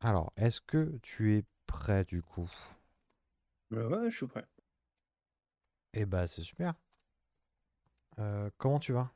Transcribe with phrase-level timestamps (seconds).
[0.00, 2.50] Alors, est-ce que tu es prêt du coup?
[3.70, 4.44] Ouais, ouais, je suis prêt.
[5.92, 6.74] Eh bah, c'est super.
[8.18, 9.10] Euh, comment tu vas?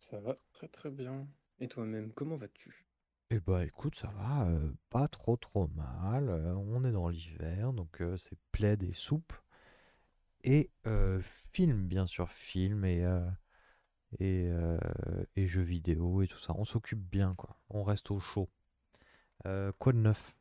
[0.00, 1.28] Ça va très très bien.
[1.60, 2.84] Et toi-même, comment vas-tu?
[3.30, 6.28] Eh bah, écoute, ça va, euh, pas trop trop mal.
[6.28, 9.32] Euh, on est dans l'hiver, donc euh, c'est plaid et soupe.
[10.44, 11.20] Et euh,
[11.52, 13.20] film, bien sûr, film et, euh,
[14.20, 14.78] et, euh,
[15.36, 16.54] et jeux vidéo et tout ça.
[16.56, 17.58] On s'occupe bien, quoi.
[17.70, 18.48] On reste au chaud.
[19.46, 20.36] Euh, quoi de neuf?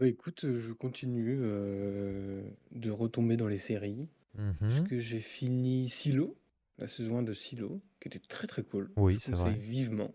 [0.00, 4.56] Bah écoute, je continue euh, de retomber dans les séries, Mhm.
[4.68, 6.36] puisque j'ai fini Silo,
[6.78, 8.90] la saison 1 de Silo, qui était très très cool.
[8.96, 9.58] Je Oui, c'est conseille vrai.
[9.58, 10.12] vivement.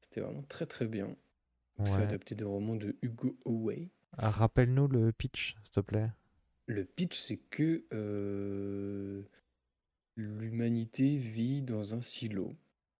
[0.00, 1.16] C'était vraiment très très bien.
[1.78, 2.02] Donc c'est Ouais.
[2.02, 3.90] adapté des romans de Hugo Away.
[4.18, 6.10] Ah, Rappelle-nous le pitch, s'il te plaît.
[6.66, 9.22] Le pitch, c'est que euh,
[10.16, 12.54] l'humanité vit dans un silo,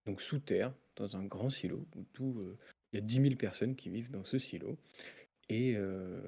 [0.06, 2.56] donc sous terre, dans un grand silo, où tout, euh,
[2.92, 4.78] il y a dix mille personnes qui vivent dans ce silo.
[5.48, 6.20] Et euh,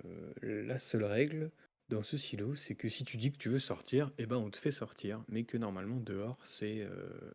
[0.43, 1.51] la seule règle
[1.89, 4.51] dans ce silo, c'est que si tu dis que tu veux sortir, eh ben on
[4.51, 7.35] te fait sortir, mais que normalement dehors, c'est euh,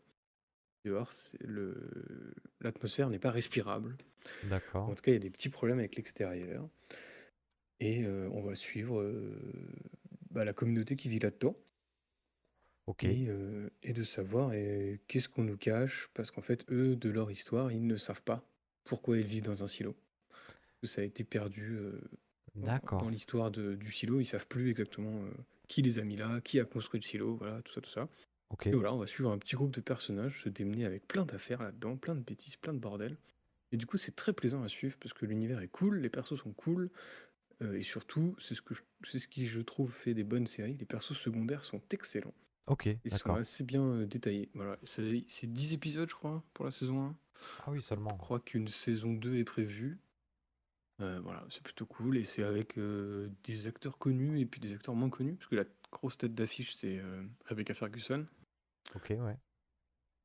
[0.86, 3.98] dehors, le l'atmosphère n'est pas respirable.
[4.44, 4.96] En D'accord.
[4.96, 6.68] tout cas, il y a des petits problèmes avec l'extérieur.
[7.80, 9.04] Et on va suivre
[10.30, 11.56] bah, la communauté qui vit là-dedans.
[12.92, 13.04] Ok.
[13.04, 14.52] Et, euh, et de savoir
[15.08, 18.46] qu'est-ce qu'on nous cache, parce qu'en fait, eux, de leur histoire, ils ne savent pas
[18.84, 19.96] pourquoi ils vivent dans un silo.
[20.84, 22.02] Ça a été perdu euh,
[22.56, 23.10] dans, D'accord.
[23.10, 25.32] l'histoire de- du silo, ils savent plus exactement euh,
[25.68, 28.10] qui les a mis là, qui a construit le silo, voilà, tout ça, tout ça.
[28.50, 28.68] Ok.
[28.72, 31.64] Et voilà, on va suivre un petit groupe de personnages se démener avec plein d'affaires
[31.64, 33.18] là-dedans, plein de bêtises, plein de bordel.
[33.72, 36.40] Et du coup, c'est très plaisant à suivre parce que l'univers est cool, les persos
[36.42, 36.92] sont cool,
[37.62, 40.48] euh, et surtout, c'est ce que je- c'est ce qui, je trouve, fait des bonnes
[40.48, 40.78] séries.
[40.78, 42.36] Les persos secondaires sont excellents.
[42.66, 43.36] Ok, Ils sont d'accord.
[43.36, 44.50] assez bien euh, détaillés.
[44.56, 47.16] Voilà, c'est c'est 10 épisodes, je crois, pour la saison 1.
[47.60, 48.18] Ah oui, Je seulement.
[48.18, 50.00] crois qu'une saison 2 est prévue.
[51.02, 54.74] Euh, voilà, c'est plutôt cool et c'est avec euh, des acteurs connus et puis des
[54.74, 58.26] acteurs moins connus, parce que la grosse tête d'affiche c'est euh, Rebecca Ferguson,
[58.96, 59.38] Ok, ouais.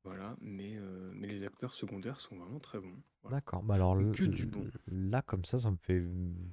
[0.04, 2.96] voilà, mais, euh, mais les acteurs secondaires sont vraiment très bons.
[3.22, 3.36] Voilà.
[3.36, 3.62] D'accord.
[3.62, 4.66] Bah alors l- que du bon.
[4.66, 6.02] l- là, comme ça, ça me fait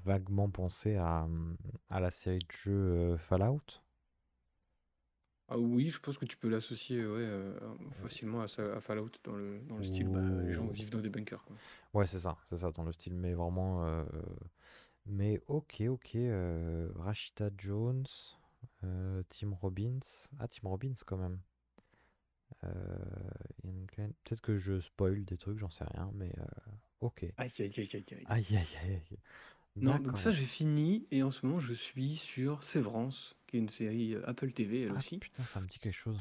[0.03, 1.27] vaguement penser à,
[1.89, 2.73] à la série de jeux
[3.13, 3.61] euh, Fallout.
[5.47, 7.53] Ah oui, je pense que tu peux l'associer ouais, euh,
[7.91, 8.47] facilement à,
[8.81, 10.71] Fallout dans le, dans le style, bah, les gens Ou...
[10.71, 11.43] vivent dans des bunkers.
[11.45, 11.57] Quoi.
[11.93, 13.85] Ouais, c'est ça, c'est ça, dans le style, mais vraiment.
[13.85, 14.03] euh,
[15.05, 16.15] Mais ok, ok.
[16.15, 18.05] euh, Rashida Jones,
[18.83, 19.99] euh, Tim Robbins.
[20.39, 21.39] Ah, Tim Robbins quand même.
[22.63, 22.69] Euh,
[23.63, 26.45] Ian Glenn- Peut-être que je spoil des trucs, j'en sais rien, mais euh,
[27.01, 27.25] ok.
[27.37, 28.27] Aïe, aïe, aïe, aïe, aïe.
[28.27, 29.19] Aïe, aïe, aïe, aïe.
[29.81, 30.31] Non, donc ça D'accord.
[30.31, 34.27] j'ai fini et en ce moment je suis sur Sévrance, qui est une série euh,
[34.27, 35.19] Apple TV elle Ah aussi.
[35.19, 36.19] putain, ça me dit quelque chose.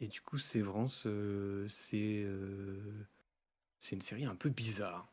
[0.00, 3.06] Et du coup, Sévrance, euh, c'est euh,
[3.78, 5.08] c'est une série un peu bizarre.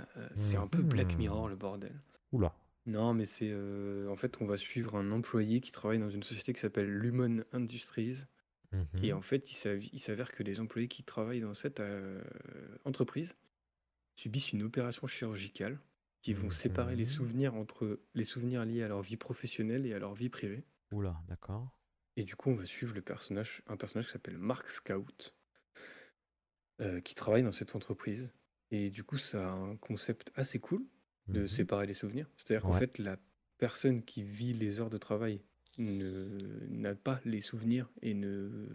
[0.00, 1.18] Euh, c'est un peu Black Mhm.
[1.18, 1.98] Mirror le bordel.
[2.30, 2.54] Oula.
[2.84, 3.50] Non, mais c'est
[4.08, 7.42] en fait on va suivre un employé qui travaille dans une société qui s'appelle Lumon
[7.52, 8.24] Industries.
[9.02, 9.18] Et Mhm.
[9.18, 11.82] en fait, il s'av- il s'avère que les employés qui travaillent dans cette
[12.84, 13.34] entreprise
[14.16, 15.78] subissent une opération chirurgicale
[16.22, 17.06] qui vont séparer les Mhm.
[17.06, 20.64] souvenirs entre les souvenirs liés à leur vie professionnelle et à leur vie privée.
[20.92, 21.72] Oula, d'accord.
[22.16, 25.34] Et du coup, on va suivre le personnage, un personnage qui s'appelle Mark Scout,
[26.80, 28.32] euh, qui travaille dans cette entreprise.
[28.70, 30.86] Et du coup, ça a un concept assez cool
[31.28, 31.46] de Mhm.
[31.46, 32.30] séparer les souvenirs.
[32.36, 32.72] C'est-à-dire qu'en Ouais.
[32.72, 33.18] fait, la
[33.58, 35.42] personne qui vit les heures de travail
[35.78, 38.68] ne n'a pas les souvenirs et ne,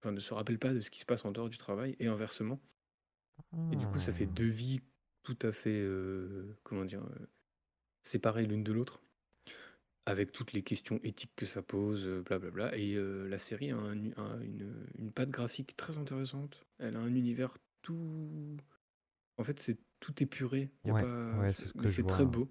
[0.00, 2.06] enfin, ne se rappelle pas de ce qui se passe en dehors du travail, et
[2.06, 2.60] inversement.
[3.70, 4.26] Et du coup, ça fait Ah.
[4.26, 4.80] deux vies
[5.26, 7.26] tout à fait, euh, comment dire, euh,
[8.02, 9.02] séparées l'une de l'autre,
[10.06, 12.76] avec toutes les questions éthiques que ça pose, euh, blablabla.
[12.76, 16.64] Et euh, la série a un- un- une, une patte graphique très intéressante.
[16.78, 18.56] Elle a un univers tout...
[19.36, 20.70] En fait, c'est tout épuré.
[20.84, 21.38] Y a Ouais, pas...
[21.40, 22.32] ouais, c'est ce très vois.
[22.32, 22.48] beau.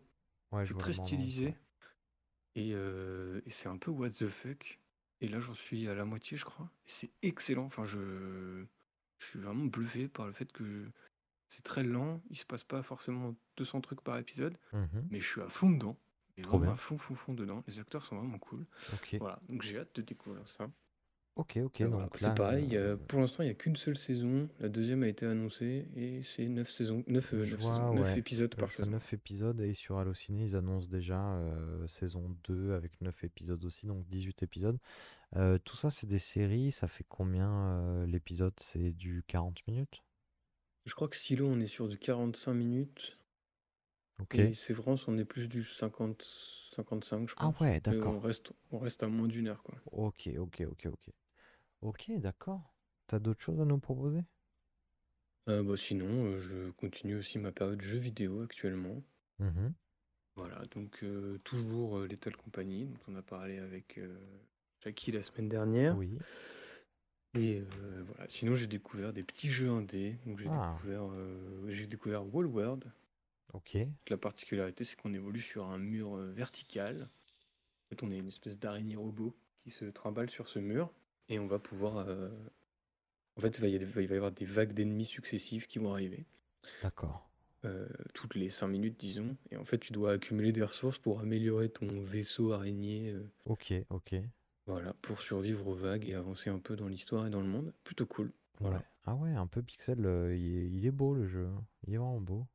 [0.51, 1.55] Ouais, C'est très stylisé.
[2.55, 4.81] Et, et c'est un peu what the fuck.
[5.21, 6.69] Et là, j'en suis à la moitié, je crois.
[6.85, 7.63] C'est excellent.
[7.65, 8.65] Enfin, je...
[9.19, 10.91] je suis vraiment bluffé par le fait que
[11.47, 12.21] c'est très lent.
[12.29, 14.57] Il se passe pas forcément 200 trucs par épisode.
[14.73, 15.07] Mhm.
[15.11, 15.97] Mais je suis à fond dedans.
[16.37, 16.81] Et Trop vraiment à bien.
[16.81, 17.63] fond, fond, fond dedans.
[17.67, 18.65] Les acteurs sont vraiment cool.
[18.93, 19.15] Ok.
[19.19, 19.39] Voilà.
[19.47, 20.69] Donc j'ai hâte de découvrir ça.
[21.37, 22.03] Ok, ok, voilà.
[22.05, 22.77] donc C'est pareil.
[22.77, 24.47] euh, euh, pour l'instant, il n'y a qu'une seule saison.
[24.61, 25.89] La deuxième a été annoncée.
[25.93, 27.03] Et c'est 9 saisons.
[27.07, 27.57] 9, je saisons.
[27.57, 28.89] vois, 9 ouais, épisodes par saison.
[28.89, 33.85] 9 épisodes et sur Allociné, ils annoncent déjà euh, saison 2 avec 9 épisodes aussi,
[33.85, 34.77] donc 18 épisodes.
[35.35, 38.53] Euh, tout ça, c'est des séries, ça fait combien euh, l'épisode?
[38.57, 40.04] C'est du 40 minutes?
[40.85, 43.19] Je crois que Silo, on est sur du 45 minutes.
[44.19, 44.35] Ok.
[44.35, 46.21] Et Sévrance, on est plus du 50,
[46.75, 47.55] 55, je Ah pense.
[47.61, 48.19] ouais, Mais on d'accord.
[48.19, 49.81] reste, on reste à moins d'une heure, quoi.
[49.91, 51.09] Ok, ok, ok, ok.
[51.81, 52.75] Ok, d'accord.
[53.07, 54.23] T'as d'autres choses à nous proposer?
[55.49, 59.01] Euh, bah, sinon, euh, je continue aussi ma période jeux vidéo actuellement.
[59.39, 59.75] Mhm.
[60.35, 64.17] Voilà, donc euh, toujours euh, Lethal Company, dont on a parlé avec euh,
[64.81, 65.95] Jackie la semaine dernière.
[65.95, 66.19] Oui.
[67.35, 70.15] Et euh, voilà, sinon j'ai découvert des petits jeux indés.
[70.25, 70.73] Donc j'ai Ah.
[70.75, 72.85] découvert, euh, j'ai découvert Wall World.
[73.53, 73.77] Ok.
[74.09, 77.03] La particularité, c'est qu'on évolue sur un mur euh, vertical.
[77.03, 80.91] En fait, on est une espèce d'araignée robot qui se trimballe sur ce mur.
[81.29, 81.97] Et on va pouvoir.
[82.07, 82.29] euh,
[83.37, 85.79] En fait, il va y avoir- il va y avoir des vagues d'ennemis successives qui
[85.79, 86.25] vont arriver.
[86.81, 87.29] D'accord.
[87.65, 89.35] euh, toutes les 5 minutes, disons.
[89.49, 93.09] Et en fait, tu dois accumuler des ressources pour améliorer ton vaisseau araignée.
[93.11, 94.15] euh, Ok, ok.
[94.67, 97.73] Voilà, pour survivre aux vagues et avancer un peu dans l'histoire et dans le monde.
[97.83, 98.31] Plutôt cool.
[98.59, 98.77] Voilà.
[98.77, 98.83] Ouais.
[99.05, 101.49] Ah ouais, un peu pixel, euh, il est, il est beau le jeu.
[101.87, 102.47] Il est vraiment beau.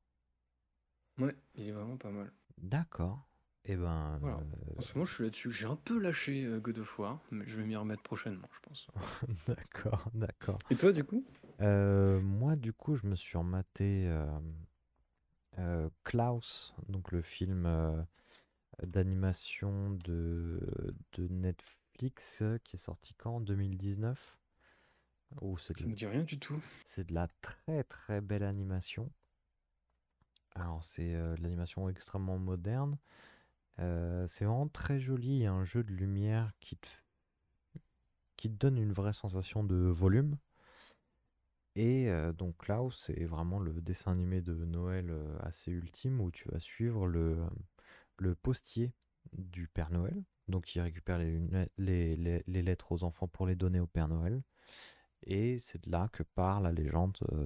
[1.19, 2.33] Ouais, il est vraiment pas mal.
[2.59, 3.27] D'accord.
[3.67, 4.39] Et ben, Voilà.
[4.39, 5.51] euh, En ce moment, je suis là-dessus.
[5.51, 8.61] J'ai un peu lâché euh, God of War, mais je vais m'y remettre prochainement, je
[8.61, 8.87] pense.
[9.47, 10.59] d'accord, d'accord.
[10.71, 11.25] Et toi, du coup?
[11.61, 14.27] Euh, moi, du coup, je me suis rematé euh,
[15.59, 18.03] euh, Klaus, donc le film euh,
[18.87, 20.61] d'animation de,
[21.13, 21.29] de
[22.01, 23.37] Netflix euh, qui est sorti quand?
[23.37, 24.39] En 2019?
[25.43, 26.61] Oh, c'est Ça me dit rien du tout.
[26.87, 29.11] c'est de la très très belle animation.
[30.55, 32.97] Alors, c'est euh, de l'animation extrêmement moderne.
[33.81, 35.29] Euh, c'est vraiment très joli.
[35.29, 37.01] Il y a un jeu de lumière qui te, f-
[38.37, 40.37] qui te donne une vraie sensation de volume.
[41.77, 46.49] Et euh, donc Klaus, c'est vraiment le dessin animé de Noël assez ultime où tu
[46.49, 47.39] vas suivre le,
[48.19, 48.93] le postier
[49.33, 50.23] du Père Noël.
[50.51, 54.43] Donc il récupère les, lettres aux enfants pour les donner au Père Noël.
[55.25, 57.45] Et c'est de là que part la légende euh,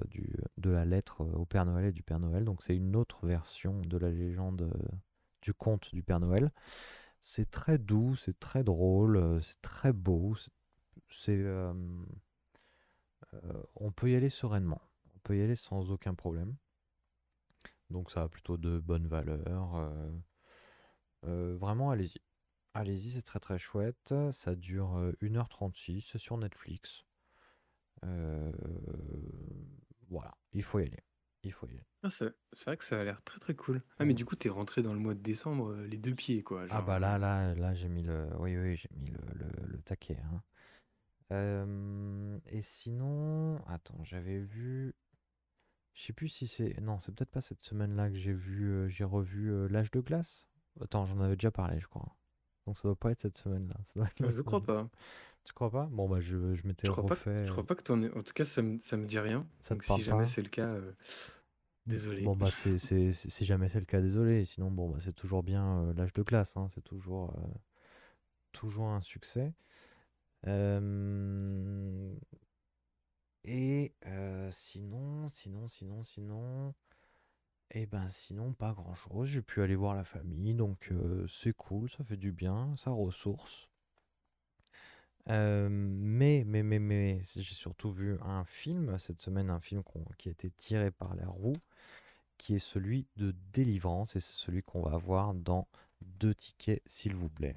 [0.57, 2.45] de la lettre euh, au Père Noël et du Père Noël.
[2.45, 4.87] Donc c'est une autre version de la légende euh,
[5.41, 6.51] du conte du Père Noël.
[7.21, 10.35] C'est très doux, c'est très drôle, c'est très beau.
[11.09, 11.45] c'est-
[13.75, 14.81] on peut y aller sereinement.
[15.15, 16.55] On peut y aller sans aucun problème.
[17.89, 19.91] Donc ça a plutôt de bonnes valeurs.
[21.23, 22.19] vraiment, allez-y.
[22.75, 24.13] Allez-y, c'est très très chouette.
[24.31, 27.05] Ça dure euh, 1h36, c'est sur Netflix.
[28.03, 28.51] Euh,
[30.09, 31.03] voilà, il faut y aller.
[31.43, 31.85] Il faut y aller.
[32.03, 32.33] Ah, c'est
[32.65, 33.81] vrai que ça a l'air très très cool.
[33.99, 36.43] Ah, mais du coup, t'es rentré dans le mois de décembre euh, les deux pieds,
[36.43, 36.65] quoi.
[36.69, 39.67] Ah bah euh, là, là, là, j'ai mis le, oui, oui, j'ai mis le, le,
[39.67, 40.17] le taquet.
[40.31, 40.41] hein.
[41.31, 44.93] Euh, et sinon, attends, j'avais vu,
[45.93, 48.87] je sais plus si c'est, non, c'est peut-être pas cette semaine-là que j'ai vu, euh,
[48.89, 50.47] j'ai revu euh, L'Âge de glace?
[50.81, 52.15] Attends, j'en avais déjà parlé, je crois.
[52.65, 53.75] Donc ça doit pas être cette semaine-là.
[54.19, 54.89] Je crois semaine- pas.
[55.43, 55.85] Tu crois pas?
[55.91, 57.45] Bon bah je, je m'étais Je crois pas, que- refait.
[57.45, 58.11] je crois pas que t'en aies.
[58.15, 59.47] En tout cas, ça me, ça me dit rien.
[59.61, 60.91] Ça te Donc, si jamais c'est le cas, euh,
[61.85, 62.23] désolé.
[62.23, 64.45] Bon bah c'est si jamais c'est le cas, désolé.
[64.45, 67.41] Sinon bon bah c'est toujours bien euh, L'Âge de glace, hein, c'est toujours euh,
[68.51, 69.53] toujours un succès.
[70.47, 72.13] Euh,
[73.43, 76.73] Et euh, sinon, sinon, sinon, sinon,
[77.71, 79.27] et ben sinon pas grand-chose.
[79.27, 82.91] J'ai pu aller voir la famille, donc euh, c'est cool, ça fait du bien, ça
[82.91, 83.69] ressource.
[85.29, 89.81] Euh, mais, mais, mais, mais, j'ai surtout vu un film cette semaine, un film
[90.17, 91.57] qui a été tiré par la roue,
[92.37, 95.67] qui est celui de Délivrance, et c'est celui qu'on va voir dans
[96.01, 97.55] deux tickets, s'il vous plaît.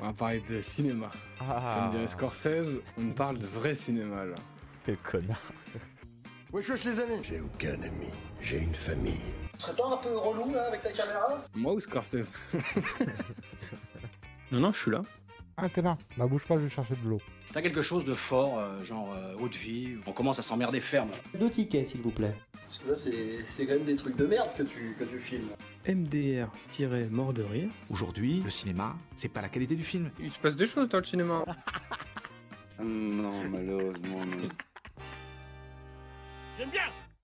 [0.00, 1.12] On va parler de cinéma.
[1.38, 4.34] Comme dirait Scorsese, on parle de vrai cinéma là.
[4.84, 5.52] quel connard.
[6.52, 8.08] Wesh wesh les amis J'ai aucun ami,
[8.42, 9.16] j'ai une famille.
[9.54, 12.30] Tu serais pas un peu relou là avec ta caméra Moi ou Scorsese
[14.52, 15.02] Non, non, je suis là.
[15.56, 17.22] Ah, t'es là, bah bouge pas, je vais chercher de l'eau.
[17.54, 21.08] T'as quelque chose de fort, euh, genre euh, haute vie, on commence à s'emmerder ferme.
[21.40, 22.34] Deux tickets, s'il vous plaît.
[22.66, 25.20] Parce que là c'est c'est quand même des trucs de merde que tu, que tu
[25.20, 25.48] filmes.
[25.88, 27.70] MDR-mort de rire.
[27.88, 30.10] Aujourd'hui, le cinéma, c'est pas la qualité du film.
[30.20, 31.44] Il se passe des choses dans le cinéma.
[32.84, 34.48] Non, malheureusement, non.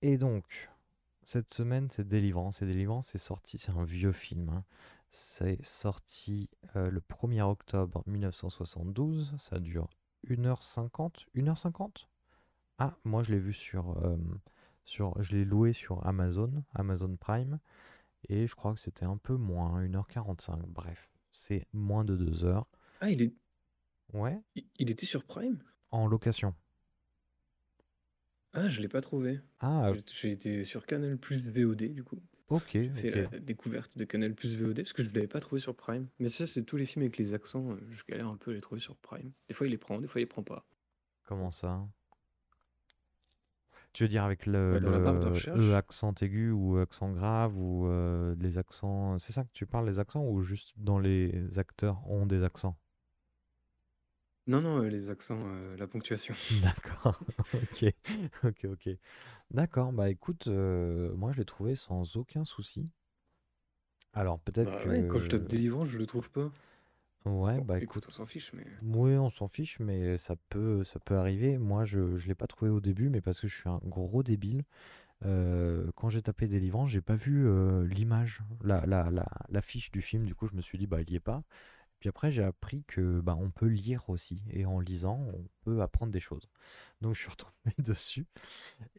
[0.01, 0.69] Et donc,
[1.23, 2.61] cette semaine, c'est Délivrance.
[2.61, 4.49] Et Délivrance, c'est sorti, c'est un vieux film.
[4.49, 4.63] hein.
[5.11, 9.35] C'est sorti euh, le 1er octobre 1972.
[9.39, 9.89] Ça dure
[10.27, 11.25] 1h50.
[11.35, 12.07] 1h50
[12.77, 14.17] Ah, moi je l'ai vu sur, euh,
[14.85, 15.19] sur.
[15.21, 17.59] Je l'ai loué sur Amazon, Amazon Prime.
[18.27, 20.61] Et je crois que c'était un peu moins, 1h45.
[20.67, 22.67] Bref, c'est moins de 2 heures.
[23.01, 23.33] Ah, il, est...
[24.13, 25.63] Ouais, il- il était sur Prime?
[25.91, 26.53] En location.
[28.53, 29.39] Ah, je l'ai pas trouvé.
[29.59, 29.91] Ah,
[30.21, 32.19] J'ai été sur Canal Plus VOD du coup.
[32.49, 35.61] ok, J'ai fait la découverte de Canal Plus VOD parce que je l'avais pas trouvé
[35.61, 36.07] sur Prime.
[36.19, 37.71] Mais ça, c'est tous les films avec les accents.
[37.71, 39.31] euh, Je galère un peu à les trouver sur Prime.
[39.47, 40.65] Des fois, il les prend, des fois, il les prend pas.
[41.25, 41.87] Comment ça?
[43.93, 44.79] Tu veux dire avec le,
[45.55, 49.17] Ouais, accent aigu ou accent grave ou euh, les accents...
[49.19, 52.77] C'est ça que tu parles, les accents ou juste dans les acteurs ont des accents?
[54.49, 56.35] Non, non, les accents, euh, la ponctuation.
[56.49, 57.19] D'accord.
[57.53, 57.85] Ok.
[58.43, 58.89] Ok, ok.
[59.51, 59.93] D'accord.
[59.93, 62.89] Bah écoute, euh, moi je l'ai trouvé sans aucun souci.
[64.13, 65.49] Alors peut-être Bah ouais, quand je tape que...
[65.49, 66.49] délivrance, je le trouve pas.
[67.25, 68.07] Ouais, Bon, bah écoute, écoute.
[68.07, 68.65] on s'en fiche, mais.
[68.81, 71.57] Oui, on s'en fiche, mais ça peut, ça peut arriver.
[71.57, 74.23] Moi, je ne l'ai pas trouvé au début, mais parce que je suis un gros
[74.23, 74.63] débile.
[75.25, 77.47] Euh, quand j'ai tapé Délivrance, j'ai pas vu
[77.87, 80.25] l'image, la, la, la, l'affiche du film.
[80.25, 81.43] Du coup, je me suis dit, bah, il y est pas.
[81.99, 84.41] Puis après, j'ai appris que bah, on peut lire aussi.
[84.51, 86.47] Et en lisant, on peut apprendre des choses.
[87.01, 88.25] Donc, je suis retombé dessus.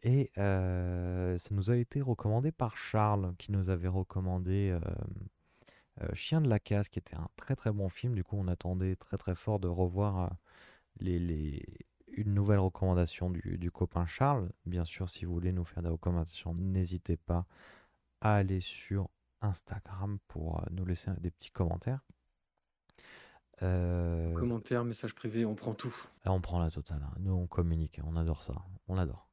[0.03, 4.77] Et ça nous a été recommandé par Charles, qui nous avait recommandé
[6.13, 8.15] Chien de la casse, qui était un très très bon film.
[8.15, 10.35] Du coup, on attendait très très fort de revoir
[10.99, 11.65] les, les-
[12.09, 14.51] une nouvelle recommandation du, du copain Charles.
[14.65, 17.45] Bien sûr, si vous voulez nous faire des recommandations, n'hésitez pas
[18.21, 19.09] à aller sur
[19.41, 22.01] Instagram pour nous laisser des petits commentaires.
[23.63, 25.95] Euh, Commentaire, message privé, on prend tout.
[26.25, 27.01] Là, on prend la totale.
[27.03, 27.13] hein.
[27.19, 27.99] Nous, on communique.
[28.03, 28.55] On adore ça.
[28.87, 29.27] On adore.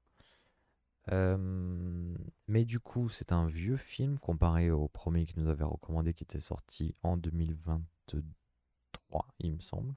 [1.10, 2.14] Euh,
[2.48, 6.24] mais du coup, c'est un vieux film comparé au premier qu'il nous avait recommandé qui
[6.24, 9.94] était sorti en 2023, il me semble.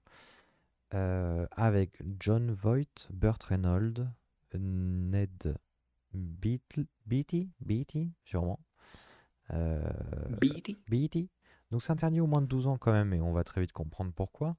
[0.94, 4.08] Euh, avec John Voight, Burt Reynolds,
[4.54, 5.56] Ned
[6.14, 6.88] Beatty,
[7.60, 8.60] Beatty, sûrement.
[9.54, 9.82] Euh,
[10.40, 10.78] Beatty.
[10.90, 11.30] Beatty?
[11.72, 13.72] Donc c'est interdit au moins de 12 ans quand même, et on va très vite
[13.72, 14.58] comprendre pourquoi.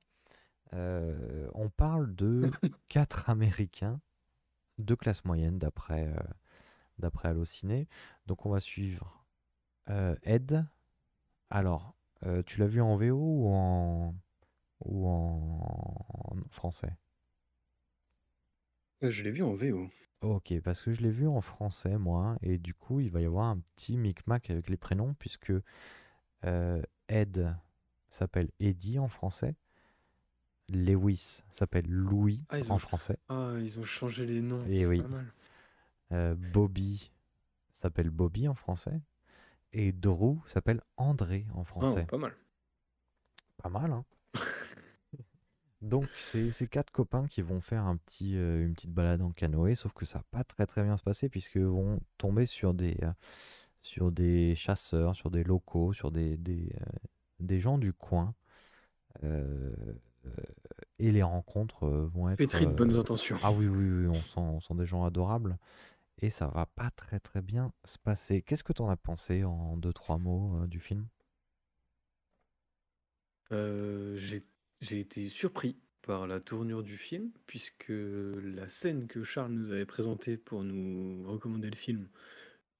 [0.74, 2.40] Euh, on parle de
[2.88, 4.00] quatre Américains
[4.78, 6.16] de classe moyenne d'après euh,
[6.98, 7.88] d'après Allociné.
[8.26, 9.26] Donc on va suivre
[9.90, 10.64] euh, Ed.
[11.50, 11.94] Alors,
[12.46, 14.14] tu l'as vu en VO ou en
[14.84, 15.60] ou en,
[16.08, 16.96] en français?
[19.02, 19.90] Je l'ai vu en VO.
[20.22, 23.24] Ok, parce que je l'ai vu en français, moi, et du coup, il va y
[23.26, 25.52] avoir un petit micmac avec les prénoms, puisque
[26.44, 27.54] euh, Ed
[28.08, 29.54] s'appelle Eddie en français,
[30.70, 34.64] Lewis s'appelle Louis Ah, en ont- français, Ah, ils ont changé les noms.
[34.66, 35.02] Eh c'est oui.
[35.02, 35.32] pas mal.
[36.12, 37.10] euh, Bobby
[37.70, 39.00] s'appelle Bobby en français,
[39.74, 42.04] et Drew s'appelle André en Ah, français.
[42.06, 42.34] pas mal.
[43.58, 44.04] Pas mal, hein?
[45.82, 49.32] Donc, c'est ces quatre copains qui vont faire un petit, euh, une petite balade en
[49.32, 52.72] canoë, sauf que ça va pas très très bien se passer, puisqu'ils vont tomber sur
[52.72, 53.12] des, euh,
[53.82, 56.84] sur des chasseurs, sur des locaux, sur des, des, euh,
[57.40, 58.34] des gens du coin.
[59.24, 59.72] euh,
[60.26, 60.30] euh,
[60.98, 62.38] et les rencontres vont être.
[62.38, 63.36] Pétri de bonnes intentions.
[63.42, 65.58] Ah oui, oui, oui, on sent, on sent des gens adorables.
[66.18, 68.42] Et ça va pas très très bien se passer.
[68.42, 71.06] Qu'est-ce que tu en as pensé en deux, trois mots du film?
[73.50, 74.44] J'ai
[74.80, 79.86] j'ai été surpris par la tournure du film, puisque la scène que Charles nous avait
[79.86, 82.08] présentée pour nous recommander le film,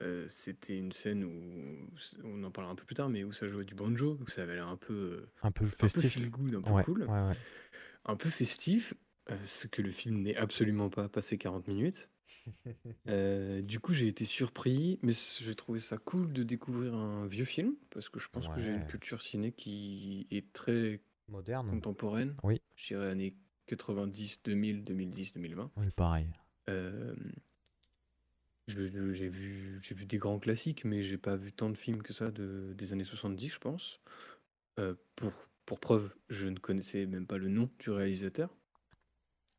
[0.03, 1.89] euh, c'était une scène où,
[2.25, 4.43] on en parlera un peu plus tard, mais où ça jouait du banjo, donc ça
[4.43, 6.13] avait l'air un peu, Un peu un peu festif.
[6.15, 7.37] feel good, un peu Ouais, cool, ouais, ouais.
[8.05, 8.95] un peu festif,
[9.45, 12.09] ce que le film n'est absolument pas passé 40 minutes.
[13.09, 17.45] Euh, du coup, j'ai été surpris, mais j'ai trouvé ça cool de découvrir un vieux
[17.45, 21.69] film, parce que je pense que j'ai une culture ciné qui est très Moderne?
[21.71, 22.35] contemporaine.
[22.43, 22.61] Oui.
[22.77, 23.35] Je dirais années
[23.67, 25.71] 90, 2000, 2010, 2020.
[25.77, 26.27] Oui, pareil.
[26.69, 27.15] Euh,
[28.69, 31.77] je- je- j'ai vu, j'ai vu des grands classiques, mais j'ai pas vu tant de
[31.77, 34.01] films que ça de, des années 70, je pense.
[34.79, 35.33] Euh, pour,
[35.67, 38.57] pour preuve, je ne connaissais même pas le nom du réalisateur.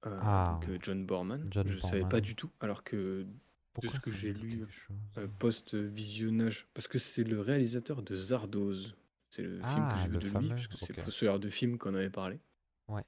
[0.05, 0.51] Euh, Ah.
[0.51, 1.47] donc euh, John Borman.
[1.51, 2.21] John je savais pas Borman.
[2.21, 3.25] du tout, alors que
[3.73, 4.97] Pourquoi ce que ça me j'ai dit lu, quelque chose?
[5.17, 8.95] euh, post-visionnage, parce que c'est le réalisateur de Zardoz.
[9.29, 10.97] C'est le film que Ah, j'ai vu le de lui, fameux, puisque c'est ok.
[10.97, 12.39] le fossoyeur de film qu'on avait parlé.
[12.87, 13.01] Ouais.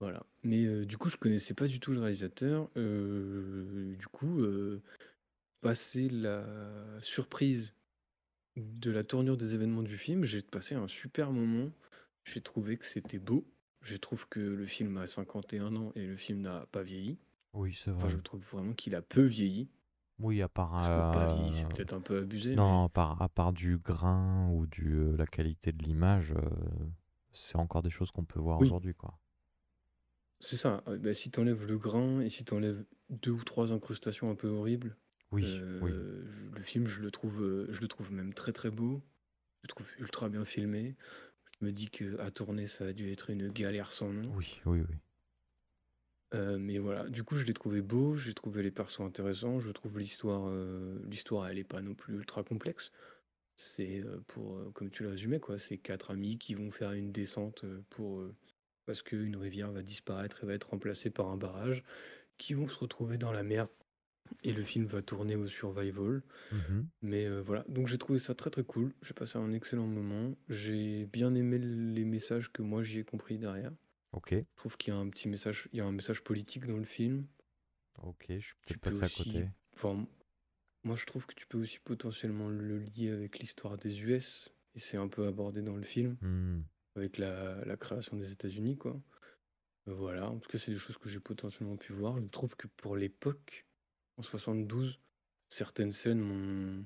[0.00, 0.24] Voilà.
[0.44, 2.70] Mais euh, du coup, je connaissais pas du tout le réalisateur.
[2.76, 4.82] Euh, du coup, euh,
[5.60, 6.44] passer la
[7.00, 7.74] surprise
[8.56, 11.70] de la tournure des événements du film, j'ai passé un super moment.
[12.24, 13.46] J'ai trouvé que c'était beau.
[13.82, 17.18] Je trouve que le film a 51 ans et le film n'a pas vieilli.
[17.52, 18.16] Oui, c'est Enfin, vrai.
[18.16, 19.68] je trouve vraiment qu'il a peu vieilli.
[20.18, 22.50] Oui, à part, Parce que pas vieilli, c'est euh, peut-être un peu abusé.
[22.50, 26.32] mais- non, à part, à part du grain ou du, euh, la qualité de l'image,
[26.32, 26.40] euh,
[27.32, 28.66] c'est encore des choses qu'on peut voir Oui.
[28.66, 29.18] aujourd'hui, quoi.
[30.40, 30.82] C'est ça.
[30.86, 34.96] bah, si t'enlèves le grain et si t'enlèves deux ou trois incrustations un peu horribles,
[35.32, 35.90] Oui, euh, oui.
[35.92, 39.02] je- le film, je le trouve, euh, je le trouve même très très beau.
[39.62, 40.96] Je le trouve ultra bien filmé.
[41.60, 44.34] Je me dis que à tourner, ça a dû être une galère sans nom.
[44.34, 44.96] Oui, oui, oui.
[46.34, 49.70] Euh, mais voilà, du coup, je l'ai trouvé beau, j'ai trouvé les persos intéressants, je
[49.70, 52.90] trouve l'histoire, euh, l'histoire, elle est pas non plus ultra complexe.
[53.56, 57.12] C'est euh, pour, comme tu l'as résumé, quoi, c'est quatre amis qui vont faire une
[57.12, 58.24] descente pour,
[58.86, 61.84] parce qu'une rivière va disparaître et va être remplacée par un barrage,
[62.38, 63.68] qui vont se retrouver dans la mer.
[64.42, 66.22] Et le film va tourner au survival.
[66.52, 66.88] Mhm.
[67.02, 68.92] Mais euh, voilà, donc j'ai trouvé ça très très cool.
[69.02, 70.36] J'ai passé un excellent moment.
[70.48, 73.72] J'ai bien aimé les messages que moi j'y ai compris derrière.
[74.12, 76.66] Ok, Je trouve qu'il y a un petit message, il y a un message politique
[76.66, 77.26] dans le film.
[78.02, 79.48] ok, je suis peux à aussi, côté.
[79.74, 80.06] enfin,
[80.84, 84.78] moi je trouve que tu peux aussi potentiellement le lier avec l'histoire des US, et
[84.78, 86.62] c'est un peu abordé dans le film, Hmm,
[86.94, 89.00] avec la, la création des États-Unis, quoi.
[89.88, 92.18] Euh, Voilà, en tout cas, c'est des choses que j'ai potentiellement pu voir.
[92.18, 93.65] Je trouve que pour l'époque,
[94.16, 95.00] en 72,
[95.48, 96.84] certaines scènes m'ont.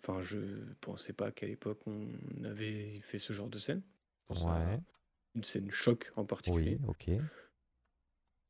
[0.00, 0.38] Enfin, je
[0.80, 2.12] pensais pas qu'à l'époque on
[2.44, 3.82] avait fait ce genre de scène.
[4.16, 4.80] Je pense à Ouais,
[5.36, 6.76] une scène choc en particulier.
[6.76, 7.08] oui, ok.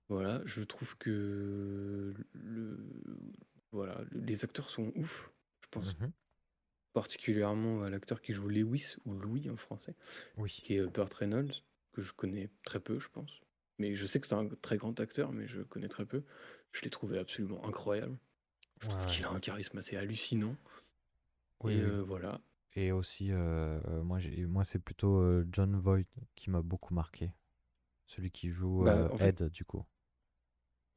[0.08, 2.78] Voilà, je trouve que le,
[3.72, 5.30] voilà, les acteurs sont ouf.
[5.60, 6.12] Je pense Mhm,
[6.92, 9.96] particulièrement à l'acteur qui joue Lewis ou Louis en français,
[10.36, 11.54] Oui, qui est Burt Reynolds,
[11.92, 13.40] que je connais très peu, je pense.
[13.78, 16.24] Mais je sais que c'est un très grand acteur, mais je connais très peu.
[16.72, 18.18] Je l'ai trouvé absolument incroyable.
[18.80, 19.16] Je ouais, trouve ouais.
[19.16, 20.56] qu'il a un charisme assez hallucinant.
[21.60, 22.40] Oui, Et euh, voilà.
[22.74, 27.32] Et aussi, euh, euh, moi, moi c'est plutôt euh, John Voight qui m'a beaucoup marqué.
[28.06, 29.84] Celui qui joue Bah, en fait, Ed, du coup.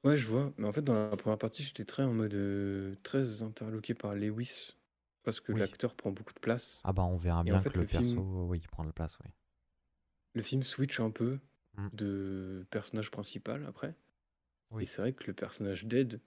[0.04, 0.54] ouais, je vois.
[0.58, 4.76] Mais en fait, dans la première partie, j'étais très en mode très interloqué par Lewis,
[5.24, 5.62] parce que Oui.
[5.62, 6.84] l'acteur prend beaucoup de place.
[6.84, 8.68] Ah bah, on verra Et en bien fait, que le le film, perso, oui, il
[8.68, 9.32] prend la place, oui.
[10.34, 11.40] le film switch un peu
[11.78, 11.88] Mm.
[11.94, 13.90] de personnage principal après.
[13.90, 14.86] Et Oui.
[14.86, 16.20] c'est vrai que le personnage d'Ed,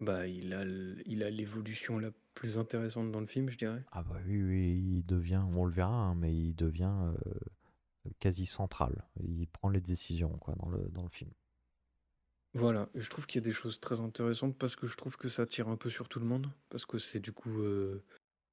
[0.00, 0.64] bah, il a
[1.06, 3.82] il a l'évolution la plus intéressante dans le film, je dirais.
[3.92, 8.46] Ah bah oui, oui, il devient, on le verra, hein, mais il devient euh, quasi
[8.46, 9.04] central.
[9.20, 11.30] Il prend les décisions, quoi, dans le, dans le film.
[12.54, 15.16] Voilà, et je trouve qu'il y a des choses très intéressantes parce que je trouve
[15.16, 18.04] que ça tire un peu sur tout le monde, parce que c'est du coup, euh,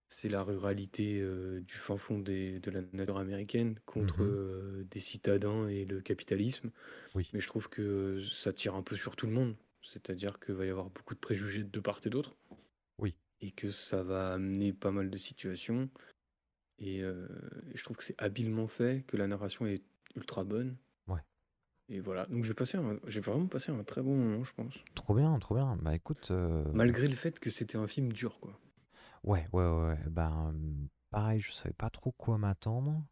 [0.10, 4.30] c'est la ruralité euh, du fin fond des- de la nature américaine contre Mhm.
[4.30, 6.72] euh, des citadins et le capitalisme.
[7.16, 10.56] Oui, Mais je trouve que ça tire un peu sur tout le monde, c'est-à-dire qu'il
[10.56, 12.36] va y avoir beaucoup de préjugés de part et d'autre,
[12.98, 15.90] oui, et que ça va amener pas mal de situations.
[16.80, 17.28] Et, euh,
[17.76, 19.84] je trouve que c'est habilement fait, que la narration est
[20.16, 20.76] ultra bonne.
[21.08, 21.22] ouais.
[21.90, 24.74] Et voilà, donc j'ai passé j'ai vraiment passé un très bon moment, je pense.
[24.96, 25.78] Trop bien, trop bien.
[25.82, 26.32] Bah écoute,
[26.74, 28.60] Malgré le fait que c'était un film dur, quoi.
[29.24, 30.00] Ouais, ouais, ouais.
[30.08, 30.54] Ben,
[31.12, 33.04] pareil, je savais pas trop quoi m'attendre.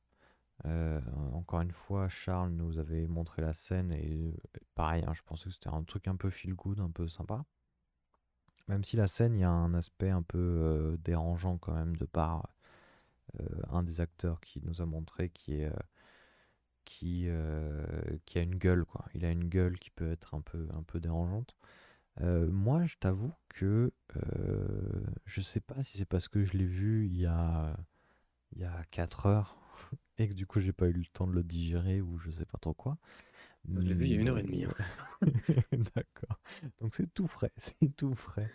[0.66, 1.02] Euh,
[1.34, 5.46] encore une fois, Charles nous avait montré la scène et euh, pareil, hein, je pensais
[5.46, 7.46] que c'était un truc un peu feel good, un peu sympa.
[8.68, 11.96] Même si la scène, il y a un aspect un peu euh, dérangeant quand même
[11.96, 12.50] de par
[13.70, 15.72] un des acteurs qui nous a montré qui est
[16.86, 17.28] qui,
[18.26, 19.06] qui a une gueule quoi.
[19.14, 21.56] Il a une gueule qui peut être un peu un peu dérangeante.
[22.22, 26.66] Euh, moi, je t'avoue que euh, je sais pas si c'est parce que je l'ai
[26.66, 27.78] vu il y a
[28.56, 29.58] il y a 4 heures
[30.20, 32.46] et que du coup j'ai pas eu le temps de le digérer ou je sais
[32.46, 32.98] pas trop quoi.
[33.76, 34.66] Je l'ai vu il y a une heure et demie.
[34.66, 34.74] hein.
[35.96, 36.40] D'accord.
[36.82, 38.52] Donc c'est tout frais, c'est tout frais.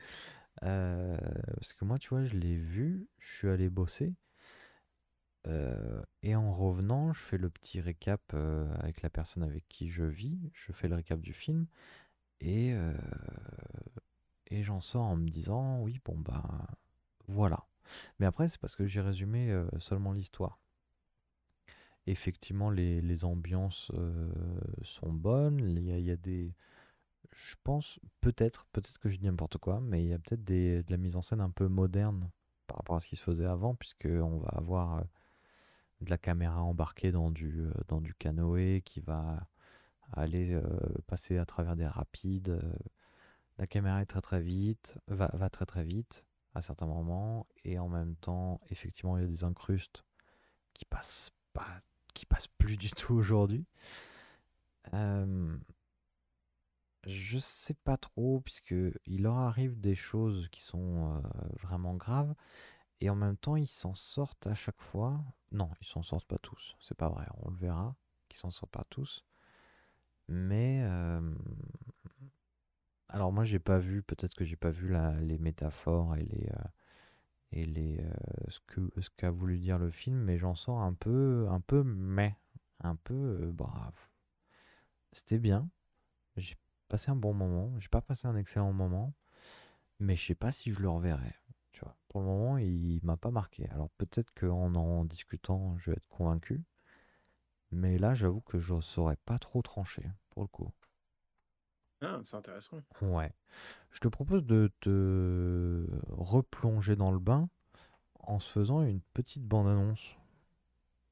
[0.65, 1.19] Euh,
[1.55, 4.15] parce que moi, tu vois, je l'ai vu, je suis allé bosser.
[5.49, 9.89] euh, et en revenant, je fais le petit récap euh, avec la personne avec qui
[9.89, 10.39] je vis.
[10.55, 11.67] Je fais le récap du film.
[12.43, 12.93] Et, euh,
[14.49, 16.67] et j'en sors en me disant, oui, bon, bah,
[17.29, 17.65] voilà.
[18.19, 20.59] Mais après, c'est parce que j'ai résumé euh, seulement l'histoire.
[22.07, 24.33] Effectivement, les, les ambiances euh,
[24.83, 25.61] sont bonnes.
[25.61, 26.53] Il y y a des.
[27.33, 30.85] Je pense, peut-être, peut-être que je dis n'importe quoi, mais il y a peut-être de
[30.89, 32.29] la mise en scène un peu moderne
[32.67, 35.05] par rapport à ce qui se faisait avant, puisqu'on va avoir
[36.01, 39.47] de la caméra embarquée dans du, dans du canoë qui va
[40.13, 40.63] aller euh,
[41.07, 42.51] passer à travers des rapides.
[42.51, 42.73] euh,
[43.59, 47.79] La caméra est très très vite, va, va très très vite à certains moments, et
[47.79, 50.05] en même temps, effectivement, il y a des incrustes
[50.75, 51.81] qui passent pas,
[52.15, 53.67] qui passent plus du tout aujourd'hui.
[54.95, 55.57] Euh,
[57.07, 58.75] je sais pas trop, puisque
[59.07, 61.21] il leur arrive des choses qui sont euh,
[61.63, 62.35] vraiment graves,
[63.01, 65.21] et en même temps, ils s'en sortent à chaque fois.
[65.51, 67.97] Non, ils s'en sortent pas tous, c'est pas vrai, on le verra,
[68.29, 69.25] qu'ils s'en sortent pas tous.
[70.33, 70.83] Mais
[73.09, 76.49] alors moi, j'ai pas vu, peut-être que j'ai pas vu la- les métaphores et les
[76.51, 76.65] euh,
[77.53, 78.13] et les euh,
[78.49, 81.83] ce que ce qu'a voulu dire le film, mais j'en sors un peu un peu
[81.85, 82.37] mais
[82.81, 83.93] un peu euh, bah,
[85.13, 85.69] c'était bien.
[86.37, 86.57] J'ai
[86.89, 87.73] passé un bon moment.
[87.81, 89.15] J'ai pas passé un excellent moment,
[90.01, 91.35] mais je sais pas si je le reverrai.
[91.73, 93.69] Tu vois, pour le moment, il m'a pas marqué.
[93.71, 96.63] Alors peut-être qu'en en discutant, je vais être convaincu.
[97.73, 100.71] Mais là, j'avoue que je saurais pas trop trancher pour le coup.
[102.03, 102.81] Ah, c'est intéressant.
[103.01, 103.33] Ouais.
[103.91, 107.49] Je te propose de te replonger dans le bain
[108.21, 110.17] en se faisant une petite bande-annonce.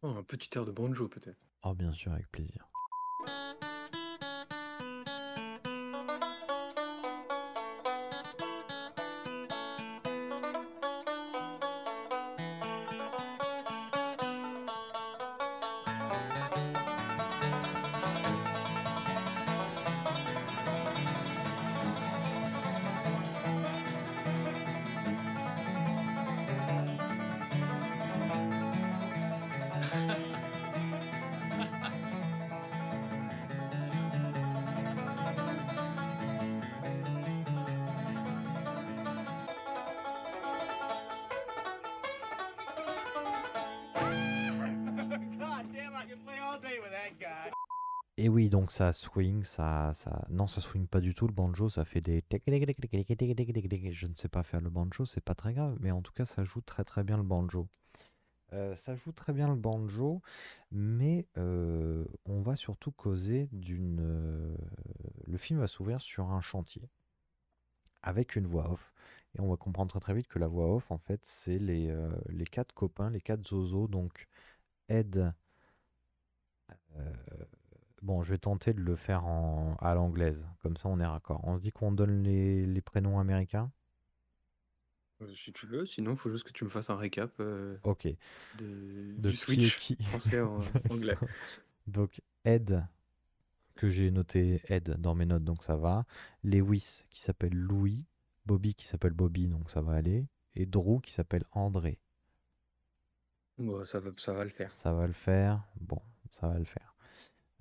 [0.02, 1.46] Oh, un petit air de banjo, peut-être.
[1.62, 2.69] Oh, bien sûr, avec plaisir.
[48.80, 50.24] Ça swing, ça, ça...
[50.30, 52.24] Non, ça swing pas du tout le banjo, ça fait des...
[52.30, 56.24] Je ne sais pas faire le banjo, c'est pas très grave, mais en tout cas,
[56.24, 57.68] ça joue très très bien le banjo.
[58.54, 60.22] Euh, ça joue très bien le banjo,
[60.70, 64.00] mais euh, on va surtout causer d'une...
[64.00, 64.56] euh,
[65.26, 66.88] Le film va s'ouvrir sur un chantier,
[68.02, 68.94] avec une voix off.
[69.34, 71.94] Et on va comprendre très très vite que la voix off, en fait, c'est les,
[72.30, 74.26] les quatre copains, les quatre zozos, donc
[74.88, 75.34] Ed...
[78.02, 81.40] Bon, je vais tenter de le faire en, à l'anglaise, comme ça on est raccord.
[81.44, 83.70] On se dit qu'on donne les, les prénoms américains?
[85.22, 87.76] Euh, Si tu veux, sinon, il faut juste que tu me fasses un récap euh,
[87.82, 88.08] Ok.
[88.52, 91.16] de, De du qui est switch qui français en anglais.
[91.86, 92.86] Donc Ed,
[93.76, 96.06] que j'ai noté Ed dans mes notes, donc ça va.
[96.44, 98.04] Lewis qui s'appelle Louis.
[98.46, 100.26] Bobby qui s'appelle Bobby, donc ça va aller.
[100.54, 102.00] Et Drew qui s'appelle André.
[103.58, 104.72] Bon, ça va, ça va le faire.
[104.72, 105.62] Ça va le faire.
[105.80, 106.89] Bon, ça va le faire.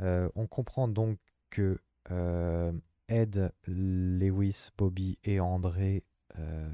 [0.02, 1.18] Euh, on comprend donc
[1.50, 1.80] que
[2.12, 2.72] euh,
[3.08, 6.04] Ed, Lewis, Bobby et André
[6.38, 6.70] euh,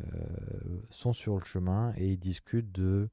[0.90, 3.10] sont sur le chemin et ils discutent de,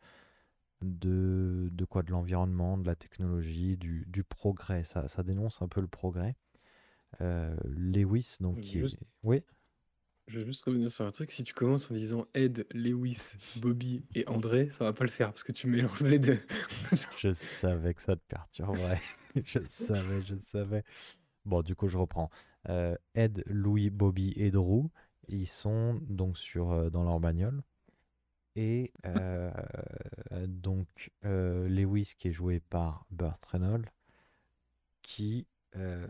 [0.83, 2.03] de, de quoi?
[2.03, 4.85] De l'environnement, de la technologie, du, du progrès.
[4.85, 6.37] Ça, ça dénonce un peu le progrès.
[7.21, 8.99] Lewis, donc, qui est...
[9.23, 9.45] Oui,
[10.29, 11.33] Je vais juste revenir sur un truc.
[11.33, 15.29] Si tu commences en disant Ed, Lewis, Bobby et André, ça va pas le faire
[15.29, 16.41] parce que tu mélanges les deux.
[17.19, 19.01] je savais que ça te perturberait.
[19.45, 20.85] je savais, je savais.
[21.45, 22.31] Bon, du coup, je reprends.
[22.69, 24.89] Euh, Ed, Louis, Bobby et Drew,
[25.29, 27.63] ils sont donc sur, euh, dans leur bagnole.
[28.55, 29.51] Et euh,
[30.47, 33.91] donc, Lewis, qui est joué par Burt Reynolds,
[35.01, 36.07] qui, euh,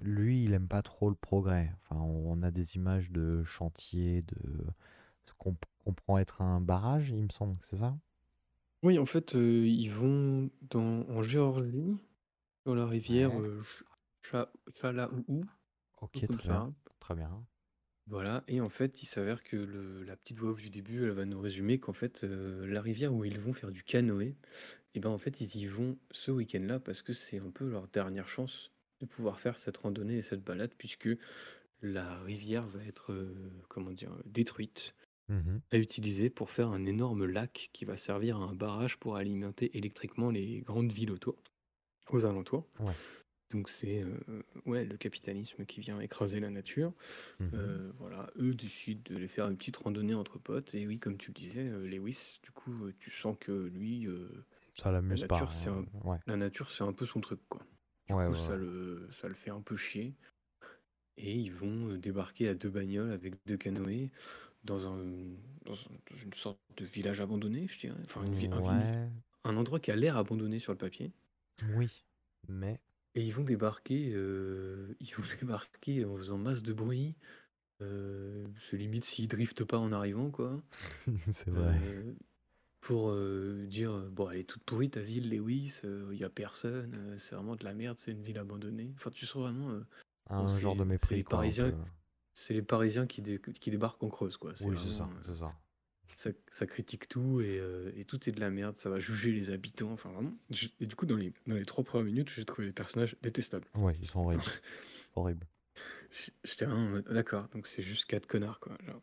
[0.00, 1.72] lui, il aime pas trop le progrès.
[1.90, 4.36] Enfin, on a des images de chantier, de
[5.26, 7.96] ce qu'on comprend être un barrage, il me semble, c'est ça?
[8.82, 11.96] Oui, en fait, euh, ils vont dans, en Géorgie,
[12.64, 13.40] sur la rivière Ouais.
[13.40, 13.84] euh, Ch-
[14.22, 15.24] Cha- Chalaou,
[16.02, 16.52] Ok, comme très ça.
[16.52, 16.74] bien.
[17.00, 17.46] Très bien.
[18.06, 21.10] Voilà, et en fait, il s'avère que le- la petite voix off du début, elle
[21.12, 24.36] va nous résumer qu'en fait, la rivière où ils vont faire du canoë,
[24.94, 27.88] et ben en fait, ils y vont ce week-end-là parce que c'est un peu leur
[27.88, 28.71] dernière chance
[29.02, 31.10] de pouvoir faire cette randonnée et cette balade, puisque
[31.82, 33.34] la rivière va être, euh,
[33.68, 34.94] comment dire, détruite,
[35.28, 35.62] Mhm.
[35.72, 40.30] réutilisée pour faire un énorme lac qui va servir à un barrage pour alimenter électriquement
[40.30, 41.36] les grandes villes autour,
[42.10, 42.68] aux alentours.
[42.78, 42.96] Ouais.
[43.52, 46.94] Donc c'est euh, ouais, le capitalisme qui vient écraser la nature.
[47.38, 47.50] Mhm.
[47.54, 50.74] Euh, voilà, eux décident de les faire une petite randonnée entre potes.
[50.74, 54.06] Et oui, comme tu le disais, Lewis, du coup, tu sens que lui,
[54.74, 55.36] Ça l'amuse la pas.
[55.36, 55.70] nature, c'est.
[56.04, 56.18] Ouais.
[56.26, 57.64] la nature, c'est un peu son truc, quoi.
[58.12, 60.16] Du Ouais, coup, ouais, ça, le, ça le fait un peu chier.
[61.16, 64.10] Et ils vont euh, débarquer à deux bagnoles avec deux canoës
[64.64, 65.04] dans, un,
[65.64, 68.00] dans, un- dans une sorte de village abandonné, je dirais.
[68.06, 71.12] Enfin, une vi- un, endroit qui a l'air abandonné sur le papier.
[71.62, 72.04] oui,
[72.48, 72.82] mais
[73.14, 77.16] Et ils vont débarquer, euh, ils vont débarquer en faisant masse de bruit.
[77.82, 80.62] Euh, c'est limite s'ils driftent pas en arrivant, quoi.
[81.32, 81.80] c'est vrai.
[81.80, 82.14] Euh,
[82.82, 86.28] pour euh, dire euh, bon, elle est toute pourrie ta ville, Lewis, il y a
[86.28, 88.92] personne, euh, c'est vraiment de la merde, c'est une ville abandonnée.
[88.96, 89.80] Enfin, tu sens vraiment, euh,
[90.28, 91.38] Un bon, genre de mépris, les quoi.
[91.38, 91.76] un Parisiens, peu.
[92.34, 94.52] c'est les Parisiens qui, dé- qui débarquent en Creuse, quoi.
[94.60, 95.54] Oui, c'est ça, euh, c'est ça.
[96.16, 99.32] ça, ça critique tout et, euh, et tout est de la merde, ça va juger
[99.32, 100.34] les habitants, enfin vraiment.
[100.80, 103.66] Et du coup, dans les, dans les trois premières minutes, j'ai trouvé les personnages détestables.
[103.76, 104.42] Ouais, ils sont horribles.
[105.14, 105.46] Horribles.
[106.44, 108.76] J'étais vraiment en mode, d'accord, donc c'est juste quatre connards, quoi.
[108.86, 109.02] genre.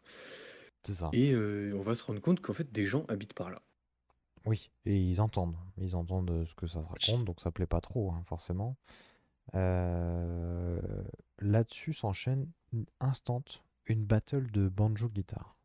[0.84, 1.10] C'est ça.
[1.14, 3.62] Et euh, on va se rendre compte qu'en fait, des gens habitent par là.
[4.46, 5.56] Oui, et ils entendent.
[5.78, 8.76] Ils entendent euh, ce que ça se raconte, donc ça plaît pas trop, hein, forcément.
[9.56, 10.80] Euh,
[11.40, 12.48] Là-dessus s'enchaîne
[13.00, 13.44] instant
[13.86, 15.56] une battle de banjo-guitare.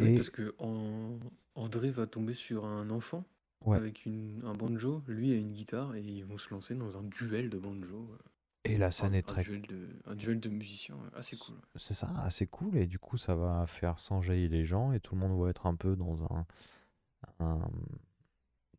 [0.00, 1.18] Oui, parce que en-
[1.54, 3.24] André va tomber sur un enfant
[3.66, 6.96] ouais, avec une, un banjo, lui a une guitare, et ils vont se lancer dans
[6.96, 8.08] un duel de banjo.
[8.64, 11.60] Et la Un, scène est un très duel de, un duel de musiciens assez cool.
[11.76, 15.14] C'est ça, assez cool, et du coup ça va faire s'enjailler les gens, et tout
[15.14, 16.46] le monde va être un peu dans un,
[17.40, 17.70] un-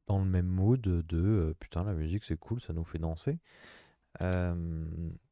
[0.08, 3.40] dans le même mood de euh, putain la musique c'est cool, ça nous fait danser.
[4.22, 4.56] Euh,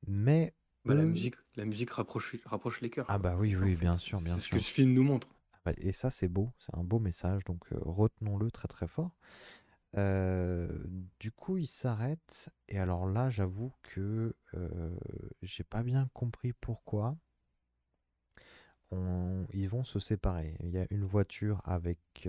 [0.08, 0.54] mais
[0.86, 3.08] Bah, la musique, la musique rapproche, rapproche les cœurs.
[3.08, 3.76] Ah bah oui, oui, fait.
[3.76, 4.60] bien sûr, bien C'est ce que sûr.
[4.60, 5.30] ce film nous montre.
[5.66, 9.12] Bah, Et ça, c'est beau, c'est un beau message, donc euh, retenons-le très très fort.
[9.94, 14.34] Du coup, il s'arrête, et alors là, j'avoue que
[15.42, 17.18] j'ai pas bien compris pourquoi.
[18.92, 20.56] Ils vont se séparer.
[20.60, 22.28] Il y a une voiture avec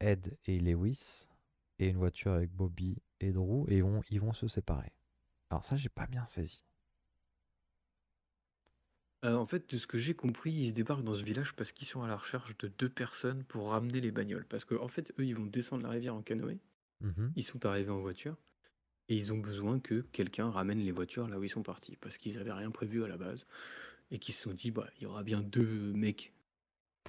[0.00, 1.28] Ed et Lewis,
[1.78, 4.92] et une voiture avec Bobby et Drew, et vont, ils vont se séparer.
[5.50, 6.64] Alors ça, j'ai pas bien saisi.
[9.24, 11.86] Euh, en fait, de ce que j'ai compris, ils débarquent dans ce village parce qu'ils
[11.86, 14.46] sont à la recherche de deux personnes pour ramener les bagnoles.
[14.46, 16.60] Parce que, en fait, eux, ils vont descendre la rivière en canoë.
[17.00, 17.36] Mhm.
[17.36, 18.36] Ils sont arrivés en voiture.
[19.08, 22.18] et ils ont besoin que quelqu'un ramène les voitures là où ils sont partis, parce
[22.18, 23.46] qu'ils avaient rien prévu à la base
[24.12, 26.34] et qu'ils se sont dit: «Bah, il y aura bien 2 mecs,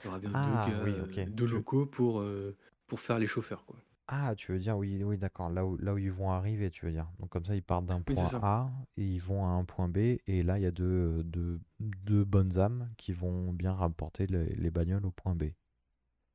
[0.02, 1.20] il y aura bien 2 Ah gars, oui, heu, ok.
[1.28, 1.58] 2 Tu...
[1.58, 3.84] locaux pour, heu, pour faire les chauffeurs, quoi».
[4.08, 5.50] Ah, tu veux dire, oui, oui, d'accord.
[5.50, 7.12] Là où, là où ils vont arriver, tu veux dire.
[7.20, 8.42] Donc comme ça, ils partent d'un Oui, c'est point ça.
[8.42, 9.98] A et ils vont à un point B.
[10.28, 14.56] Et là, il y a deux, deux, deux bonnes âmes qui vont bien rapporter les,
[14.56, 15.52] les bagnoles au point B.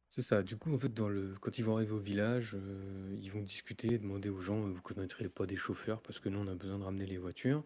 [0.09, 0.43] C'est ça.
[0.43, 3.43] Du coup, en fait, dans le quand ils vont arriver au village, heu, ils vont
[3.43, 6.03] discuter, demander aux gens: «Vous connaîtriez pas des chauffeurs?
[6.03, 7.65] Parce que nous, on a besoin de ramener les voitures».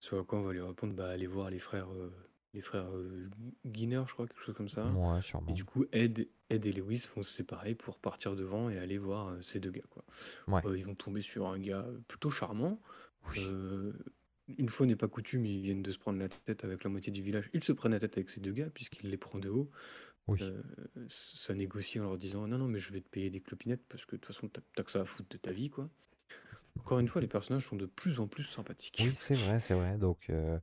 [0.00, 2.12] Sur quoi on va lui répondre: «Bah, allez voir les frères, heu,
[2.52, 3.30] les frères, heu,
[3.64, 4.98] Guiner», je crois, quelque chose comme ça.
[4.98, 5.54] Ouais, Et sûrement.
[5.54, 9.28] du coup, Ed, Ed et Lewis vont se séparer pour partir devant et aller voir
[9.28, 10.04] euh, ces deux gars, quoi.
[10.48, 10.60] Ouais.
[10.66, 12.80] Euh, ils vont tomber sur un gars plutôt charmant.
[13.30, 13.38] Oui.
[13.40, 13.92] Euh,
[14.58, 17.10] une fois n'est pas coutume, ils viennent de se prendre la tête avec la moitié
[17.12, 17.48] du village.
[17.54, 19.70] Ils se prennent la tête avec ces deux gars puisqu'il les prend de haut.
[20.26, 20.38] Oui.
[20.42, 20.62] Euh,
[21.08, 24.06] ça négocie en leur disant non non mais je vais te payer des clopinettes parce
[24.06, 25.90] que de toute façon t'as que ça à foutre de ta vie quoi.
[26.78, 29.02] Encore une fois, les personnages sont de plus en plus sympathiques.
[29.04, 29.96] Oui, c'est vrai, c'est vrai.
[29.96, 30.58] Donc, euh,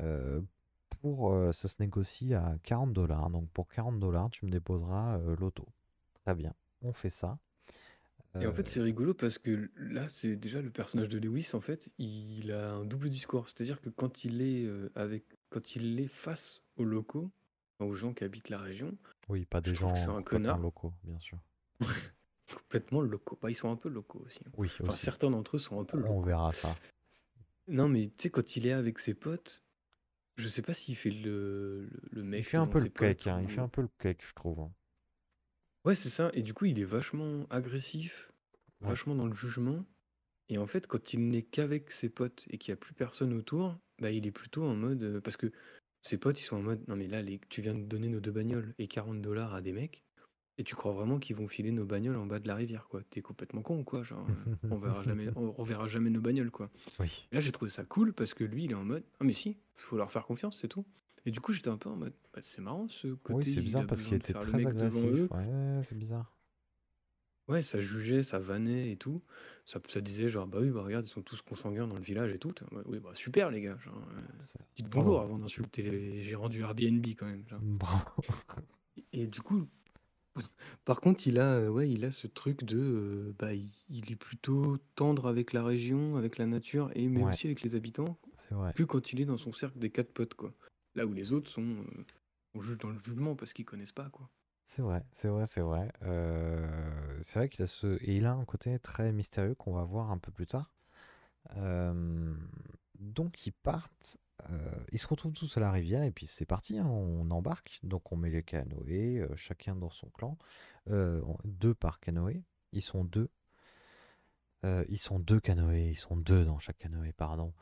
[0.00, 0.40] euh,
[0.96, 3.30] pour, euh, ça se négocie à 40 dollars.
[3.30, 5.66] Donc, pour 40 dollars, tu me déposeras euh, l'auto.
[6.24, 7.38] Très bien, on fait ça.
[8.40, 11.50] Et en fait, Euh, c'est rigolo parce que là, c'est déjà le personnage de Lewis,
[11.54, 13.48] en fait, il a un double discours.
[13.48, 17.30] C'est-à-dire que quand il est avec, quand il est face aux locaux,
[17.78, 18.96] aux gens qui habitent la région,
[19.28, 20.58] oui, pas des gens un connard.
[20.58, 21.38] locaux, bien sûr.
[22.54, 23.38] complètement locaux.
[23.40, 24.40] Bah, ils sont un peu locaux aussi.
[24.46, 24.50] hein.
[24.56, 25.04] Oui, Enfin, aussi.
[25.04, 26.20] certains d'entre eux sont un peu On locaux.
[26.22, 26.76] verra ça.
[27.68, 29.62] Non, mais tu sais, quand il est avec ses potes,
[30.36, 32.90] je sais pas s'il fait le, le, le Il mec fait un peu le ses
[32.90, 33.40] potes cake, hein.
[33.42, 33.62] Il fait ou...
[33.62, 34.60] un peu le cake, je trouve.
[34.60, 34.72] hein.
[35.84, 36.30] Ouais, c'est ça.
[36.34, 38.32] Et du coup, il est vachement agressif,
[38.80, 38.88] Ouais.
[38.88, 39.84] vachement dans le jugement.
[40.50, 43.34] Et en fait, quand il n'est qu'avec ses potes et qu'il n'y a plus personne
[43.34, 45.04] autour, bah, il est plutôt en mode.
[45.04, 45.52] euh, Parce que
[46.02, 48.20] ses potes, ils sont en mode Non, mais là, les- tu viens de donner nos
[48.20, 50.05] deux bagnoles et 40 dollars à des mecs.
[50.58, 53.02] Et tu crois vraiment qu'ils vont filer nos bagnoles en bas de la rivière, quoi?
[53.10, 54.02] T'es complètement con ou quoi?
[54.02, 56.70] Genre, euh, on verra jamais, on reverra jamais nos bagnoles, quoi.
[56.98, 57.28] Oui.
[57.32, 59.58] Là, j'ai trouvé ça cool parce que lui, il est en mode Ah, mais si,
[59.74, 60.86] faut leur faire confiance, c'est tout.
[61.26, 63.60] Et du coup, j'étais un peu en mode Bah, C'est marrant ce côté, Oui, c'est
[63.60, 65.20] il bizarre a parce qu'il besoin de était faire le très mec devant agressif.
[65.20, 65.28] eux.
[65.30, 66.32] Ouais, c'est bizarre.
[67.48, 69.22] Ouais, ça jugeait, ça vannait et tout.
[69.66, 72.32] Ça, ça disait genre, bah oui, bah regarde, ils sont tous consanguins dans le village
[72.32, 72.52] et tout.
[72.52, 73.76] T'es en mode, Oui, bah super les gars.
[73.84, 75.10] Genre, euh, C'est- dites Bravo.
[75.10, 77.44] bonjour avant d'insulter les gérants du Airbnb quand même.
[77.48, 77.60] genre.
[77.62, 78.22] Bravo.
[79.12, 79.68] Et du coup,
[80.84, 84.10] par contre, il a, euh, ouais, il a ce truc de, euh, bah, il, il
[84.12, 87.24] est plutôt tendre avec la région, avec la nature, et mais Ouais.
[87.24, 88.74] aussi avec les habitants, C'est vrai.
[88.74, 90.54] que quand il est dans son cercle des quatre potes, quoi.
[90.94, 92.04] Là où les autres sont, euh,
[92.54, 94.30] sont juste dans le jugement parce qu'ils connaissent pas, quoi.
[94.64, 95.90] C'est vrai, c'est vrai, c'est vrai.
[97.22, 97.98] C'est vrai qu'il a ce...
[98.02, 100.72] Et il a un côté très mystérieux qu'on va voir un peu plus tard.
[102.98, 104.18] Donc ils partent,
[104.50, 107.80] euh, ils se retrouvent tous à la rivière et puis c'est parti, hein, on embarque.
[107.82, 110.38] Donc on met les canoës, euh, chacun dans son clan.
[110.90, 113.28] Euh, deux par canoë, ils sont deux.
[114.88, 117.54] Ils sont deux canoës, ils sont deux dans chaque canoë, pardon.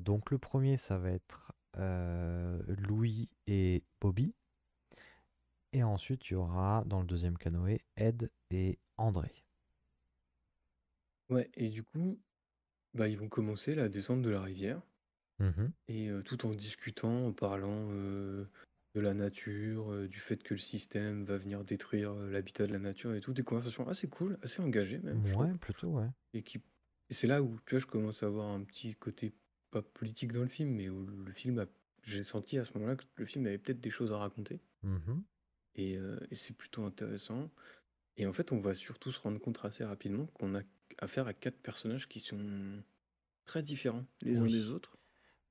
[0.00, 1.52] Donc le premier, ça va être
[2.66, 4.34] Louis et Bobby.
[5.74, 9.44] Et ensuite, il y aura dans le deuxième canoë Ed et André.
[11.28, 12.18] Ouais, et du coup,
[12.94, 14.80] bah, ils vont commencer la descente de la rivière.
[15.38, 15.72] Mhm.
[15.88, 18.48] Et tout en discutant, en parlant de
[18.94, 23.20] la nature, du fait que le système va venir détruire l'habitat de la nature et
[23.20, 25.58] tout, des conversations assez cool, assez engagées même, je trouve.
[25.58, 26.08] Plutôt, ouais.
[26.34, 26.58] Et, qui...
[27.10, 29.32] et c'est là où, tu vois, je commence à avoir un petit côté,
[29.70, 31.66] pas politique dans le film, mais où le film a...
[32.04, 34.60] J'ai senti à ce moment-là que le film avait peut-être des choses à raconter.
[34.82, 35.22] Mhm.
[35.76, 35.92] Et,
[36.30, 37.50] et c'est plutôt intéressant.
[38.18, 40.62] Et en fait, on va surtout se rendre compte assez rapidement qu'on a
[40.98, 42.82] affaire à quatre personnages qui sont
[43.46, 44.52] très différents les uns Oui.
[44.52, 44.98] des autres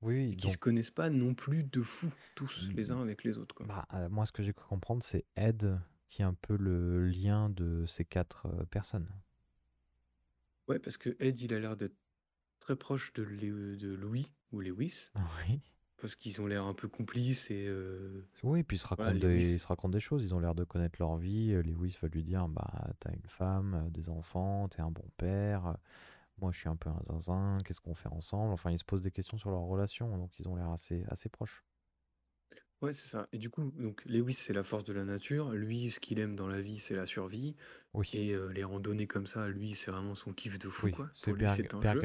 [0.02, 3.38] Oui, qui se donc, connaissent pas non plus de fou tous les uns avec les
[3.38, 3.66] autres quoi.
[3.66, 7.06] bah, euh, moi, ce que j'ai cru comprendre, c'est Ed qui est un peu le
[7.06, 9.08] lien de ces quatre euh, personnes.
[10.68, 11.96] Ouais, parce que Ed il a l'air d'être
[12.60, 15.10] très proche de, Lé- de Louis ou Lewis
[15.48, 15.60] Oui.
[16.00, 19.04] parce qu'ils ont l'air un peu complices et euh, Oui, et puis ils se racontent,
[19.10, 19.54] Voilà, des, Lewis.
[19.54, 21.52] ils se racontent des choses, ils ont l'air de connaître leur vie.
[21.62, 25.76] Lewis va lui dire, bah, t'as une femme, des enfants, t'es un bon père,
[26.42, 28.52] moi je suis un peu un zinzin, qu'est-ce qu'on fait ensemble?
[28.52, 31.28] Enfin, ils se posent des questions sur leur relation, donc ils ont l'air assez, assez
[31.30, 31.64] proches.
[32.82, 33.28] ouais c'est ça.
[33.32, 36.36] Et du coup donc Lewis c'est la force de la nature, lui ce qu'il aime
[36.36, 37.56] dans la vie c'est la survie
[37.94, 40.90] Oui, et euh, les randonnées comme ça lui c'est vraiment son kiff de fou oui,
[40.90, 41.10] quoi.
[41.14, 41.96] c'est Bear, c'est Bear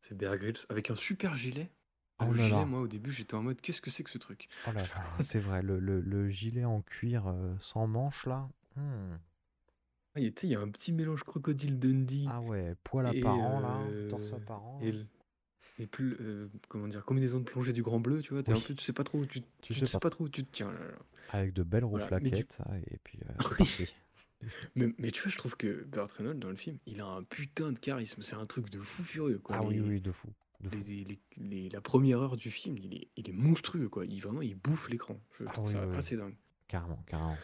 [0.00, 0.34] c'est Bear
[0.68, 1.70] avec un super gilet.
[2.18, 2.64] Oh le là gilet là.
[2.64, 4.48] moi au début j'étais en mode qu'est-ce que c'est que ce truc?
[4.64, 8.48] Oh là là, c'est vrai, le, le- le gilet en cuir euh, sans manches là.
[8.76, 9.16] hmm.
[10.14, 12.40] Ah, il y a- tu sais, il y a un petit mélange crocodile Dundee Ah
[12.40, 14.78] ouais, poil et, apparent là, torse euh, apparent.
[14.82, 14.98] et, là.
[15.00, 15.06] l-
[15.80, 18.54] et plus euh, comment dire combinaison de plongée du Grand Bleu tu vois t'es un
[18.54, 18.64] Oui.
[18.68, 20.28] peu tu sais pas trop où tu, Tu tu sais sais pas pas trop où
[20.28, 20.94] tu te tiens là, là.
[21.32, 22.06] Avec de belles Voilà.
[22.22, 22.60] Mais du rouflaquettes,
[22.92, 23.56] et puis euh, c'est Oui.
[23.58, 23.94] parti.
[24.74, 27.22] Mais, mais tu vois, je trouve que Burt Reynolds, dans le film, il a un
[27.22, 28.20] putain de charisme.
[28.20, 29.56] C'est un truc de fou furieux, quoi.
[29.58, 30.28] Ah oui, Les- oui, de fou.
[30.60, 30.82] De fou.
[30.86, 34.04] les- les- les- la première heure du film, il est, il est monstrueux, quoi.
[34.04, 35.18] Il, vraiment, il bouffe l'écran.
[35.40, 35.96] Je Ah trouve oui, ça oui.
[35.96, 36.34] assez dingue.
[36.68, 37.38] Carrément, carrément.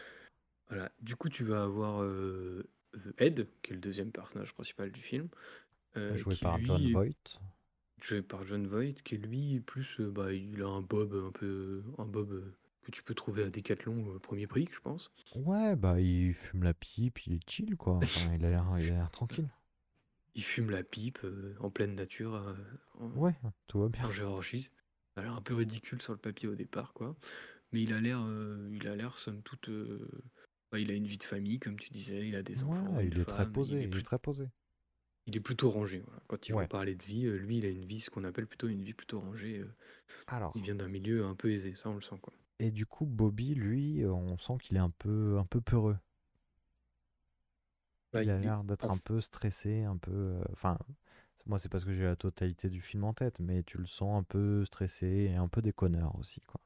[0.71, 0.91] Voilà.
[1.01, 5.01] Du coup, tu vas avoir euh, euh, Ed, qui est le deuxième personnage principal du
[5.01, 5.29] film.
[5.97, 7.39] euh, Joué qui, par lui, John est Voight.
[8.01, 11.31] joué par John Voight, qui est lui plus, euh, bah, il a un bob un
[11.31, 15.11] peu, un bob euh, que tu peux trouver à Decathlon au premier prix, je pense.
[15.35, 17.99] Ouais, bah il fume la pipe, il est chill quoi.
[18.03, 19.47] Enfin, il a l'air, il a l'air tranquille.
[20.35, 22.53] Il fume la pipe euh, en pleine nature euh,
[22.99, 23.35] en, Ouais,
[23.67, 24.05] tout va bien.
[24.05, 24.69] en Géorgie.
[25.15, 27.15] Ça a l'air un peu ridicule sur le papier au départ, quoi.
[27.73, 29.69] Mais il a l'air, euh, il a l'air somme toute.
[29.69, 30.07] euh,
[30.71, 33.07] bah, il a une vie de famille, comme tu disais, il a des enfants, Ouais,
[33.07, 34.47] il est très posé, il est, il est plus- très posé.
[35.25, 36.03] il est plutôt rangé.
[36.05, 36.21] Voilà.
[36.27, 36.55] Quand ils Ouais.
[36.55, 38.83] vont parler de vie, euh, lui, il a une vie, ce qu'on appelle plutôt une
[38.83, 39.57] vie plutôt rangée.
[39.57, 39.75] euh,
[40.27, 42.33] Alors, Il vient d'un milieu un peu aisé, ça on le sent, quoi.
[42.59, 45.97] et du coup, Bobby, lui, euh, on sent qu'il est un peu, un peu peureux.
[48.13, 50.11] Bah, Il a il- l'air d'être en un peu stressé, un peu.
[50.13, 50.77] euh, Enfin,
[51.45, 54.17] moi, c'est parce que j'ai la totalité du film en tête, mais tu le sens
[54.19, 56.61] un peu stressé et un peu déconneur aussi, quoi.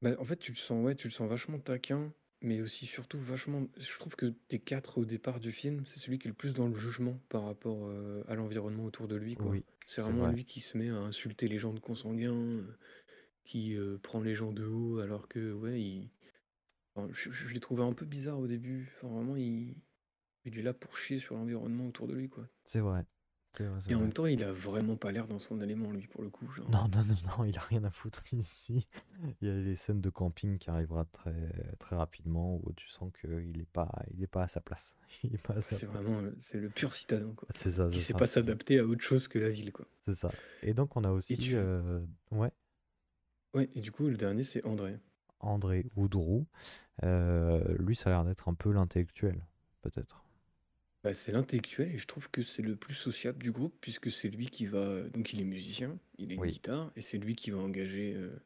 [0.00, 2.10] Bah, en fait, tu le sens, ouais, tu le sens vachement taquin,
[2.42, 3.66] mais aussi surtout vachement.
[3.78, 6.54] Je trouve que des quatre au départ du film, c'est celui qui est le plus
[6.54, 9.46] dans le jugement par rapport euh, à l'environnement autour de lui, quoi.
[9.50, 10.32] Oui, C'est vraiment vrai.
[10.32, 12.76] lui qui se met à insulter les gens de consanguins, euh,
[13.44, 16.10] qui euh, prend les gens de haut, alors que, ouais, il...
[16.94, 18.92] enfin, je, je l'ai trouvé un peu bizarre au début.
[18.96, 19.76] Enfin, vraiment, il...
[20.44, 22.48] il est là pour chier sur l'environnement autour de lui, quoi.
[22.62, 23.04] C'est vrai.
[23.56, 24.02] C'est vrai, c'est Et en vrai.
[24.02, 26.48] même temps, il a vraiment pas l'air dans son élément, lui, pour le coup.
[26.52, 26.66] Genre.
[26.68, 28.86] Non, non, non, non, il a rien à foutre ici.
[29.40, 33.12] Il y a les scènes de camping qui arrivera très, très rapidement où tu sens
[33.20, 34.96] qu'il est pas, il est pas à sa place.
[35.24, 36.02] Il est pas à sa C'est place.
[36.02, 37.48] vraiment, euh, c'est le pur citadin, quoi.
[37.50, 38.54] C'est ça, Qui c'est sait ça, pas c'est ça.
[38.54, 39.86] s'adapter à autre chose que la ville, quoi.
[40.00, 40.34] C'est ça.
[40.62, 42.50] Et donc on a aussi, tu- euh, ouais,
[43.54, 45.00] Ouais, et du coup, le dernier, c'est André.
[45.40, 46.46] André Oudrou.
[47.04, 49.46] Euh, lui, ça a l'air d'être un peu l'intellectuel,
[49.82, 50.25] peut-être.
[51.06, 54.28] Bah, c'est l'intellectuel et je trouve que c'est le plus sociable du groupe puisque c'est
[54.28, 55.02] lui qui va.
[55.10, 56.50] Donc, il est musicien, il a une Oui.
[56.50, 58.36] guitare et c'est lui qui va engager euh,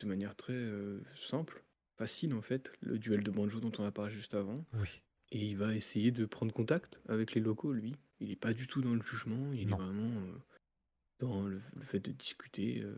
[0.00, 1.62] de manière très euh, simple,
[1.98, 4.54] facile en fait, le duel de banjo dont on a parlé juste avant.
[4.72, 4.88] Oui.
[5.32, 7.94] Et il va essayer de prendre contact avec les locaux, lui.
[8.20, 9.76] Il n'est pas du tout dans le jugement, il Non.
[9.76, 10.38] est vraiment euh,
[11.18, 12.80] dans le, le fait de discuter.
[12.80, 12.96] euh.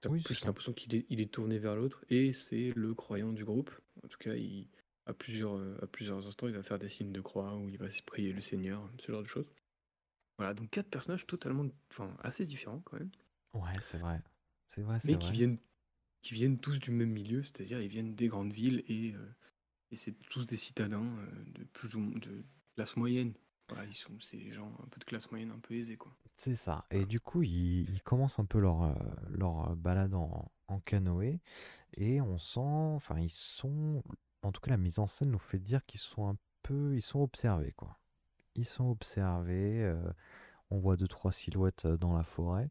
[0.00, 0.46] T'as Oui, c'est plus ça.
[0.48, 3.70] l'impression qu'il est, il est tourné vers l'autre et c'est le croyant du groupe.
[4.02, 4.66] En tout cas, il,
[5.06, 7.78] à, plusieurs, euh, à plusieurs instants, il va faire des signes de croix ou il
[7.78, 9.50] va prier le Seigneur, ce genre de choses.
[10.38, 13.10] Voilà, donc quatre personnages totalement, enfin assez différents quand même,
[13.52, 14.22] Ouais, c'est vrai.
[14.66, 15.32] C'est vrai, mais qui vrai.
[15.32, 15.58] viennent,
[16.22, 19.34] qui viennent tous du même milieu, c'est-à-dire ils viennent des grandes villes et, euh,
[19.90, 22.44] et c'est tous des citadins euh, de plus ou moins de
[22.76, 23.34] classe moyenne.
[23.68, 26.16] Voilà, ils sont, des gens un peu de classe moyenne, un peu aisés quoi.
[26.36, 26.84] C'est ça.
[26.90, 28.96] Et du coup, ils, ils commencent un peu leur,
[29.28, 31.38] leur balade en, en canoë.
[31.96, 34.02] Et on sent, enfin, ils sont,
[34.42, 37.02] en tout cas, la mise en scène nous fait dire qu'ils sont un peu, ils
[37.02, 37.98] sont observés, quoi.
[38.54, 39.82] Ils sont observés.
[39.82, 40.12] euh,
[40.70, 42.70] on voit deux, trois silhouettes euh, dans la forêt.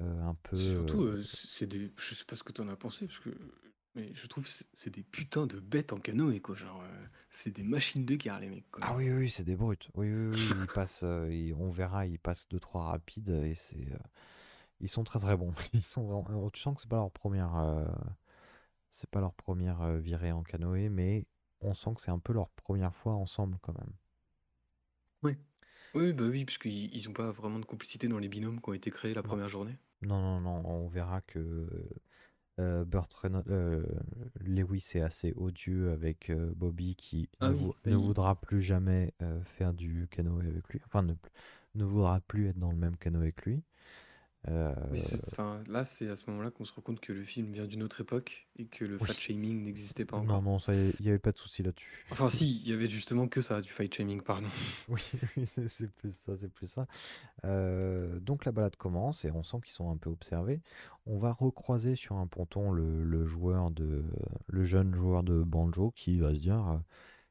[0.00, 0.56] euh, un peu.
[0.56, 3.30] Surtout, euh, euh, c'est des, je sais pas ce que t'en as pensé parce que,
[3.94, 7.50] mais je trouve que c'est- des putains de bêtes en canoë quoi, genre euh, c'est
[7.50, 8.82] des machines de guerre les mecs quoi.
[8.86, 9.90] Ah oui, oui, c'est des brutes.
[9.94, 13.54] Oui, oui, oui, ils passent, euh, ils- on verra, ils passent deux, trois rapides et
[13.56, 13.98] c'est, euh,
[14.80, 15.52] ils sont très très bons.
[15.74, 17.84] Ils sont vraiment- tu sens que c'est pas leur première, euh,
[18.90, 21.26] c'est pas leur première euh, virée en canoë, mais
[21.60, 23.92] on sent que c'est un peu leur première fois ensemble quand même.
[25.92, 28.70] Oui, bah oui, parce qu'ils ils ont pas vraiment de complicité dans les binômes qui
[28.70, 29.38] ont été créés la Non.
[29.38, 29.76] première journée.
[30.02, 31.68] Non, non, non, on verra que
[32.60, 33.84] euh, Burt Reynolds- euh,
[34.40, 37.96] Lewis est assez odieux avec euh, Bobby qui Ah ne, oui, vou- bah ne il-
[37.96, 41.14] voudra plus jamais euh, faire du canoë avec lui, enfin ne,
[41.76, 43.62] ne voudra plus être dans le même canoë avec lui.
[44.48, 45.00] Euh, Oui,
[45.68, 48.00] là, c'est à ce moment-là qu'on se rend compte que le film vient d'une autre
[48.00, 49.06] époque et que le Oui.
[49.06, 50.42] fat shaming n'existait pas non, encore.
[50.42, 52.06] non, ça, il n'y avait pas de souci là-dessus.
[52.10, 54.48] Enfin, si, il y avait justement que ça, du fight shaming, pardon.
[54.88, 55.02] Oui,
[55.36, 56.86] oui, c'est c'est plus ça, c'est plus ça.
[57.44, 60.62] Euh, donc la balade commence et on sent qu'ils sont un peu observés.
[61.06, 64.04] On va recroiser sur un ponton le, le joueur de,
[64.48, 66.78] le jeune joueur de banjo qui va se dire, euh,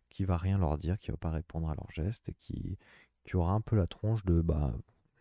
[0.09, 2.77] qui va rien leur dire, qui va pas répondre à leurs gestes et qui,
[3.25, 4.73] qui aura un peu la tronche de, bah,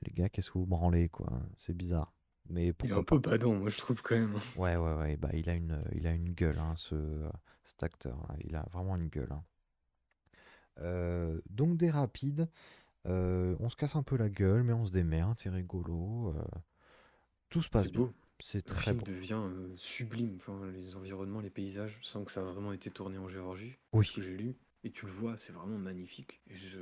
[0.02, 1.30] les gars, qu'est-ce que vous branlez, quoi?
[1.58, 2.12] C'est bizarre.
[2.48, 4.38] Mais Il est un peu badant, moi, je trouve quand même.
[4.56, 7.28] Ouais, ouais, ouais, bah, il a une, il a une gueule, hein, ce,
[7.64, 8.18] cet acteur.
[8.30, 9.32] hein, Il a vraiment une gueule.
[9.32, 9.42] hein.
[10.78, 12.48] Euh, donc des rapides,
[13.06, 16.34] euh, on se casse un peu la gueule, mais on se démerde, c'est rigolo.
[16.36, 16.42] euh,
[17.48, 18.12] tout se passe C'est beau.
[18.38, 19.06] C'est Le très film beau.
[19.06, 20.36] devient euh, sublime.
[20.36, 23.76] Enfin, les environnements, les paysages, sans que ça a vraiment été tourné en Géorgie.
[23.92, 24.04] Oui.
[24.04, 24.54] Ce que j'ai lu.
[24.84, 26.40] Et tu le vois, c'est vraiment magnifique.
[26.48, 26.78] Et je...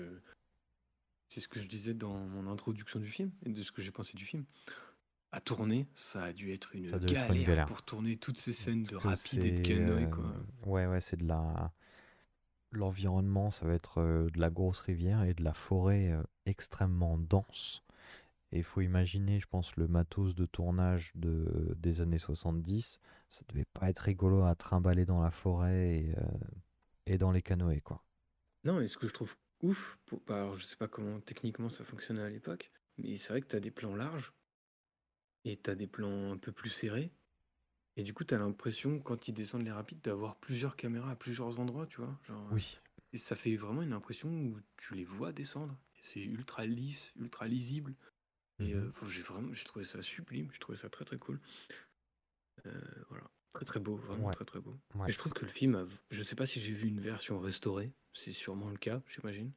[1.28, 3.90] C'est ce que je disais dans mon introduction du film et de ce que j'ai
[3.90, 4.44] pensé du film.
[5.32, 7.66] À tourner, ça a dû être une, doit être galère, une galère.
[7.66, 10.04] pour tourner toutes ces scènes de rapide et de canoë.
[10.04, 10.32] euh, Quoi.
[10.66, 11.72] Ouais, ouais, c'est de la.
[12.70, 17.18] L'environnement, ça va être euh, de la grosse rivière et de la forêt euh, extrêmement
[17.18, 17.82] dense.
[18.50, 22.98] Et il faut imaginer, je pense, le matos de tournage de, des années 70.
[23.30, 26.22] Ça devait pas être rigolo à trimballer dans la forêt et, euh,
[27.06, 28.04] et dans les canoës, quoi.
[28.64, 31.68] Non, et ce que je trouve ouf, pour, bah, alors je sais pas comment techniquement
[31.68, 34.32] ça fonctionnait à l'époque, mais c'est vrai que tu as des plans larges
[35.44, 37.12] et tu as des plans un peu plus serrés.
[37.96, 41.16] Et du coup, tu as l'impression, quand ils descendent les rapides, d'avoir plusieurs caméras à
[41.16, 42.18] plusieurs endroits, tu vois.
[42.24, 42.78] Genre, Oui.
[43.12, 45.78] et ça fait vraiment une impression où tu les vois descendre.
[46.02, 47.96] C'est ultra lisse, ultra lisible.
[48.60, 48.74] Et Mhm.
[48.74, 51.40] euh, j'ai vraiment, j'ai trouvé ça sublime, j'ai trouvé ça très très cool.
[52.66, 54.34] Euh, voilà, très très beau, vraiment Ouais.
[54.34, 54.76] très très beau.
[54.96, 56.88] Ouais, Et je trouve c'est- que le film, a, je sais pas si j'ai vu
[56.88, 59.52] une version restaurée, c'est sûrement le cas, j'imagine.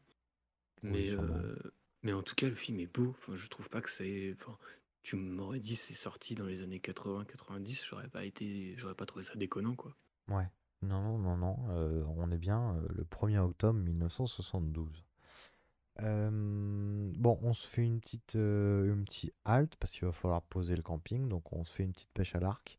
[0.83, 1.35] Oui, Mais, sûrement.
[1.35, 1.55] euh,
[2.03, 3.09] mais en tout cas, le film est beau.
[3.17, 4.33] Enfin, je trouve pas que c'est.
[4.39, 4.57] Enfin,
[5.03, 9.23] tu m'aurais dit c'est sorti dans les années 80-90, j'aurais pas été, j'aurais pas trouvé
[9.25, 9.95] ça déconnant quoi.
[10.29, 10.47] Ouais.
[10.83, 11.57] Non, non, non, non.
[11.71, 15.03] euh, on est bien euh, le 1er octobre 1972.
[16.03, 16.29] Euh,
[17.15, 20.75] bon, on se fait une petite, euh, une petite halte parce qu'il va falloir poser
[20.75, 21.27] le camping.
[21.27, 22.77] Donc, on se fait une petite pêche à l'arc.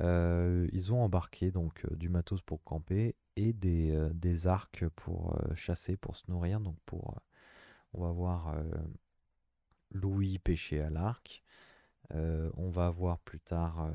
[0.00, 4.86] Euh, ils ont embarqué donc euh, du matos pour camper et des, euh, des arcs
[4.90, 6.60] pour chasser, pour se nourrir.
[6.60, 7.14] Donc, pour,
[7.94, 8.54] on va voir
[9.92, 11.42] Louis pêcher à l'arc.
[12.10, 13.90] On va voir plus tard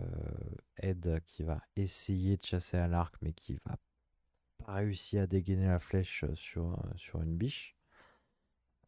[0.77, 3.77] Ed qui va essayer de chasser à l'arc, mais qui va
[4.59, 7.75] pas réussir à dégainer la flèche sur, sur une biche.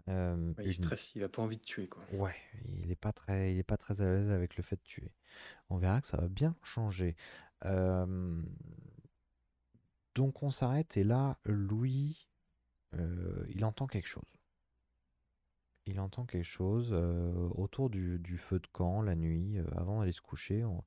[0.08, 2.04] Euh, Ouais, il une- stresse, il a pas envie de tuer quoi.
[2.14, 2.36] Ouais,
[2.84, 5.12] il est pas très, il est pas très à l'aise avec le fait de tuer.
[5.70, 7.16] On verra que ça va bien changer.
[7.66, 8.42] Euh,
[10.14, 12.28] donc on s'arrête et là, Louis,
[12.94, 14.24] euh, il entend quelque chose.
[15.88, 20.12] Il entend quelque chose euh, autour du, du feu de camp la nuit, avant d'aller
[20.12, 20.64] se coucher.
[20.64, 20.84] on-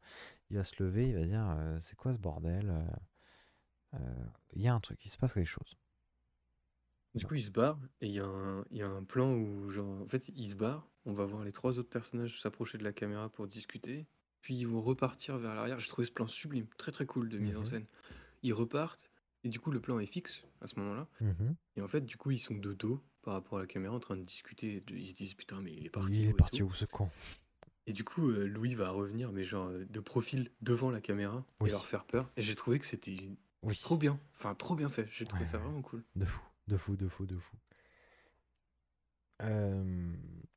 [0.51, 2.73] il va se lever, il va dire c'est quoi ce bordel
[4.55, 5.77] Il y a un truc, il se passe quelque chose.
[7.15, 9.33] Du coup, il se barre et il y, a un- il y a un plan
[9.33, 10.87] où, genre, en fait, il se barre.
[11.05, 14.07] On va voir les trois autres personnages s'approcher de la caméra pour discuter.
[14.43, 15.81] Puis ils vont repartir vers l'arrière.
[15.81, 17.67] J'ai trouvé ce plan sublime, très très cool de mise en Mhm.
[17.67, 17.87] scène.
[18.43, 19.11] Ils repartent
[19.43, 21.09] et du coup, le plan est fixe à ce moment-là.
[21.21, 21.57] Mhm.
[21.77, 24.01] Et en fait, du coup, ils sont de dos par rapport à la caméra en
[24.01, 24.81] train de discuter.
[24.87, 26.13] de- Ils se disent putain, mais il est parti.
[26.21, 26.65] il où est et parti tout.
[26.67, 27.11] où ce con
[27.87, 31.45] Et du coup, euh, Louis va revenir, mais genre euh, de profil devant la caméra
[31.61, 31.69] Oui.
[31.71, 32.31] et leur faire peur.
[32.37, 33.17] Et j'ai trouvé que c'était
[33.63, 33.77] Oui.
[33.83, 34.21] trop bien.
[34.37, 35.09] Enfin, trop bien fait.
[35.11, 35.65] J'ai trouvé Ouais, ça ouais.
[35.65, 36.05] vraiment cool.
[36.15, 37.57] De fou, de fou, de fou, de fou.
[39.43, 40.13] Euh,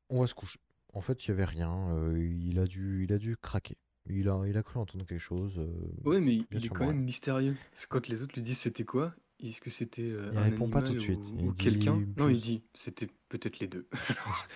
[0.10, 0.60] on va se coucher.
[0.94, 1.90] En fait, il n'y avait rien.
[1.96, 3.78] euh, il, a dû, il a dû craquer.
[4.08, 5.58] Il a, il a cru entendre quelque chose.
[5.60, 5.72] euh,
[6.04, 6.94] Ouais, mais bien il est sûr, quand moi.
[6.94, 7.56] même mystérieux.
[7.72, 10.42] Parce que quand les autres lui disent c'était quoi, est-ce que c'était euh, Il un
[10.44, 11.32] répond pas animal tout de suite.
[11.32, 12.02] ou, Il ou dit quelqu'un?
[12.18, 13.88] Non, il dit c'était peut-être les deux.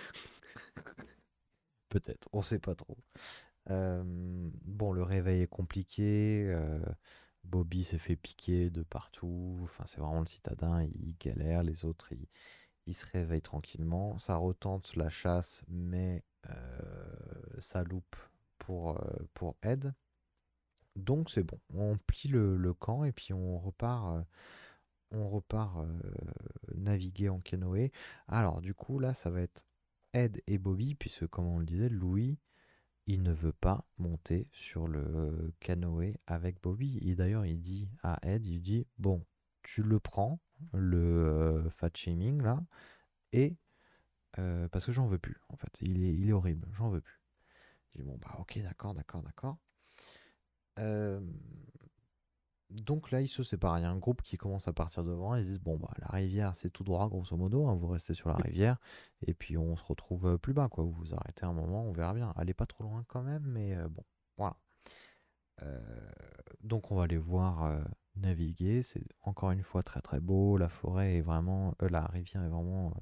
[1.89, 2.97] Peut-être, on sait pas trop.
[3.70, 6.45] Euh, bon, le réveil est compliqué.
[6.49, 6.80] euh,
[7.46, 9.60] Bobby s'est fait piquer de partout.
[9.64, 10.84] Enfin, c'est vraiment le citadin.
[10.84, 11.64] Il galère.
[11.64, 12.12] Les autres,
[12.86, 14.18] ils, se réveillent tranquillement.
[14.18, 16.54] Ça retente la chasse, mais euh,
[17.60, 18.16] ça loupe
[18.58, 19.93] pour, euh, pour Ed.
[20.96, 21.60] Donc c'est bon.
[21.74, 24.18] On plie le, camp et puis on repart.
[24.18, 24.24] euh,
[25.12, 25.86] on repart
[26.74, 27.91] naviguer en canoë.
[28.28, 29.66] Alors du coup là, ça va être
[30.14, 32.38] Ed et Bobby, puisque comme on le disait, Louis,
[33.08, 36.99] il ne veut pas monter sur le canoë avec Bobby.
[37.01, 39.26] Et d'ailleurs, il dit à Ed, il dit, bon,
[39.64, 40.39] tu le prends,
[40.74, 42.64] le euh, fat shaming là,
[43.34, 43.56] et
[44.39, 45.78] euh, parce que j'en veux plus, en fait.
[45.82, 47.20] Il est, il horrible, j'en veux plus.
[47.91, 49.58] Je dis, bon, bah ok, d'accord, d'accord, d'accord.
[50.80, 51.20] Euh,
[52.84, 53.80] donc là, ils se séparent.
[53.80, 55.36] Il y a un groupe qui commence à partir devant.
[55.36, 57.67] Ils se disent Bon, bah, la rivière, c'est tout droit, grosso modo.
[57.67, 58.78] hein, vous restez sur la rivière.
[59.21, 60.67] Et puis, on se retrouve euh, plus bas.
[60.69, 60.84] quoi.
[60.84, 62.34] Vous vous arrêtez un moment, on verra bien.
[62.36, 64.03] Allez pas trop loin quand même, mais euh, bon,
[64.38, 64.57] voilà.
[65.63, 65.80] Euh,
[66.61, 67.82] donc, on va aller voir euh,
[68.15, 68.82] naviguer.
[68.84, 70.57] C'est encore une fois très très beau.
[70.57, 71.76] La forêt est vraiment.
[71.80, 72.93] la rivière est vraiment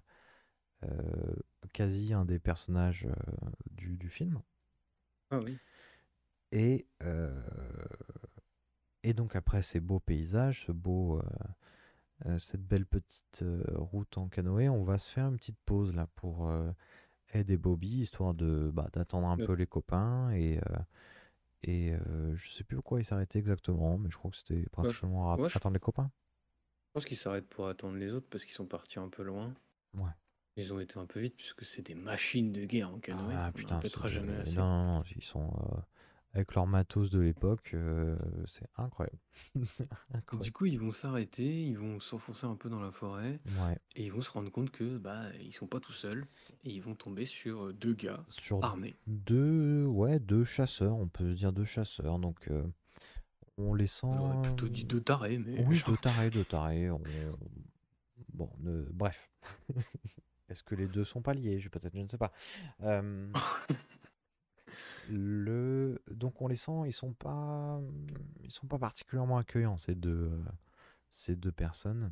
[1.71, 3.07] quasi un des personnages
[3.71, 4.41] du, du film.
[5.31, 5.57] Ah oui.
[6.51, 6.85] Et,
[9.03, 11.23] et donc après ces beaux paysages, ce beau, euh,
[12.27, 15.93] euh, cette belle petite euh, route en canoë, on va se faire une petite pause
[15.93, 16.71] là pour euh,
[17.33, 19.45] Ed et Bobby, histoire de bah, d'attendre un Ouais.
[19.45, 20.31] peu les copains.
[20.31, 20.77] Et, euh,
[21.63, 25.31] et euh, je sais plus pourquoi ils s'arrêtaient exactement, mais je crois que c'était principalement
[25.33, 26.11] à ouais, je- attendre les copains.
[26.89, 29.53] Je pense qu'ils s'arrêtent pour attendre les autres parce qu'ils sont partis un peu loin.
[29.95, 30.11] Ouais.
[30.57, 33.33] Ils ont été un peu vite puisque c'est des machines de guerre en canoë.
[33.35, 34.57] Ah on putain, ne répétera c'est- jamais assez.
[34.57, 35.81] non, non, non, ils sont euh,
[36.33, 38.17] avec leur matos de l'époque, euh,
[38.47, 39.17] c'est incroyable.
[40.41, 44.05] Du coup, ils vont s'arrêter, ils vont s'enfoncer un peu dans la forêt Ouais, et
[44.05, 46.25] ils vont se rendre compte que bah ils sont pas tout seuls
[46.63, 48.95] et ils vont tomber sur euh, deux gars sur armés.
[49.07, 52.19] deux, ouais, deux chasseurs, on peut dire deux chasseurs.
[52.19, 52.63] Donc, euh,
[53.57, 54.07] on les sent.
[54.07, 56.89] On aurait plutôt dit deux tarés, mais Oui, deux tarés, deux tarés.
[56.89, 57.01] On,
[58.33, 59.29] Bon, ne- bref.
[60.49, 61.59] Est-ce que les deux sont pas liés?
[61.59, 62.31] Je peut-être, je ne sais pas.
[62.81, 63.31] Euh,
[65.09, 66.01] le...
[66.11, 67.81] Donc on les sent, ils sont pas,
[68.43, 70.31] ils sont pas particulièrement accueillants ces deux,
[71.09, 72.11] ces deux personnes.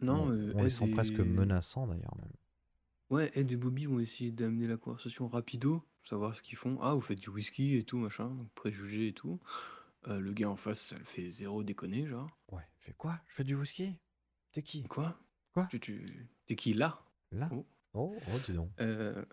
[0.00, 2.32] Non, On, euh, on les sent presque menaçants d'ailleurs même.
[3.10, 6.78] Ouais, Ed et Bobby vont essayer d'amener la conversation rapido, savoir ce qu'ils font.
[6.80, 9.40] Ah, vous faites du whisky et tout, machin, donc préjugés et tout.
[10.08, 12.30] Euh, le gars en face, ça le fait zéro déconner, genre.
[12.52, 13.20] Ouais, fait quoi?
[13.26, 13.98] Je fais du whisky?
[14.52, 14.84] T'es qui?
[14.84, 15.18] Quoi?
[15.52, 15.66] Quoi?
[15.66, 16.28] Tu, tu...
[16.46, 17.04] T'es qui là?
[17.32, 17.48] Là?
[17.52, 17.66] Oh.
[17.92, 18.70] Oh, oh, dis donc.
[18.80, 19.24] Euh,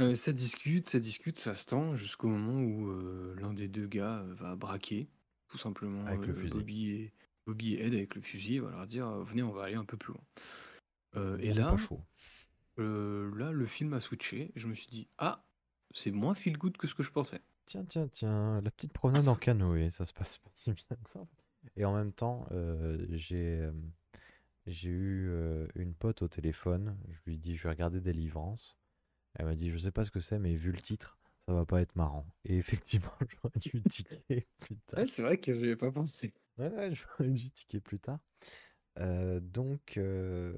[0.00, 3.86] euh, ça discute, ça discute, ça se tend jusqu'au moment où euh, l'un des deux
[3.86, 5.08] gars va braquer,
[5.48, 6.54] tout simplement, Avec le fusil.
[6.54, 7.12] Bobby et,
[7.46, 9.96] Bobby et Ed avec le fusil, va leur dire venez, on va aller un peu
[9.96, 11.36] plus loin.
[11.38, 12.00] Et là, pas chaud.
[12.76, 14.52] là, le film a switché.
[14.56, 15.44] Je me suis dit ah,
[15.92, 17.40] c'est moins feel good que ce que je pensais.
[17.66, 21.10] Tiens, tiens, tiens, la petite promenade en canoë, ça se passe pas si bien que
[21.10, 21.24] ça.
[21.76, 22.48] Et en même temps,
[23.10, 23.70] j'ai
[24.70, 26.96] j'ai eu euh, une pote au téléphone.
[27.08, 28.76] Je lui ai dit, je vais regarder Délivrance.
[29.34, 31.64] Elle m'a dit, je sais pas ce que c'est, mais vu le titre, ça va
[31.64, 32.26] pas être marrant.
[32.44, 35.06] Et effectivement, j'aurais dû ticker plus tard.
[35.06, 36.32] c'est vrai que j'y avais pas pensé.
[36.58, 38.18] Ouais, ouais, j'aurais dû ticker plus tard.
[38.98, 40.56] Euh, donc, euh,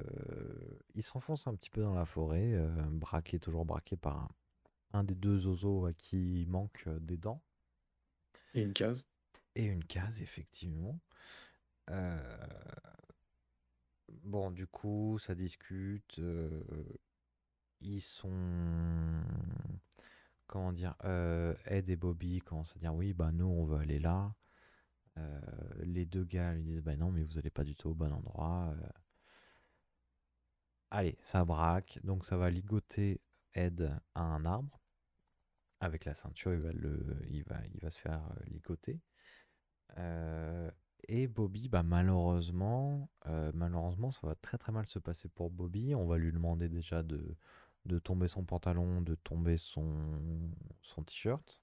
[0.95, 2.57] il s'enfonce un petit peu dans la forêt,
[2.91, 4.29] braqué, toujours braqué par un,
[5.01, 7.43] un des deux oiseaux à qui il manque des dents.
[8.55, 9.07] Et une case.
[9.55, 10.99] Et une case, effectivement.
[11.91, 12.19] Euh,
[14.25, 16.21] Bon, du coup, ça discute.
[17.81, 19.23] Ils sont...
[20.47, 20.95] Comment dire
[21.65, 24.35] Ed et Bobby commencent à dire oui, bah nous, on veut aller là.
[25.79, 28.13] Les deux gars lui disent bah non, mais vous allez pas du tout au bon
[28.13, 28.75] endroit.
[30.91, 31.99] Allez, ça braque.
[32.05, 33.21] Donc ça va ligoter
[33.55, 34.79] Ed à un arbre.
[35.81, 39.01] Avec la ceinture, il va, le, il va, il va se faire ligoter.
[41.09, 43.72] Et Bobby, bah, malheureusement, malheureusement,
[44.11, 45.95] ça va très très mal se passer pour Bobby.
[45.95, 47.37] On va lui demander déjà de,
[47.87, 49.95] de tomber son pantalon, de tomber son,
[50.83, 51.61] son t-shirt.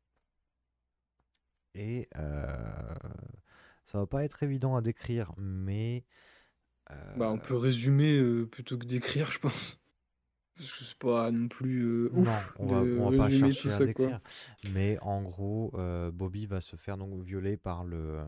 [1.76, 2.96] Et euh,
[3.86, 6.04] ça va pas être évident à décrire, mais
[6.92, 9.80] euh, Bah, on peut résumer euh, plutôt que d'écrire, je pense.
[10.56, 13.72] Parce que c'est pas non plus non, ouf on va, de on va pas chercher
[13.72, 13.86] à quoi.
[13.86, 14.20] décrire.
[14.74, 15.72] Mais en gros,
[16.14, 18.20] Bobby va se faire donc violer par le,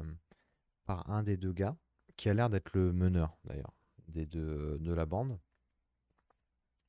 [0.85, 1.75] par un des deux gars,
[2.17, 3.73] qui a l'air d'être le meneur d'ailleurs
[4.11, 5.39] des deux de la bande.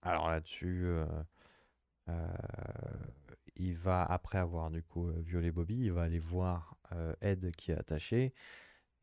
[0.03, 1.07] Alors là-dessus, euh,
[2.09, 2.27] euh,
[3.57, 7.55] il va après avoir du coup euh, violé Bobby, il va aller voir euh, Ed
[7.57, 8.35] qui est attaché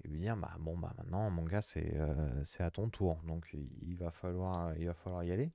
[0.04, 3.22] et lui dire bah bon bah maintenant mon gars c'est euh, à ton tour.
[3.24, 5.52] Donc il va falloir il va falloir y aller.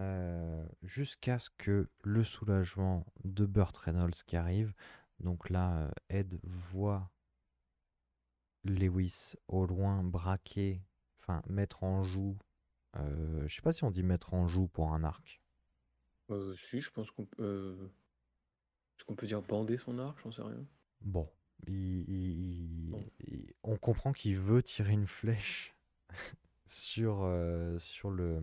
[0.00, 4.74] Euh, jusqu'à ce que le soulagement de Burt Reynolds qui arrive.
[5.20, 7.10] Donc là euh, Ed voit
[8.64, 10.82] Lewis au loin braquer
[11.26, 12.36] enfin mettre en joue
[12.96, 15.42] euh, je sais pas si on dit mettre en joue pour un arc
[16.30, 17.90] Euh, si, je pense qu'on peut.
[18.98, 20.18] Est-ce qu'on peut dire bander son arc?
[20.24, 20.66] J'en sais rien.
[21.02, 21.28] Bon,
[21.66, 23.04] il- il- Bon.
[23.20, 25.74] il- on comprend qu'il veut tirer une flèche
[26.66, 28.40] sur, euh, sur le,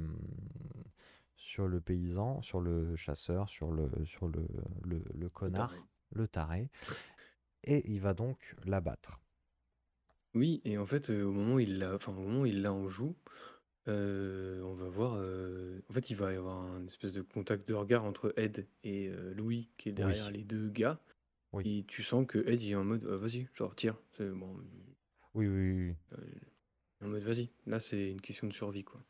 [1.35, 4.47] sur le paysan, sur le chasseur, sur le, sur le,
[4.83, 5.83] le, le Le connard, taré.
[6.11, 6.69] le taré,
[7.63, 9.21] et il va donc l'abattre.
[10.33, 12.71] Oui, et en fait, au moment où il l'a, enfin, au moment où il l'a
[12.73, 13.15] en joue,
[13.87, 15.15] on va voir.
[15.17, 18.67] euh, En fait, il va y avoir un espèce de contact de regard entre Ed
[18.83, 20.99] et Louis, qui est derrière Oui, les deux gars.
[21.53, 23.97] oui, Et tu sens que Ed il est en mode Ah, vas-y, genre tire.
[24.17, 24.55] C'est bon,
[25.33, 25.95] oui, oui, oui.
[27.01, 27.49] en mode vas-y.
[27.65, 29.03] Là, c'est une question de survie, quoi.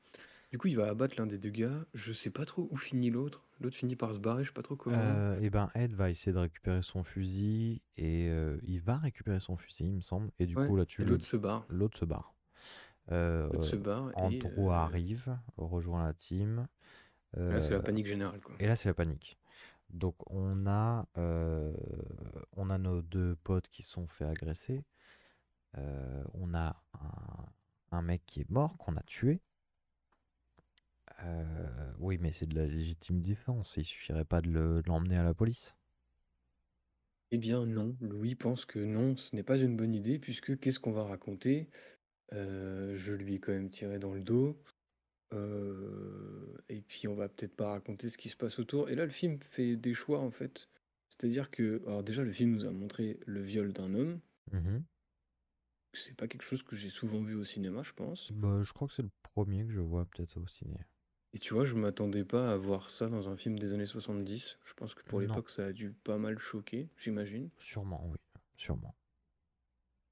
[0.51, 1.85] Du coup, il va abattre l'un des deux gars.
[1.93, 3.45] Je sais pas trop où finit l'autre.
[3.61, 4.97] L'autre finit par se barrer, je sais pas trop comment.
[4.97, 9.39] Euh, et ben Ed va essayer de récupérer son fusil et euh, il va récupérer
[9.39, 10.31] son fusil, il me semble.
[10.39, 11.65] Et du Ouais, coup et le- l'autre se barre.
[11.69, 12.33] l'autre se barre.
[13.11, 16.67] Euh, L'autre se barre Andrew euh, arrive, rejoint la team.
[17.37, 18.55] là, c'est la panique générale, quoi.
[18.59, 19.37] et là, c'est la panique.
[19.89, 21.05] Donc, on a,
[22.57, 24.83] on a nos deux potes qui se sont fait agresser.
[26.33, 27.45] On a un,
[27.97, 29.41] un mec qui est mort, qu'on a tué.
[31.23, 33.75] Euh, oui, mais c'est de la légitime défense.
[33.77, 35.75] Il suffirait pas de le- de l'emmener à la police.
[37.31, 40.79] Eh bien non, Louis pense que non, ce n'est pas une bonne idée, puisque qu'est-ce
[40.79, 41.69] qu'on va raconter?
[42.33, 44.61] Euh, je lui ai quand même tiré dans le dos,
[45.33, 48.89] euh, et puis on va peut-être pas raconter ce qui se passe autour.
[48.89, 50.69] Et là, le film fait des choix en fait.
[51.09, 54.21] C'est-à-dire que, alors déjà, le film nous a montré le viol d'un homme.
[54.51, 54.85] Mhm.
[55.93, 58.33] C'est pas quelque chose que j'ai souvent vu au cinéma, je pense.
[58.33, 60.87] Bah, je crois que c'est le premier que je vois peut-être au ciné.
[61.33, 64.57] Et tu vois, je m'attendais pas à voir ça dans un film des années 70.
[64.63, 67.49] Je pense que pour Non, l'époque, ça a dû pas mal choquer, j'imagine.
[67.57, 68.17] sûrement, oui,
[68.57, 68.93] sûrement.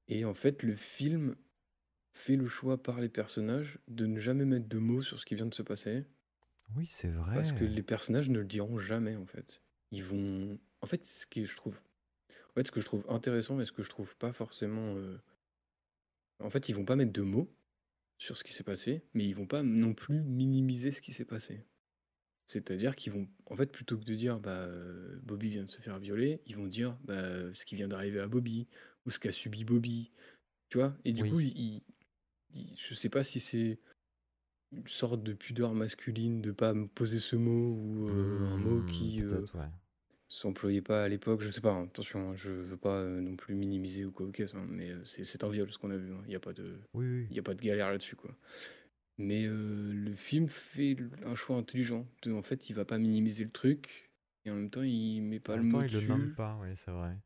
[0.09, 1.37] Et en fait, le film
[2.13, 5.35] fait le choix par les personnages de ne jamais mettre de mots sur ce qui
[5.35, 6.05] vient de se passer.
[6.75, 7.65] Oui, c'est Parce que vrai.
[7.65, 9.61] les personnages ne le diront jamais, en fait.
[9.91, 10.59] Ils vont.
[10.81, 11.79] En fait, ce qui, je trouve.
[12.51, 14.95] En fait, ce que je trouve intéressant et ce que je trouve pas forcément.
[14.97, 15.17] euh,
[16.39, 17.49] En fait, ils vont pas mettre de mots
[18.19, 21.25] sur ce qui s'est passé, mais ils vont pas non plus minimiser ce qui s'est
[21.25, 21.65] passé.
[22.47, 25.81] C'est-à-dire qu'ils vont, en fait, plutôt que de dire bah, euh, Bobby vient de se
[25.81, 28.67] faire violer, ils vont dire bah, ce qui vient d'arriver à Bobby
[29.05, 30.11] ou ce qu'a subi Bobby.
[30.69, 30.95] Tu vois?
[31.05, 31.81] Et du coup, ils,
[32.53, 33.79] ils- je sais pas si c'est
[34.71, 38.81] une sorte de pudeur masculine de pas me poser ce mot ou euh, un mot
[38.83, 39.69] qui euh, ouais.
[40.29, 41.41] S'employait pas à l'époque.
[41.41, 44.29] Je sais pas, hein, attention, hein, je veux pas euh, non plus minimiser ou quoi
[44.31, 46.13] que ce soit, hein, mais euh, c'est c'est un viol ce qu'on a vu.
[46.25, 47.27] Il n'y a pas de, Oui, oui.
[47.29, 48.35] il y a pas de galère là-dessus, quoi.
[49.17, 52.07] Mais euh, le film fait l- un choix intelligent.
[52.23, 54.09] De- en fait, il va pas minimiser le truc
[54.45, 56.29] et en même temps, il met En pas le même temps, mot il le nomme
[56.29, 56.33] dessus.
[56.33, 57.17] pas, oui, c'est vrai.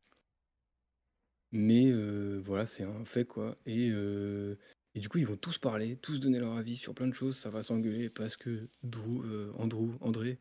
[1.52, 3.56] Mais euh, voilà, c'est un fait, quoi.
[3.66, 4.56] Et, euh,
[4.94, 7.36] et du coup, ils vont tous parler, tous donner leur avis sur plein de choses.
[7.36, 10.38] Ça va s'engueuler parce que Drew, euh, Andrew, André,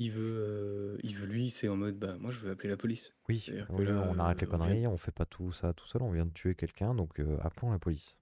[0.00, 2.76] il veut, euh, il veut lui, c'est en mode, bah, moi, je veux appeler la
[2.76, 3.14] police.
[3.28, 5.72] Oui, C'est-à-dire que oui, là, on arrête les euh, conneries, on fait pas tout ça
[5.72, 8.16] tout seul, on vient de tuer quelqu'un, donc euh, appelons la police.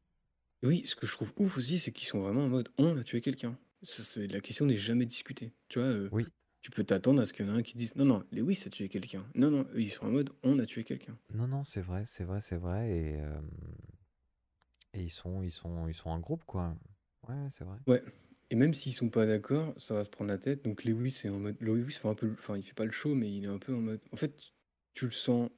[0.62, 2.97] Et oui, ce que je trouve ouf aussi, c'est qu'ils sont vraiment en mode, on
[2.99, 3.57] a tué quelqu'un.
[3.85, 5.53] Ça, c'est- la question n'est jamais discutée.
[5.68, 6.26] Tu vois, euh, Oui,
[6.62, 8.64] tu peux t'attendre à ce qu'il y en ait un qui dise, non, non, Lewis
[8.66, 9.24] a tué quelqu'un.
[9.37, 11.16] Non, non, eux, ils sont en mode, on a tué quelqu'un.
[11.33, 13.41] non, non, c'est vrai, c'est vrai, c'est vrai, et, euh,
[14.95, 16.74] et ils sont, ils sont, ils sont un groupe, quoi.
[17.29, 17.79] Ouais, c'est vrai.
[17.87, 18.03] Ouais.
[18.51, 20.65] Et même s'ils sont pas d'accord, ça va se prendre la tête.
[20.65, 21.57] Donc Lewis est en mode.
[21.61, 22.35] Lewis fait un peu.
[22.39, 24.01] Enfin, il fait pas le show, mais il est un peu en mode.
[24.13, 24.35] En fait,
[24.95, 25.51] tu le sens.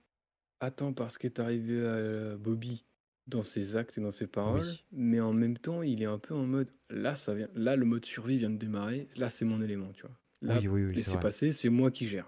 [0.59, 2.85] Attends, parce qu'est arrivé à Bobby
[3.27, 6.19] dans ses actes et dans ses paroles, Oui, mais en même temps, il est un
[6.19, 6.69] peu en mode.
[6.91, 7.49] Là, ça vient.
[7.55, 9.09] Là, le mode survie vient de démarrer.
[9.17, 10.19] Là, c'est mon élément, tu vois.
[10.43, 12.27] Là, oui, oui, oui, c'est passer, c'est moi qui gère.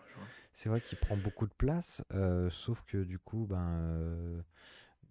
[0.53, 4.43] C'est vrai qu'il prend beaucoup de place, euh, sauf que du coup, ben, euh,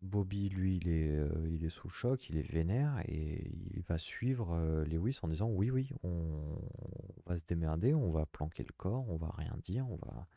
[0.01, 3.83] Bobby, lui, il est, euh, il est sous le choc, il est vénère, et il
[3.83, 8.25] va suivre euh, Lewis en disant oui, oui, on, on va se démerder, on va
[8.25, 10.27] planquer le corps, on va rien dire, on va,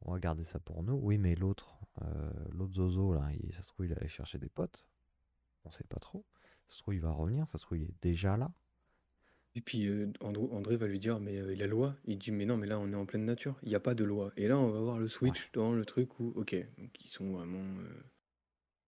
[0.00, 0.94] on va garder ça pour nous.
[0.94, 4.48] Oui, mais l'autre, euh, l'autre Zozo, là, il- ça se trouve, il allait chercher des
[4.48, 4.86] potes,
[5.64, 6.24] on sait pas trop.
[6.68, 8.50] Ça se trouve, il va revenir, ça se trouve, il est déjà là.
[9.54, 12.56] Et puis euh, Andrew- André va lui dire, mais la loi, il dit, mais non,
[12.56, 14.32] mais là on est en pleine nature, il n'y a pas de loi.
[14.38, 15.10] Et là on va voir le Ouais.
[15.10, 17.64] switch dans le truc où, ok, donc ils sont vraiment...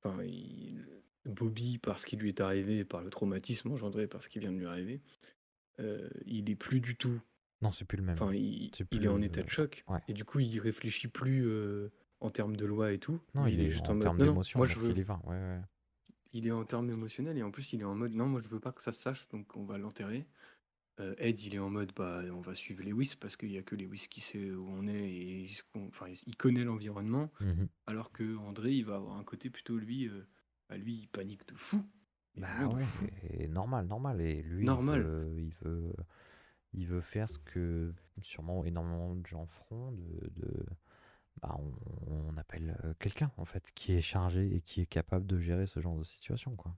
[0.02, 0.86] Enfin, il-
[1.24, 4.58] Bobby, parce qu'il lui est arrivé, par le traumatisme engendré par ce qui vient de
[4.58, 5.02] lui arriver,
[5.80, 7.20] euh, il est plus du tout...
[7.60, 8.14] Non, c'est plus le même.
[8.14, 9.84] Enfin, il, est en état de choc.
[9.88, 9.98] Ouais.
[10.06, 11.90] Et du coup, il réfléchit plus euh,
[12.20, 13.20] en termes de loi et tout.
[13.34, 14.92] Non, il, est, juste en en mode, termes non, non, d'émotion, moi je veux...
[14.96, 15.20] il va.
[15.24, 15.60] Ouais, ouais.
[16.32, 18.48] Il est en termes émotionnels et en plus il est en mode non moi je
[18.48, 20.26] veux pas que ça se sache donc on va l'enterrer.
[21.00, 23.62] Euh, Ed il est en mode bah on va suivre Lewis parce qu'il y a
[23.62, 27.30] que Lewis qui sait où on est et il, se con- enfin, il connaît l'environnement
[27.40, 27.68] Mhm.
[27.86, 30.26] alors que André il va avoir un côté plutôt lui euh,
[30.68, 31.84] bah, lui il panique de fou.
[32.36, 33.06] Bah ouais, fou.
[33.20, 34.20] c'est normal, normal.
[34.20, 34.66] Et lui, il
[35.02, 35.92] veut, il veut,
[36.72, 40.66] il veut faire ce que sûrement énormément de gens feront, de, de-
[41.42, 41.72] bah, on,
[42.30, 45.66] on appelle euh, quelqu'un en fait qui est chargé et qui est capable de gérer
[45.66, 46.76] ce genre de situation, quoi.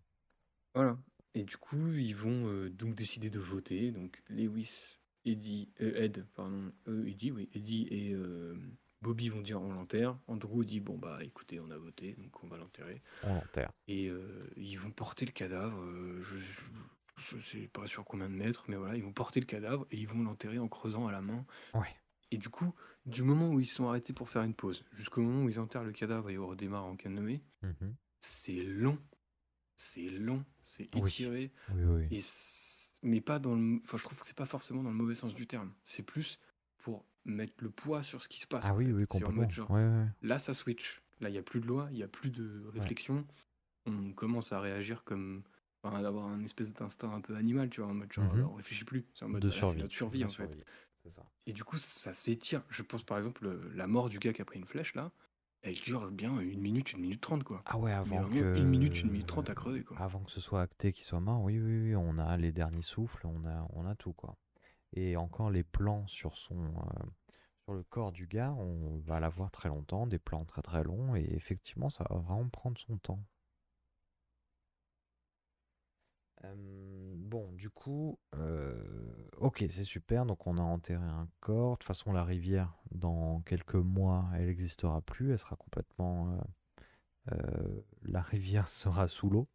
[0.74, 0.96] Voilà.
[1.34, 6.26] Et du coup ils vont euh, donc décider de voter donc Lewis, Eddie, euh, Ed
[6.34, 8.56] pardon, euh, Eddie oui Eddie et euh,
[9.02, 10.18] Bobby vont dire on l'enterre.
[10.26, 13.00] Andrew dit bon bah écoutez on a voté donc on va l'enterrer.
[13.22, 13.72] On l'enterre.
[13.88, 16.60] Et euh, ils vont porter le cadavre, euh, je, je,
[17.16, 19.96] je sais pas sur combien de mètres, mais voilà, ils vont porter le cadavre et
[19.98, 21.46] ils vont l'enterrer en creusant à la main.
[21.74, 21.94] Ouais.
[22.32, 22.72] Et du coup,
[23.06, 25.58] du moment où ils se sont arrêtés pour faire une pause, jusqu'au moment où ils
[25.60, 27.94] enterrent le cadavre et on redémarre en canoë, Mhm.
[28.20, 28.98] c'est long,
[29.80, 32.06] c'est long, c'est étiré, Oui, oui.
[32.10, 34.96] et c'est- mais pas dans le, enfin je trouve que c'est pas forcément dans le
[34.96, 35.72] mauvais sens du terme.
[35.84, 36.38] C'est plus
[36.78, 38.64] pour mettre le poids sur ce qui se passe.
[38.66, 39.36] Ah oui, oui, en complètement.
[39.42, 40.06] mode genre, Ouais, ouais.
[40.22, 41.02] Là, ça switch.
[41.20, 43.26] Là, il n'y a plus de loi, il n'y a plus de réflexion.
[43.86, 45.42] On commence à réagir comme.
[45.82, 48.44] Enfin, d'avoir un espèce d'instinct un peu animal, tu vois, en mode genre, Mhm.
[48.44, 49.06] on réfléchit plus.
[49.14, 49.80] C'est en mode, De bah, là, survie.
[49.80, 50.34] notre survie, De en fait.
[50.34, 50.62] survie,
[51.02, 51.24] C'est ça.
[51.46, 52.62] Et du coup, ça s'étire.
[52.68, 55.10] Je pense, par exemple, le- la mort du gars qui a pris une flèche, là,
[55.62, 57.62] elle dure bien une minute, une minute trente, quoi.
[57.66, 58.56] Ah ouais, Mais avant vraiment, que...
[58.56, 59.98] une minute, une minute trente à crever, quoi.
[59.98, 62.82] Avant que ce soit acté qu'il soit mort, oui, oui, oui, on a les derniers
[62.82, 64.36] souffles, on a, on a tout, quoi.
[64.92, 67.06] Et encore les plans sur son, euh,
[67.64, 71.14] sur le corps du gars, on va l'avoir très longtemps, des plans très très longs,
[71.14, 73.22] et effectivement, ça va vraiment prendre son temps.
[76.44, 76.54] Euh,
[77.16, 78.82] bon, du coup, euh,
[79.36, 80.24] ok, c'est super.
[80.26, 81.72] Donc, on a enterré un corps.
[81.72, 85.32] De toute façon, la rivière, dans quelques mois, elle n'existera plus.
[85.32, 86.32] Elle sera complètement.
[86.32, 86.40] euh,
[87.32, 89.48] euh, la rivière sera sous l'eau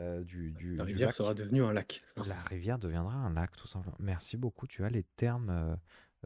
[0.00, 1.14] euh, du, du, La du rivière lac.
[1.16, 2.02] sera devenue un lac.
[2.26, 3.96] La rivière deviendra un lac, tout simplement.
[3.98, 4.66] Merci beaucoup.
[4.66, 5.76] Tu as les termes euh,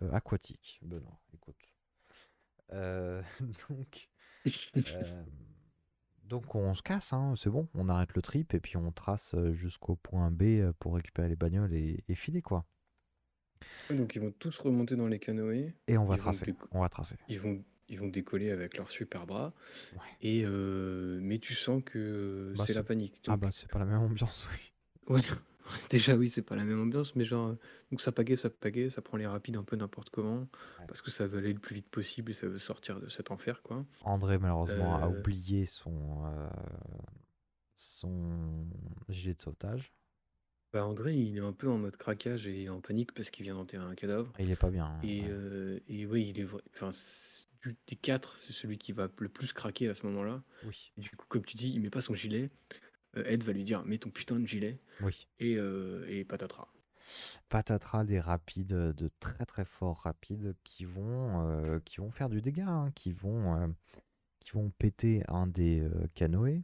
[0.02, 1.18] euh, aquatiques, Benoît.
[1.34, 1.56] Écoute.
[2.72, 3.22] Euh,
[3.70, 4.10] donc.
[4.76, 5.24] euh,
[6.32, 9.34] Donc on se casse, hein, c'est bon, on arrête le trip et puis on trace
[9.34, 12.64] euh, jusqu'au point B euh, pour récupérer les bagnoles et, et filer quoi.
[13.90, 15.74] Ouais, donc ils vont tous remonter dans les canoës.
[15.88, 17.16] Et on va tracer, on va tracer.
[17.28, 19.52] ils vont, ils vont décoller avec leurs super bras.
[19.92, 19.98] Ouais.
[20.22, 23.20] Et euh, mais tu sens que Bah, c'est la panique.
[23.28, 25.14] Ah bah c'est pas la même ambiance, oui.
[25.14, 25.20] ouais,
[25.90, 27.58] déjà oui, c'est pas la même ambiance, mais genre, euh,
[27.90, 30.40] donc ça pagaie, ça pagaie, ça prend les rapides un peu n'importe comment,
[30.80, 30.86] Ouais.
[30.88, 33.30] parce que ça veut aller le plus vite possible et ça veut sortir de cet
[33.30, 33.84] enfer, quoi.
[34.02, 36.48] André malheureusement a Euh, oublié son, euh,
[37.74, 38.66] son
[39.08, 39.92] gilet de sauvetage.
[40.72, 43.54] Bah André, il est un peu en mode craquage et en panique parce qu'il vient
[43.54, 44.32] d'enterrer un cadavre.
[44.38, 44.86] Il est pas bien.
[44.86, 45.82] hein, Et, ouais.
[45.88, 46.62] et oui, il est vrai.
[46.74, 46.90] Enfin,
[47.60, 50.42] du- des quatre, c'est celui qui va le plus craquer à ce moment-là.
[50.64, 52.50] Oui, Et du coup, comme tu dis, il met pas son gilet.
[53.16, 54.78] Euh, Ed va lui dire, mets ton putain de gilet.
[55.02, 55.26] oui.
[55.38, 56.68] Et, euh, et patatras.
[57.48, 62.40] Patatras des rapides, euh, de très très forts rapides qui vont, qui vont faire du
[62.40, 63.74] dégât, hein, qui vont,
[64.40, 66.62] qui vont péter un des canoës,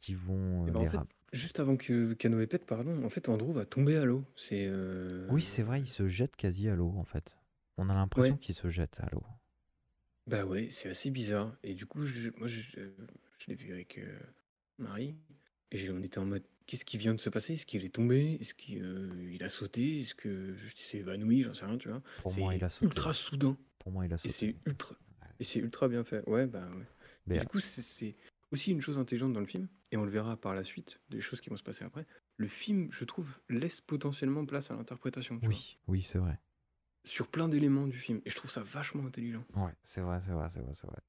[0.00, 3.08] qui vont Et en les fait, rap- juste avant que le canoë pète, pardon, en
[3.08, 4.24] fait, Andrew va tomber à l'eau.
[4.36, 4.66] C'est.
[4.68, 7.38] euh, Oui, c'est vrai, il se jette quasi à l'eau en fait.
[7.78, 8.40] On a l'impression Ouais.
[8.40, 9.22] qu'il se jette à l'eau.
[10.26, 11.56] Bah ouais, c'est assez bizarre.
[11.62, 14.18] Et du coup, je- moi, je, je l'ai vu avec euh,
[14.78, 15.16] Marie.
[15.72, 17.54] Et on était en mode, qu'est-ce qui vient de se passer?
[17.54, 18.36] Est-ce qu'il est tombé?
[18.40, 20.00] Est-ce qu'il euh, il a sauté?
[20.00, 21.42] Est-ce que s'est évanoui?
[21.42, 22.02] J'en sais rien, tu vois.
[22.18, 22.86] Pour moi, il a sauté.
[22.86, 23.56] ultra soudain.
[23.78, 24.56] Pour moi, il a Et c'est sauté.
[24.66, 24.96] ultra,
[25.40, 26.22] et c'est ultra bien fait.
[26.28, 27.34] Ouais, bah ouais.
[27.36, 28.16] Et du coup, c'est-
[28.52, 31.22] aussi une chose intelligente dans le film, et on le verra par la suite, des
[31.22, 32.06] choses qui vont se passer après.
[32.36, 36.38] Le film, je trouve, laisse potentiellement place à l'interprétation, vois, oui, oui, c'est vrai.
[37.04, 38.20] sur plein d'éléments du film.
[38.26, 39.44] Et je trouve ça vachement intelligent.
[39.56, 41.00] Ouais, c'est vrai, c'est vrai, c'est vrai, c'est vrai.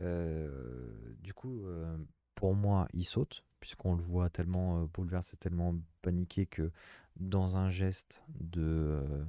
[0.00, 1.96] Euh, du coup, euh,
[2.34, 6.70] pour moi, il saute, puisqu'on le voit tellement euh, bouleversé, tellement paniqué que
[7.16, 9.24] dans un geste de, euh,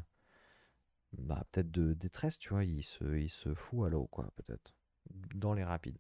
[1.17, 4.73] bah, peut-être de détresse, tu vois, il se, il se fout à l'eau, quoi, peut-être,
[5.33, 5.97] dans les rapides.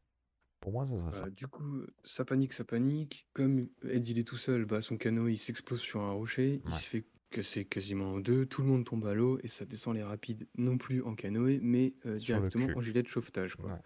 [0.59, 1.23] Pour moi, ça serait ça.
[1.23, 3.27] Bah, du coup, ça panique, ça panique.
[3.33, 6.61] Comme Ed, il est tout seul, bah, son canot, il s'explose sur un rocher.
[6.65, 8.45] Il se fait casser quasiment en deux.
[8.45, 11.59] Tout le monde tombe à l'eau, et ça descend les rapides, non plus en canoë,
[11.61, 13.71] mais euh, directement en gilet de sauvetage, quoi.
[13.71, 13.79] Ouais.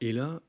[0.00, 0.40] Et là,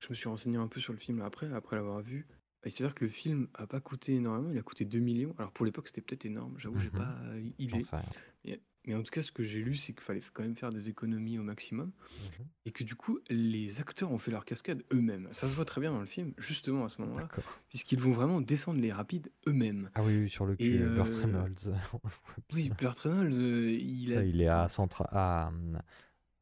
[0.00, 2.26] je me suis renseigné un peu sur le film après, après l'avoir vu.
[2.64, 5.34] Il s'avère que le film a pas coûté énormément, il a coûté 2 millions.
[5.38, 6.96] Alors pour l'époque, c'était peut-être énorme, j'avoue, j'ai Mhm.
[6.96, 7.82] pas euh, J'en idée.
[7.82, 8.04] sais rien.
[8.44, 10.72] Mais, mais en tout cas, ce que j'ai lu, c'est qu'il fallait quand même faire
[10.72, 11.92] des économies au maximum.
[12.40, 12.46] Mhm.
[12.64, 15.28] Et que du coup, les acteurs ont fait leur cascade eux-mêmes.
[15.32, 17.44] Ça se voit très bien dans le film, justement à ce moment-là, D'accord.
[17.68, 19.90] puisqu'ils vont vraiment descendre les rapides eux-mêmes.
[19.94, 21.54] Ah oui, oui, sur le Et, cul, Burt euh, Reynolds.
[21.92, 22.76] On le voit Oui, bien.
[22.78, 24.16] Burt Reynolds, euh, il a.
[24.16, 25.52] Ça, il est à enfin, Central, à,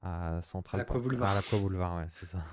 [0.03, 1.03] à Central l'Aqua Park.
[1.05, 1.31] Boulevard.
[1.31, 2.45] À l'Aqua Boulevard, ouais, c'est ça.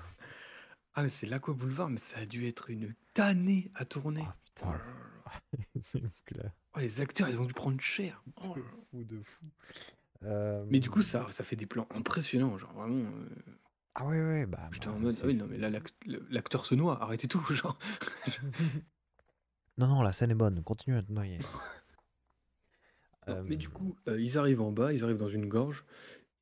[0.94, 4.24] Ah, mais c'est l'Aqua Boulevard, mais ça a dû être une tannée à tourner.
[4.24, 5.58] Oh Oh putain, là là.
[5.82, 6.52] c'est clair.
[6.76, 8.22] Oh, les acteurs, ils ont dû prendre cher.
[8.36, 8.66] Oh là De là.
[8.90, 9.44] fou, de fou.
[10.24, 13.10] Euh, Mais du coup, ça, ça fait des plans impressionnants, genre vraiment.
[13.10, 13.28] euh,
[13.94, 15.94] Ah ouais, ouais, bah, J'étais bah, en mode, c'est- ah oui, non, mais là, l'act-
[16.06, 17.78] l'acteur se noie, arrêtez tout, genre.
[19.78, 21.38] Non, non, la scène est bonne, continue à te noyer.
[23.26, 25.84] Non, Euh, mais du coup, euh, ils arrivent en bas, ils arrivent dans une gorge,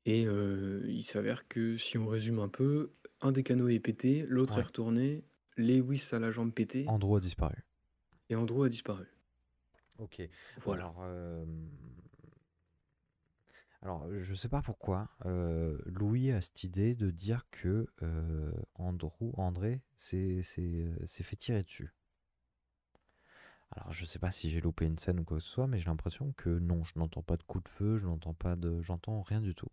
[0.05, 2.91] et euh, il s'avère que, si on résume un peu,
[3.21, 4.61] un des canoës est pété, l'autre Ouais.
[4.61, 5.23] est retourné,
[5.57, 7.55] Lewis a la jambe pétée, Andrew a disparu.
[8.29, 9.05] et Andrew a disparu.
[9.99, 10.21] Ok.
[10.63, 10.83] Voilà.
[10.85, 11.45] Alors, euh,
[13.83, 19.31] alors, je sais pas pourquoi, euh, Louis a cette idée de dire que euh, Andrew,
[19.37, 21.91] André s'est s'est- s'est fait tirer dessus.
[23.71, 25.79] Alors, je sais pas si j'ai loupé une scène ou quoi que ce soit, mais
[25.79, 28.81] j'ai l'impression que non, je n'entends pas de coup de feu, je n'entends pas de,
[28.81, 29.69] j'entends rien du tout.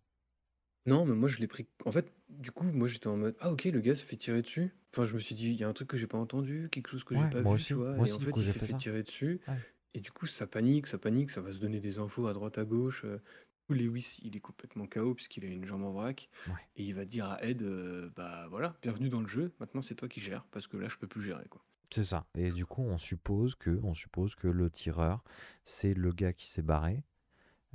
[0.85, 1.67] Non, mais moi, je l'ai pris.
[1.85, 4.41] En fait, du coup, moi, j'étais en mode, ah, ok, le gars s'est fait tirer
[4.41, 4.73] dessus.
[4.93, 6.87] Enfin, je me suis dit, il y a un truc que j'ai pas entendu, quelque
[6.89, 7.91] chose que j'ai Ouais, pas moi vu, aussi, tu vois.
[7.93, 8.77] moi et aussi, en du fait, coup, il j'ai s'est fait fait ça.
[8.77, 9.39] tirer dessus.
[9.47, 9.55] Ouais.
[9.93, 12.57] Et du coup, ça panique, ça panique, ça va se donner des infos à droite
[12.57, 13.03] à gauche.
[13.05, 13.17] euh.
[13.17, 16.29] Du coup, Lewis, il est complètement KO puisqu'il a une jambe en vrac.
[16.47, 16.53] Ouais.
[16.75, 19.51] Et il va dire à Ed, euh, bah voilà, bienvenue dans le jeu.
[19.59, 21.63] Maintenant, c'est toi qui gères parce que là, je peux plus gérer, quoi.
[21.91, 22.25] C'est ça.
[22.35, 25.23] Et du coup, on suppose que, on suppose que le tireur,
[25.65, 27.03] c'est le gars qui s'est barré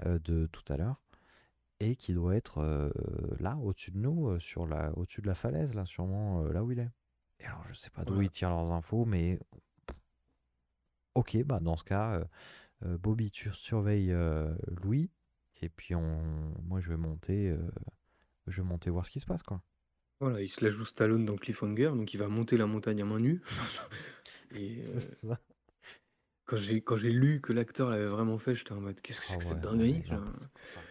[0.06, 1.00] euh, de tout à l'heure
[1.80, 2.90] et qui doit être euh,
[3.40, 6.64] là, au-dessus de nous, euh, sur la, au-dessus de la falaise, là, sûrement euh, là
[6.64, 6.90] où il est.
[7.40, 9.38] Et alors, je sais pas d'où ils tirent leurs infos, mais
[11.14, 12.24] ok, bah dans ce cas, euh,
[12.86, 15.10] euh, Bobby, tu surveilles euh, Louis,
[15.62, 17.58] et puis on, moi, je vais monter, euh,
[18.48, 19.62] je vais monter voir ce qui se passe, quoi.
[20.20, 23.04] Voilà, il se la joue Stallone dans Cliffhanger, donc il va monter la montagne à
[23.04, 23.42] main nue.
[24.52, 25.40] Et euh, C'est ça.
[26.46, 29.26] quand j'ai quand j'ai lu que l'acteur l'avait vraiment fait, j'étais en mode, qu'est-ce que
[29.26, 30.02] c'est Ah que ouais, cette non, dinguerie?
[30.02, 30.20] mais genre.
[30.20, 30.84] n'importe quoi.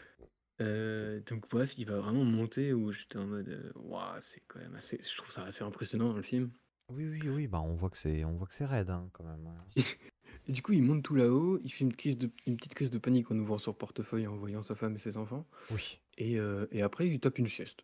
[0.61, 4.59] Euh, donc bref, il va vraiment monter où j'étais en mode, euh, Ouah, c'est quand
[4.59, 6.51] même assez, je trouve ça assez impressionnant dans le film.
[6.89, 9.23] Oui, oui, oui, bah on voit que c'est, on voit que c'est raide, hein, quand
[9.23, 9.47] même.
[9.47, 9.65] hein.
[10.47, 12.89] Et du coup, il monte tout là-haut, il fait une, crise de, une petite crise
[12.89, 15.47] de panique en ouvrant son portefeuille et en voyant sa femme et ses enfants.
[15.71, 16.01] Oui.
[16.17, 17.83] Et, euh, et après, il tape une sieste.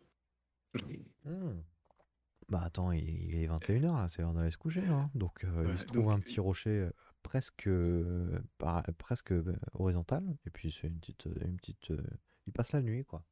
[1.24, 1.60] Hmm.
[2.48, 4.84] Bah attends, il, il est 21h là, c'est l'heure d'aller se coucher.
[4.84, 5.10] hein.
[5.14, 6.88] Donc il se trouve donc, un petit rocher
[7.22, 7.68] presque,
[8.58, 9.32] par- presque
[9.74, 10.24] horizontal.
[10.46, 11.92] Et puis c'est une petite, une petite.
[12.46, 13.24] Il passe la nuit quoi.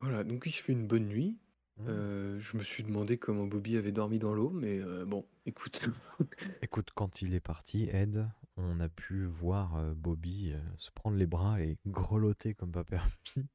[0.00, 1.38] Voilà, donc il se fait une bonne nuit.
[1.78, 1.86] Mhm.
[1.88, 5.88] Euh, je me suis demandé comment Bobby avait dormi dans l'eau, mais euh, bon, écoute.
[6.62, 8.26] Écoute, quand il est parti, Ed,
[8.56, 13.10] on a pu voir euh, Bobby se prendre les bras et grelotter comme pas permis.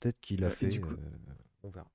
[0.00, 0.68] Peut-être qu'il a et fait.
[0.68, 0.94] du coup-
[1.62, 1.90] on verra.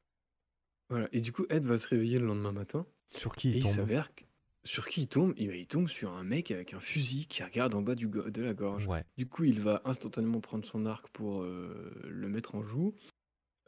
[0.89, 2.85] Voilà, et du coup, Ed va se réveiller le lendemain matin,
[3.15, 3.71] Sur qui et il il tombe?
[3.73, 4.23] s'avère que
[4.63, 5.33] sur qui il tombe?
[5.37, 8.07] Eh ben, il tombe sur un mec avec un fusil qui regarde en bas du
[8.07, 8.87] go- de la gorge.
[8.87, 9.03] Ouais.
[9.17, 12.95] Du coup, il va instantanément prendre son arc pour euh, le mettre en joue.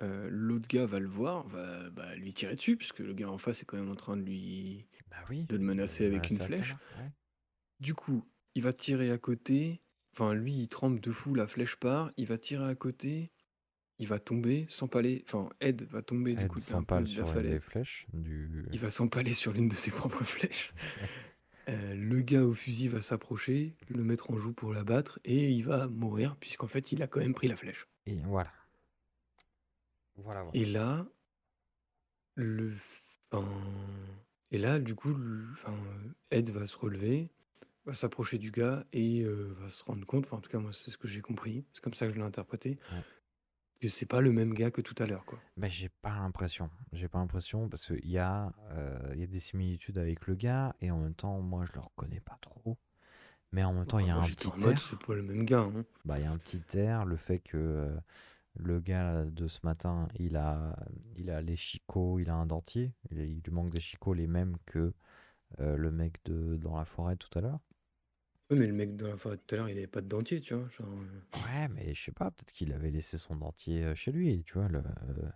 [0.02, 3.38] Euh, L'autre gars va le voir, va bah, lui tirer dessus, puisque le gars en
[3.38, 5.46] face est quand même en train de lui Bah oui.
[5.46, 6.72] de le menacer avec une menacer flèche.
[7.00, 7.12] ouais.
[7.80, 8.24] Du coup,
[8.56, 9.82] il va tirer à côté.
[10.14, 12.12] Enfin, lui, il trempe de fou, la flèche part.
[12.18, 13.32] Il va tirer à côté.
[14.00, 15.24] Il va tomber, s'empaler.
[15.28, 17.64] Enfin, Ed va tomber du Ed coup d'un s'empale peu de la sur les falaise.
[17.66, 18.66] flèches du.
[18.72, 20.74] Il va s'empaler sur l'une de ses propres flèches.
[21.70, 25.64] Euh, le gars au fusil va s'approcher, le mettre en joue pour l'abattre, et il
[25.64, 27.88] va mourir, puisqu'en fait, il a quand même pris la flèche.
[28.06, 28.52] Et voilà.
[30.18, 30.52] Voilà, voilà.
[30.60, 31.08] Et là,
[32.36, 32.74] le...
[33.32, 33.50] enfin,
[34.52, 35.74] Et là, du coup, le- enfin,
[36.32, 37.30] Ed va se relever,
[37.86, 40.72] va s'approcher du gars, et euh, va se rendre compte, enfin, en tout cas, moi,
[40.74, 43.02] c'est ce que j'ai compris, c'est comme ça que je l'ai interprété, Ouais.
[43.84, 45.38] Que c'est pas le même gars que tout à l'heure, quoi.
[45.58, 46.70] Bah, j'ai pas l'impression.
[46.94, 50.36] J'ai pas l'impression parce qu'il y, a, euh, il y a des similitudes avec le
[50.36, 52.78] gars et en même temps, moi, je le reconnais pas trop.
[53.52, 54.80] Mais en même temps, il y a Moi, un petit en mode, air.
[54.80, 55.86] c'est pas le même gars, hein.
[56.06, 57.06] Bah, il y a un petit air.
[57.06, 57.96] Le fait que euh,
[58.56, 60.76] le gars de ce matin, il a,
[61.18, 62.94] il a les chicots, il a un dentier.
[63.12, 64.94] Il, il lui manque des chicots les mêmes que
[65.60, 67.60] euh, le mec de, dans la forêt tout à l'heure.
[68.50, 70.42] Ouais, mais le mec dans la forêt tout à l'heure, il avait pas de dentier,
[70.42, 70.68] tu vois.
[70.70, 74.12] Genre, euh, Ouais, mais je sais pas, peut-être qu'il avait laissé son dentier euh, chez
[74.12, 74.68] lui, tu vois.
[74.68, 75.30] Le, euh,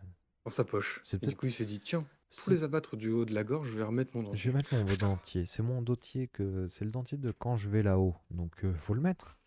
[0.45, 1.01] dans sa poche.
[1.05, 3.25] C'est Et du peut-être- coup, il s'est dit, tiens, pour c'est- les abattre du haut
[3.25, 4.51] de la gorge, je vais remettre mon Je dentier.
[4.51, 5.45] vais mettre mon dentier.
[5.45, 8.15] C'est mon dentier que c'est le dentier de quand je vais là-haut.
[8.31, 9.37] Donc euh, faut le mettre.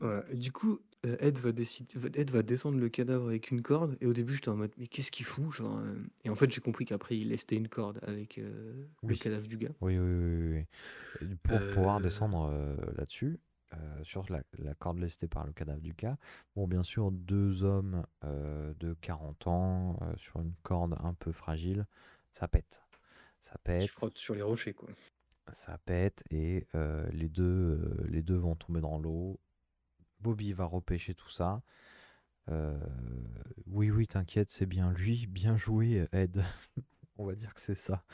[0.00, 0.24] Voilà.
[0.30, 3.62] Et du coup, euh, Ed va, décider, va- Ed va descendre le cadavre avec une
[3.62, 3.96] corde.
[4.00, 5.94] Et au début, j'étais en mode, mais qu'est-ce qu'il fout genre, euh,
[6.24, 9.18] Et en fait, j'ai compris qu'après, il lestait une corde avec euh, le Oui.
[9.18, 9.70] cadavre du gars.
[9.80, 10.66] Oui, oui, oui, oui,
[11.20, 11.28] oui.
[11.32, 13.38] Et Pour pouvoir descendre euh, là-dessus,
[13.74, 16.18] euh, sur la, la corde lestée par le cadavre du gars.
[16.54, 21.32] Bon, bien sûr, deux hommes euh, de 40 ans euh, sur une corde un peu
[21.32, 21.86] fragile,
[22.32, 22.82] ça pète.
[23.40, 24.90] Ça Qui pète, frotte sur les rochers, quoi.
[25.52, 29.40] ça pète et euh, les, deux, euh, les deux vont tomber dans l'eau.
[30.20, 31.62] Bobby va repêcher tout ça.
[32.48, 32.78] Euh,
[33.66, 35.26] oui, oui, t'inquiète, c'est bien lui.
[35.26, 36.42] Bien joué, Ed.
[37.18, 38.04] On va dire que c'est ça.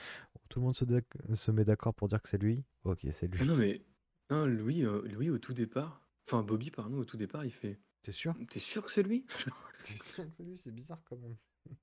[0.49, 3.47] Tout le monde se, met d'accord pour dire que c'est lui Ok, c'est Ah lui.
[3.47, 3.83] non, mais
[4.31, 7.81] non, Louis, euh, Louis, au tout départ, enfin, Bobby, pardon, au tout départ, il fait,
[8.03, 8.35] T'es sûr?
[8.49, 9.27] T'es sûr que c'est lui?
[9.83, 10.59] T'es sûr que c'est lui?
[10.59, 11.37] C'est bizarre quand même.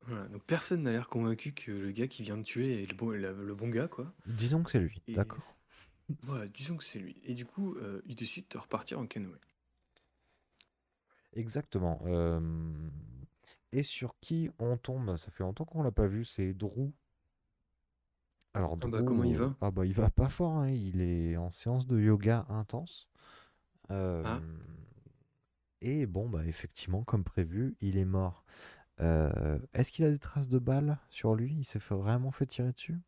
[0.08, 0.28] Voilà.
[0.28, 3.12] Donc, personne n'a l'air convaincu que le gars qui vient de tuer est le bon,
[3.12, 4.14] la- le bon gars, quoi.
[4.26, 5.56] Disons que c'est lui, Et- d'accord.
[6.24, 7.20] Voilà, disons que c'est lui.
[7.24, 9.38] Et du coup, euh, il décide de repartir en canoë.
[11.34, 12.00] Exactement.
[12.06, 12.40] euh,
[13.72, 15.18] Et sur qui on tombe?
[15.18, 16.92] Ça fait longtemps qu'on l'a pas vu, c'est Drew.
[18.54, 19.56] Alors Ah bah, comment il euh, va?
[19.62, 23.08] Ah bah il va pas fort, hein, Il est en séance de yoga intense.
[23.92, 24.40] Euh, Ah.
[25.82, 28.46] Et bon, bah effectivement, comme prévu, il est mort.
[29.02, 31.56] Euh, Est-ce qu'il a des traces de balles sur lui?
[31.60, 33.00] Il s'est fait- vraiment fait tirer dessus?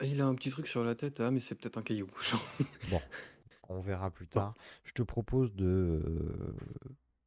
[0.00, 2.08] Ah, Il a un petit truc sur la tête, ah, mais c'est peut-être un caillou.
[2.22, 2.42] Genre,
[2.82, 3.02] Bon,
[3.68, 4.54] on verra plus tard.
[4.84, 6.54] Je te propose de,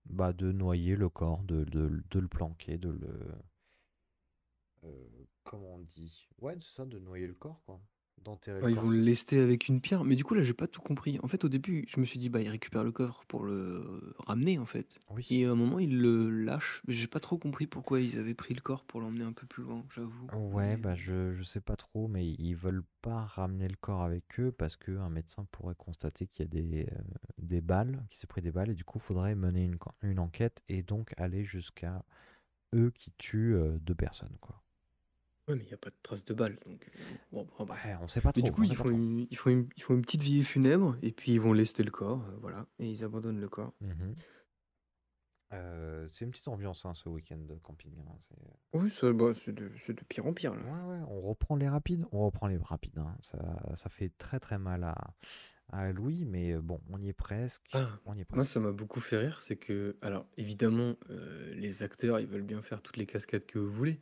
[0.06, 3.10] bah, de noyer le corps, de, de- de le planquer, de le...
[4.84, 6.28] euh, comment on dit?
[6.40, 7.82] Ouais, c'est ça, de noyer le corps, quoi.
[8.24, 10.04] D'enterrer Ouais, le ils vont le lester avec une pierre.
[10.04, 11.20] Mais du coup, là, j'ai pas tout compris.
[11.24, 14.14] En fait, au début, je me suis dit, bah, il récupère le coffre pour le
[14.20, 15.00] ramener, en fait.
[15.10, 15.26] Oui.
[15.30, 16.82] Et à un moment, il le lâche.
[16.88, 19.46] Mais J'ai pas trop compris pourquoi ils avaient pris le corps pour l'emmener un peu
[19.46, 20.28] plus loin, j'avoue.
[20.34, 24.04] Ouais, Mais- bah je, je sais pas trop, mais ils veulent pas ramener le corps
[24.04, 27.02] avec eux parce qu'un médecin pourrait constater qu'il y a des, euh,
[27.40, 30.20] des balles, qu'il s'est pris des balles, et du coup, faudrait mener une, can- une
[30.20, 32.06] enquête et donc aller jusqu'à
[32.76, 34.63] eux qui tuent euh, deux personnes, quoi.
[35.48, 36.58] Ouais, mais il n'y a pas de traces de balles.
[36.66, 37.00] Donc, euh,
[37.32, 37.48] bon.
[37.60, 38.50] Ouais, on sait pas Mais trop.
[38.50, 41.12] du coup, ils font, une, ils, font une, ils font une petite veillée funèbre, et
[41.12, 42.66] puis ils vont lester le corps, euh, voilà.
[42.80, 43.74] Et ils abandonnent le corps.
[43.82, 44.16] Mhm.
[45.54, 47.94] Euh, c'est une petite ambiance hein, ce week-end de camping.
[48.00, 50.62] hein, c'est- Oui, ça, bah, c'est de, c'est de pire en pire, là.
[50.64, 52.06] Ouais, ouais, on reprend les rapides.
[52.12, 52.98] On reprend les rapides.
[52.98, 53.16] hein.
[53.22, 53.38] Ça,
[53.76, 54.96] ça fait très très mal à,
[55.70, 57.62] à Louis, mais euh, bon, on y est presque.
[57.74, 58.52] Ah, On y est Moi, presque.
[58.54, 62.64] ça m'a beaucoup fait rire, c'est que, alors évidemment, euh, les acteurs, ils veulent bien
[62.64, 64.00] faire toutes les cascades que vous voulez,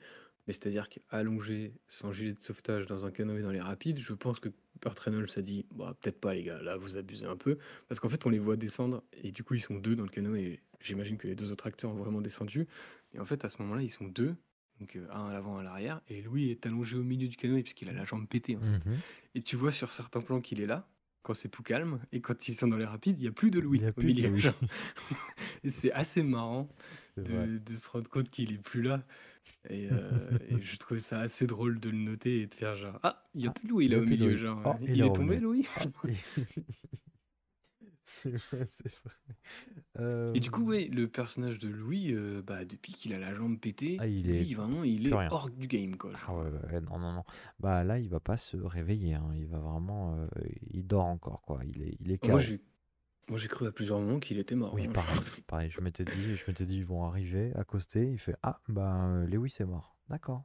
[0.47, 4.39] mais c'est-à-dire qu'allonger sans gilet de sauvetage dans un canoë dans les rapides, je pense
[4.39, 4.49] que
[4.81, 7.99] Burt Reynolds a dit, bah, peut-être pas les gars, là vous abusez un peu, parce
[7.99, 10.41] qu'en fait on les voit descendre, et du coup ils sont deux dans le canoë,
[10.41, 12.67] et j'imagine que les deux autres acteurs ont vraiment descendu,
[13.13, 14.35] et en fait à ce moment-là ils sont deux,
[14.79, 16.01] Donc euh, un à l'avant, un à l'arrière.
[16.09, 18.55] Et Louis est allongé au milieu du canoë puisqu'il a la jambe pétée.
[18.57, 18.89] En fait.
[18.89, 18.97] Mhm.
[19.35, 20.87] Et tu vois sur certains plans qu'il est là,
[21.21, 21.99] quand c'est tout calme.
[22.11, 23.85] Et quand ils sont dans les rapides, il n'y a plus de Louis Il y
[23.85, 24.29] a au plus de milieu.
[24.29, 24.39] Louis.
[24.39, 24.59] genre.
[25.63, 26.67] et c'est assez marrant
[27.17, 29.05] de, de se rendre compte qu'il est plus là.
[29.69, 32.99] Et, euh, et je trouvais ça assez drôle de le noter et de faire genre
[33.03, 34.29] Ah, il n'y a Ah, plus Louis là au milieu.
[34.29, 34.35] Louis.
[34.35, 35.39] Genre, Oh, il, il est est tombé.
[35.39, 35.67] Louis
[38.03, 39.15] C'est vrai, c'est vrai.
[40.33, 43.33] Et du coup, Euh, ouais, le personnage de Louis, euh, bah, depuis qu'il a la
[43.33, 45.29] jambe pétée, Ah, il lui, est vraiment, il est rien.
[45.29, 46.13] hors du game, quoi.
[46.13, 47.23] Ah ouais, non, non, non.
[47.59, 49.15] Bah là, il va pas se réveiller.
[49.15, 49.31] hein.
[49.35, 50.15] Il va vraiment.
[50.17, 50.27] euh,
[50.71, 51.61] il dort encore, quoi.
[51.65, 52.39] Il est, il est Moi, KO.
[52.39, 52.61] j'ai
[53.31, 54.73] moi, j'ai cru à plusieurs moments qu'il était mort.
[54.75, 54.91] Oui, hein,
[55.47, 55.69] pareil.
[55.71, 58.11] je m'étais dit, je m'étais dit, ils vont arriver, accoster.
[58.11, 59.95] Il fait Ah, bah, euh, Lewis est mort.
[60.09, 60.43] D'accord.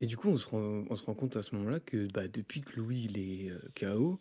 [0.00, 2.26] Et du coup, on se rend, on se rend compte à ce moment-là que bah,
[2.28, 4.20] depuis que Louis il est euh, KO,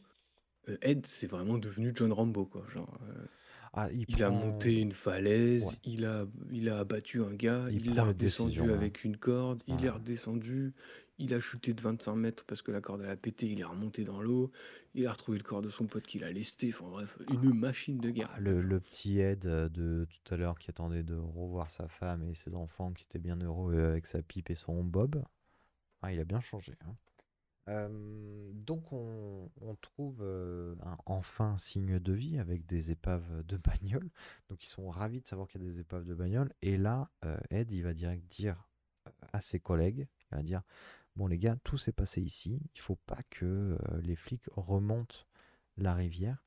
[0.70, 2.64] euh, Ed, c'est vraiment devenu John Rambo, quoi.
[2.72, 3.26] Genre, euh,
[3.74, 5.74] Ah, il il a monté une falaise, Ouais.
[5.84, 8.70] il a, il a abattu un gars, Il l'a redescendu hein.
[8.70, 10.74] avec une corde, il est redescendu,
[11.18, 13.64] il a chuté de 25 mètres parce que la corde elle a pété, il est
[13.66, 14.52] remonté dans l'eau,
[14.94, 17.98] il a retrouvé le corps de son pote qu'il a lesté, enfin bref, une machine
[18.00, 18.30] de guerre.
[18.34, 21.88] Ah, Le, le petit Ed euh, de tout à l'heure qui attendait de revoir sa
[21.88, 25.24] femme et ses enfants qui étaient bien heureux euh, avec sa pipe et son bob.
[26.02, 26.74] Ah, il a bien changé.
[26.86, 26.96] hein.
[27.70, 33.56] Euh, donc on, on trouve euh, un, enfin signe de vie avec des épaves de
[33.58, 34.10] bagnole.
[34.50, 36.52] Donc ils sont ravis de savoir qu'il y a des épaves de bagnole.
[36.62, 38.68] Et là, euh, Ed, il va direct dire
[39.32, 40.62] à ses collègues, il va dire,
[41.16, 42.60] bon les gars, tout s'est passé ici.
[42.76, 45.18] Il faut pas que euh, les flics remontent
[45.78, 46.44] la rivière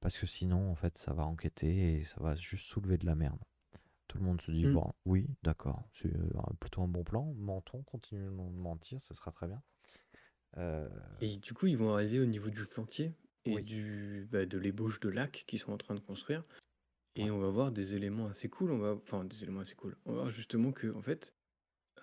[0.00, 3.14] parce que sinon, en fait, ça va enquêter et ça va juste soulever de la
[3.14, 3.38] merde.
[4.08, 4.72] Tout le monde se dit, Mm.
[4.74, 7.32] bon, oui, d'accord, c'est euh, plutôt un bon plan.
[7.38, 9.62] Mentons, continuons de mentir, ce sera très bien.
[10.58, 10.88] Euh,
[11.20, 13.12] Et du coup, ils vont arriver au niveau du plantier
[13.44, 13.62] et Oui.
[13.64, 16.44] du, bah, de l'ébauche de lac qu'ils sont en train de construire.
[17.16, 18.70] Et on va voir des éléments assez cool.
[18.70, 19.96] On va, enfin, des éléments assez cool.
[20.04, 21.34] On va voir justement que, en fait,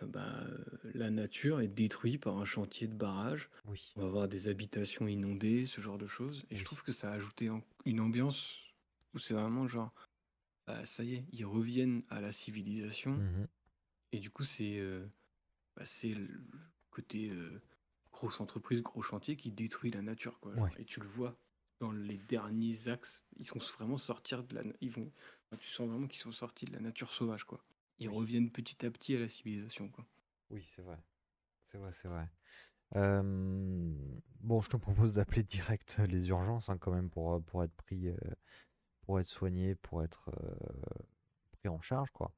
[0.01, 0.63] euh, bah, euh,
[0.93, 3.49] la nature est détruite par un chantier de barrage.
[3.65, 3.93] oui.
[3.95, 6.43] On va voir des habitations inondées, ce genre de choses.
[6.49, 8.57] Et je trouve que ça a ajouté en- une ambiance
[9.13, 9.93] où c'est vraiment genre,
[10.67, 13.11] bah, ça y est, ils reviennent à la civilisation.
[13.17, 13.47] Mhm.
[14.13, 15.05] Et du coup, c'est euh,
[15.75, 16.27] bah, c'est le
[16.91, 17.61] côté euh,
[18.11, 20.39] grosse entreprise, gros chantier qui détruit la nature.
[20.39, 20.63] Quoi, genre.
[20.65, 20.71] Ouais.
[20.79, 21.37] Et tu le vois
[21.79, 23.23] dans les derniers axes.
[23.37, 24.63] Ils sont vraiment sortir de la.
[24.63, 25.11] na- Ils vont,
[25.47, 27.43] enfin, tu sens vraiment qu'ils sont sortis de la nature sauvage.
[27.43, 27.63] Quoi.
[27.99, 28.09] Ils Oui.
[28.09, 29.89] reviennent petit à petit à la civilisation.
[29.89, 30.07] Quoi.
[30.49, 30.97] Oui, c'est vrai.
[31.65, 32.29] C'est vrai, c'est vrai.
[32.97, 33.23] Euh,
[34.41, 37.75] bon, je te propose d'appeler direct les urgences hein, quand même pour, euh, pour être
[37.75, 38.17] pris, euh,
[39.03, 40.55] pour être soigné, pour être euh,
[41.51, 42.33] pris en charge, quoi.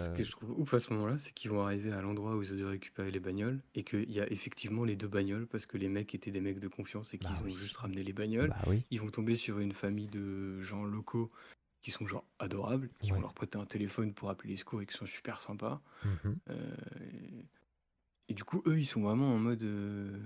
[0.00, 2.36] Ce Euh, que je trouve ouf à ce moment-là, c'est qu'ils vont arriver à l'endroit
[2.36, 5.46] où ils ont dû récupérer les bagnoles et qu'il y a effectivement les deux bagnoles
[5.46, 7.54] parce que les mecs étaient des mecs de confiance et qu'ils Bah ont oui.
[7.54, 8.54] juste ramené les bagnoles.
[8.54, 8.86] bah oui.
[8.90, 11.32] Ils vont tomber sur une famille de gens locaux
[11.80, 13.16] qui sont genre adorables, qui Ouais.
[13.16, 15.80] vont leur prêter un téléphone pour appeler les secours et qui sont super sympas.
[16.04, 16.38] Mhm.
[16.50, 17.46] Euh, et,
[18.28, 19.62] et du coup, eux, ils sont vraiment en mode.
[19.62, 20.18] euh,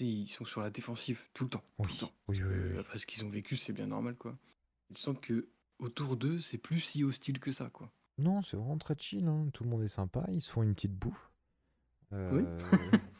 [0.00, 1.64] ils sont sur la défensive tout le temps.
[1.78, 2.12] Tout Oui, le temps.
[2.28, 2.78] oui, oui, Euh, oui.
[2.78, 4.36] après ce qu'ils ont vécu, c'est bien normal, quoi.
[4.94, 7.92] Tu sens que autour d'eux, c'est plus si hostile que ça, quoi.
[8.18, 9.48] Non, c'est vraiment très chill, hein.
[9.52, 11.30] Tout le monde est sympa, ils se font une petite bouffe.
[12.10, 12.42] Oui.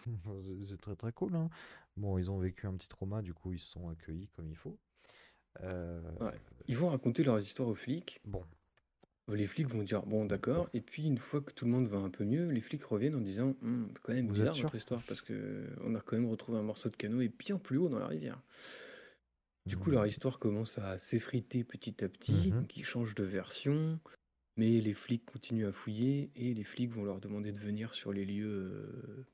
[0.44, 1.50] C'est- c'est très très cool, hein.
[1.96, 4.56] Bon, ils ont vécu un petit trauma, du coup ils se sont accueillis comme il
[4.56, 4.78] faut.
[5.62, 6.32] Euh, Ouais.
[6.66, 8.20] Ils vont raconter leur histoire aux flics.
[8.24, 8.44] Bon,
[9.28, 10.68] Les flics vont dire bon, d'accord.
[10.74, 13.14] Et puis, une fois que tout le monde va un peu mieux, les flics reviennent
[13.14, 15.94] en disant Hum, c'est quand même Vous bizarre êtes sûr votre histoire parce que on
[15.94, 18.40] a quand même retrouvé un morceau de canoë bien plus haut dans la rivière.
[19.66, 22.50] Du coup, leur histoire commence à s'effriter petit à petit.
[22.50, 22.60] Mhm.
[22.60, 23.98] Donc, ils changent de version.
[24.56, 28.12] Mais les flics continuent à fouiller et les flics vont leur demander de venir sur
[28.12, 29.26] les lieux euh,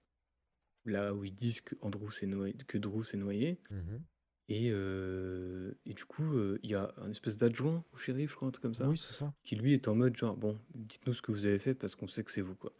[0.85, 3.59] là où ils disent que, Andrew s'est noyé, que Drew s'est noyé.
[3.71, 4.03] mhm.
[4.49, 8.37] Et, euh, et du coup, euh, il y a un espèce d'adjoint au shérif, je
[8.37, 9.33] crois, un truc comme ça Oui, c'est ça.
[9.43, 12.09] qui lui est en mode genre bon dites-nous ce que vous avez fait parce qu'on
[12.09, 12.73] sait que c'est vous quoi.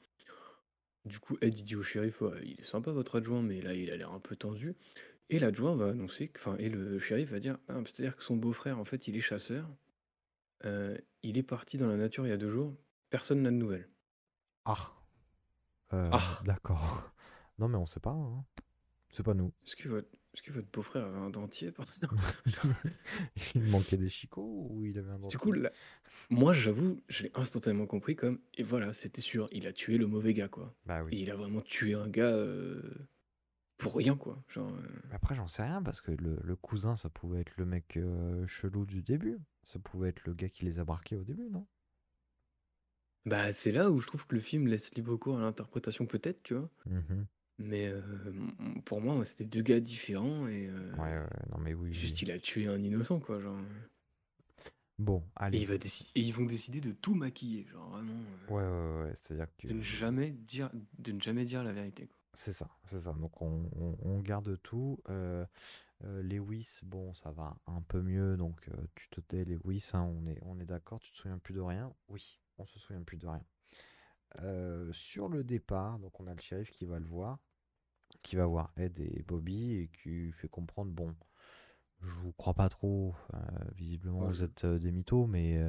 [1.07, 3.73] Du coup Ed il dit au shérif Ouais, il est sympa votre adjoint mais là
[3.75, 4.75] il a l'air un peu tendu
[5.31, 8.37] et l'adjoint va annoncer que- enfin et le shérif va dire Ah, c'est-à-dire que son
[8.37, 9.67] beau-frère en fait il est chasseur
[10.67, 12.75] Euh, il est parti dans la nature il y a deux jours
[13.11, 13.89] personne n'a de nouvelles.
[14.67, 14.93] Ah.
[15.91, 16.41] Ah.
[16.45, 17.11] D'accord.
[17.59, 18.11] Non, mais on sait pas.
[18.11, 18.45] hein.
[19.11, 19.53] C'est pas nous.
[19.65, 22.09] Est-ce que votre est-ce que votre beau-frère avait un dentier par ça
[23.55, 25.71] il manquait des chicots ou il avait un Du dentier coup là,
[26.31, 30.07] moi j'avoue je l'ai instantanément compris comme et voilà c'était sûr il a tué le
[30.07, 30.75] mauvais gars quoi.
[30.87, 33.09] Bah Et il a vraiment tué un gars euh,
[33.79, 34.73] pour rien quoi genre.
[34.75, 37.97] euh, Après, j'en sais rien parce que le, le cousin, ça pouvait être le mec
[37.97, 39.39] euh, chelou du début.
[39.63, 41.67] Ça pouvait être le gars qui les a braqués au début, non?
[43.27, 46.43] Bah, c'est là où je trouve que le film laisse libre cours à l'interprétation, peut-être,
[46.43, 46.71] tu vois.
[46.87, 47.27] Mhm.
[47.59, 51.75] Mais euh, m- pour moi, c'était deux gars différents et euh, Ouais, ouais, non, mais
[51.75, 51.93] oui.
[51.93, 52.23] juste oui.
[52.23, 53.41] il a tué un innocent, quoi.
[53.41, 53.59] Genre.
[54.99, 55.63] Bon, Et, allez.
[55.63, 59.03] il va déci- et ils vont décider de tout maquiller, genre vraiment, euh, Ouais, ouais,
[59.09, 62.17] ouais, c'est-à-dire que de ne jamais dire, de ne jamais dire la vérité, quoi.
[62.33, 63.13] c'est ça, c'est ça.
[63.13, 64.99] Donc on, on- on garde tout.
[65.09, 65.45] Euh,
[66.05, 68.37] euh, Lewis, bon, ça va un peu mieux.
[68.37, 71.01] Donc euh, tu te tais, Lewis, hein, on est, on est d'accord.
[71.01, 71.95] Tu te souviens plus de rien?
[72.09, 73.45] Oui, on se souvient plus de rien.
[74.41, 77.39] Euh, sur le départ, donc on a le shérif qui va le voir,
[78.23, 81.15] qui va voir Ed et Bobby et qui fait comprendre, bon,
[82.03, 83.15] je vous crois pas trop.
[83.35, 83.39] euh,
[83.77, 85.61] visiblement, Ouais, vous êtes euh, des mythos, mais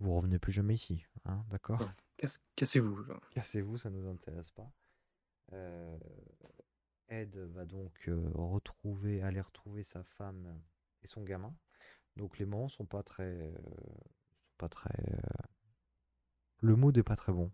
[0.00, 1.80] vous revenez plus jamais ici, hein, d'accord?
[1.80, 1.86] Ouais.
[2.16, 3.04] Casse- Cassez-vous.
[3.30, 4.70] Cassez-vous, ça nous intéresse pas.
[5.52, 5.98] Euh,
[7.08, 10.60] Ed va donc retrouver, aller retrouver sa femme
[11.02, 11.54] et son gamin.
[12.16, 14.94] Donc les moments sont pas très, euh, sont pas très.
[15.12, 15.42] euh,
[16.60, 17.52] Le mood est pas très bon.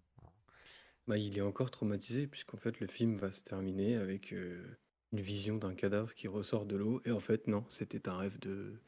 [1.08, 4.76] Bah, il est encore traumatisé, puisqu'en fait, le film va se terminer avec euh,
[5.12, 7.00] une vision d'un cadavre qui ressort de l'eau.
[7.04, 8.80] Et en fait, non, c'était un rêve de,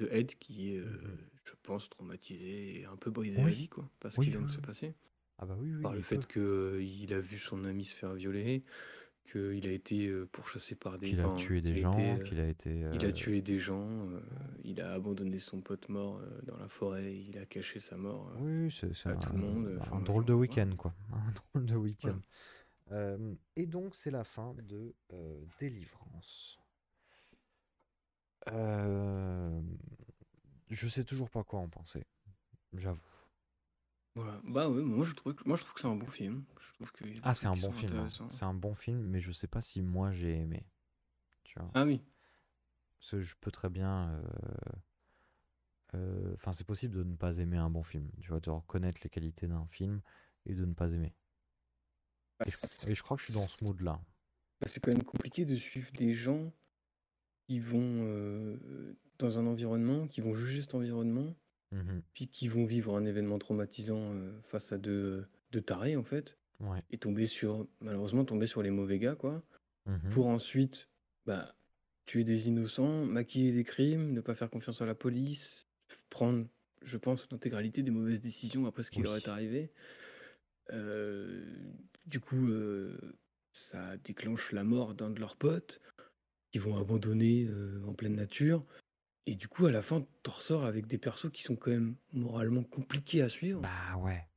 [0.00, 1.18] de Ed qui est, euh, Mhm.
[1.44, 3.52] je pense, traumatisé et un peu brisé à Oui.
[3.52, 4.62] vie, quoi, par ce Oui, qui vient de oui, se oui.
[4.62, 4.96] passer.
[5.38, 5.86] Ah bah oui, oui.
[5.86, 6.26] Par le il fait peut.
[6.26, 8.64] qu'il a vu son ami se faire violer,
[9.24, 11.10] qu'il a été euh, pourchassé par des...
[11.10, 12.70] Qu'il a enfin, tué des a gens, été, euh, qu'il a été.
[12.92, 14.20] Il a euh, tué des gens, euh,
[14.64, 18.30] il a abandonné son pote mort euh, dans la forêt, il a caché sa mort
[18.34, 19.78] euh, Oui, oui, c'est c'est à un, tout le monde.
[19.78, 20.94] un Enfin, drôle de week-end, quoi.
[21.12, 22.18] Un drôle de week-end.
[22.90, 26.58] Euh, et donc, c'est la fin de euh, Délivrance.
[28.50, 29.60] Euh,
[30.68, 32.04] je sais toujours pas quoi en penser,
[32.74, 33.00] j'avoue.
[34.14, 34.40] Voilà.
[34.44, 36.44] Bah ouais, moi je trouve que, moi je trouve que c'est un bon film.
[36.60, 37.92] Je trouve qu'il y a des Ah, c'est trucs un qui bon sont film.
[37.92, 37.96] hein.
[37.96, 38.30] intéressants.
[38.30, 40.66] C'est un bon film, mais je sais pas si moi j'ai aimé.
[41.44, 41.70] Tu vois.
[41.74, 42.02] Ah oui.
[42.98, 44.10] Parce que je peux très bien.
[44.10, 44.22] euh,
[45.94, 48.10] euh, Enfin, c'est possible de ne pas aimer un bon film.
[48.20, 50.00] Tu vois, de reconnaître les qualités d'un film
[50.46, 51.14] et de ne pas aimer.
[52.38, 54.00] Bah, Et je, et je crois que je suis dans ce mood-là.
[54.60, 56.52] bah, c'est quand même compliqué de suivre des gens
[57.46, 61.34] qui vont euh, dans un environnement, qui vont juger cet environnement,
[61.72, 62.02] Mhm.
[62.14, 66.38] puis qui vont vivre un événement traumatisant euh, face à deux, deux tarés en fait,
[66.60, 66.82] Ouais.
[66.90, 69.42] et tomber sur, malheureusement, tomber sur les mauvais gars quoi,
[69.86, 70.10] Mhm.
[70.10, 70.88] pour ensuite
[71.26, 71.56] bah,
[72.06, 75.66] tuer des innocents, maquiller des crimes, ne pas faire confiance à la police,
[76.10, 76.46] prendre,
[76.82, 79.72] je pense, l'intégralité des mauvaises décisions après ce qui leur est arrivé.
[80.72, 81.44] Euh,
[82.06, 82.96] du coup, euh,
[83.52, 85.80] ça déclenche la mort d'un de leurs potes
[86.52, 87.48] qui vont abandonner
[87.86, 88.64] en pleine nature.
[89.26, 91.96] Et du coup, à la fin, t'en ressors avec des persos qui sont quand même
[92.12, 94.28] moralement compliqués à suivre Bah ouais.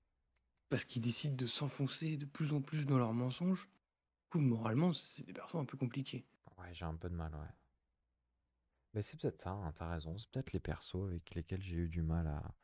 [0.69, 3.67] parce qu'ils décident de s'enfoncer de plus en plus dans leurs mensonges.
[3.67, 6.25] Du coup, moralement, c'est des persos un peu compliqués.
[6.57, 7.53] Ouais, j'ai un peu de mal, ouais.
[8.93, 10.17] Mais c'est peut-être ça, hein, t'as raison.
[10.17, 12.55] C'est peut-être les persos avec lesquels j'ai eu du mal à.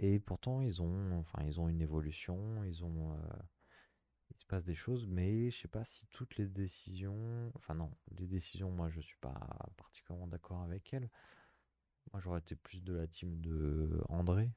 [0.00, 3.18] Et pourtant, ils ont, enfin, ils ont une évolution, ils ont, euh,
[4.30, 7.90] il se passe des choses, mais je sais pas si toutes les décisions, enfin non,
[8.18, 9.38] les décisions, moi, je suis pas
[9.76, 11.10] particulièrement d'accord avec elles.
[12.10, 14.50] Moi, j'aurais été plus de la team de André,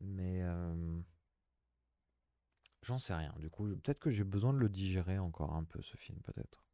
[0.00, 1.00] mais euh,
[2.82, 3.32] j'en sais rien.
[3.38, 6.64] Du coup, peut-être que j'ai besoin de le digérer encore un peu, ce film, peut-être.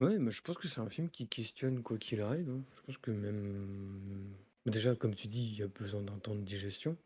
[0.00, 2.50] Ouais, mais je pense que c'est un film qui questionne quoi qu'il arrive.
[2.50, 2.64] hein.
[2.76, 4.34] Je pense que même.
[4.66, 6.96] Déjà, comme tu dis, il y a besoin d'un temps de digestion.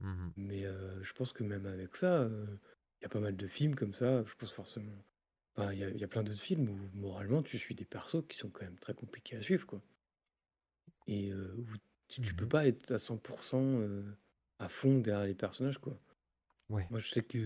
[0.00, 0.34] Mhm.
[0.36, 2.46] Mais euh, je pense que même avec ça, euh,
[3.00, 4.24] il y a pas mal de films comme ça.
[4.26, 4.92] Je pense forcément.
[5.56, 7.86] Enfin, il y a, il y a plein d'autres films où moralement tu suis des
[7.86, 9.82] persos qui sont quand même très compliqués à suivre, quoi.
[11.08, 11.56] Et euh,
[12.08, 14.04] tu, tu peux pas être à 100% euh,
[14.60, 15.98] à fond derrière les personnages, quoi.
[16.70, 16.86] Ouais.
[16.90, 17.38] Moi, je sais que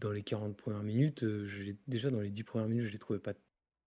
[0.00, 1.46] dans les 40 premières minutes, euh,
[1.86, 3.34] déjà dans les 10 premières minutes, je les trouvais pas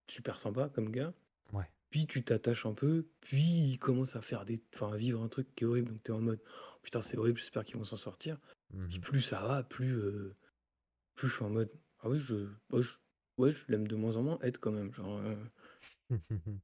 [0.10, 1.14] super sympas comme gars.
[1.54, 1.70] Ouais.
[1.90, 5.30] Puis tu t'attaches un peu, puis il commence à faire des, enfin, à vivre un
[5.30, 5.90] truc qui est horrible.
[5.92, 8.40] Donc t'es en mode, Oh, putain, c'est horrible, j'espère qu'ils vont s'en sortir.
[8.90, 9.02] Puis Mhm.
[9.02, 10.36] plus ça va, plus, euh,
[11.16, 11.72] plus je suis en mode,
[12.02, 12.36] ah oui, je,
[12.72, 12.94] ouais, je,
[13.38, 14.94] ouais, je l'aime de moins en moins, Ed quand même.
[14.94, 15.36] Genre, euh,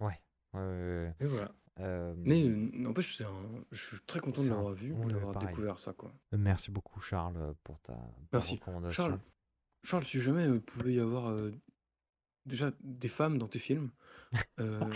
[0.00, 0.20] Ouais.
[0.54, 1.14] Ouais, ouais, ouais.
[1.20, 1.52] et voilà.
[1.80, 4.92] Euh, Mais euh, n'empêche, c'est un- je suis très content de c'est un- l'avoir vu,
[4.92, 5.48] ouais, d'avoir pareil.
[5.48, 6.12] découvert ça, quoi.
[6.32, 8.00] Merci beaucoup, Charles, pour ta, ta
[8.34, 8.54] Merci.
[8.54, 9.20] recommandation.
[9.82, 11.50] Charles, si jamais il pouvait y avoir euh,
[12.46, 13.90] déjà des femmes dans tes films,
[14.60, 14.88] euh,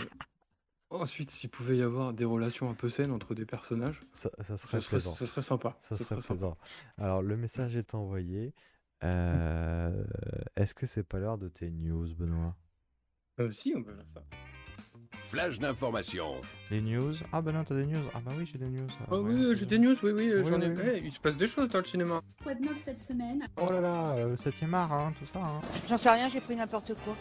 [0.89, 4.57] ensuite s'il pouvait y avoir des relations un peu saines entre des personnages, Ça, serait
[4.57, 5.13] serait, plaisant.
[5.13, 5.75] ça serait sympa.
[5.79, 6.33] Ça serait serait sympa.
[6.33, 6.57] plaisant.
[6.97, 8.53] Alors, le message est envoyé.
[9.03, 10.03] Euh,
[10.55, 12.55] Est-ce que c'est pas l'heure de tes news, Benoît?
[13.41, 14.23] Euh, si, on peut faire ça.
[15.11, 16.33] Flash d'information.
[16.71, 18.87] Les news Ah, ben non, t'as des news Ah, bah oui, j'ai des news.
[19.01, 20.69] Ah, Oh ouais, oui, j'ai des news, oui, oui, Oui, j'en ai.
[20.69, 21.01] oui, oui.
[21.05, 22.21] Il se passe des choses dans le cinéma.
[22.41, 23.47] Quoi de neuf cette semaine?
[23.61, 25.39] Oh là là, euh, 7ème art, hein, tout ça.
[25.39, 25.61] hein.
[25.87, 27.15] J'en sais rien, j'ai pris n'importe quoi.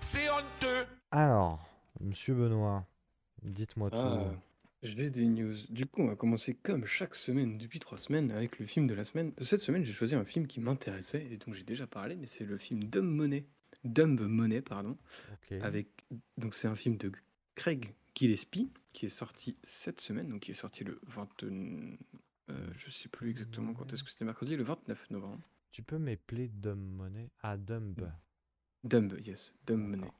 [0.00, 0.86] C'est honteux.
[1.10, 1.58] Alors,
[2.00, 2.86] monsieur Benoît,
[3.42, 3.96] dites-moi tout.
[3.98, 4.30] Ah,
[4.84, 5.52] j'ai des news.
[5.68, 8.94] Du coup, on va commencer comme chaque semaine depuis trois semaines avec le film de
[8.94, 9.32] la semaine.
[9.40, 12.44] Cette semaine, j'ai choisi un film qui m'intéressait et dont j'ai déjà parlé, mais c'est
[12.44, 13.44] le film Dumb Money.
[13.84, 14.96] Dumb Money, pardon.
[15.62, 15.88] Avec
[16.36, 17.12] donc c'est un film de
[17.54, 21.42] Craig Gillespie, qui est sorti cette semaine, donc qui est sorti le 20...
[21.44, 25.40] euh, je sais plus exactement quand est-ce que c'était mercredi, le 29 novembre.
[25.70, 27.30] Tu peux m'épeler Dumb Money?
[27.42, 27.94] Ah, Dumb.
[28.84, 30.10] Dumb, yes, Dumb Money.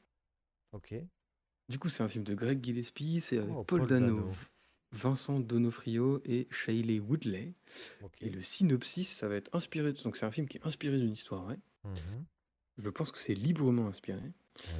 [0.72, 0.94] Ok.
[1.68, 4.32] Du coup, c'est un film de Greg Gillespie, c'est avec Oh, Paul, Paul Dano, Dano.
[4.92, 7.54] Vincent Donofrio et Shailene Woodley.
[8.20, 9.92] Et le synopsis, ça va être inspiré.
[9.92, 11.46] Donc, c'est un film qui est inspiré d'une histoire.
[11.84, 12.24] Mhm.
[12.82, 14.20] Je pense que c'est librement inspiré.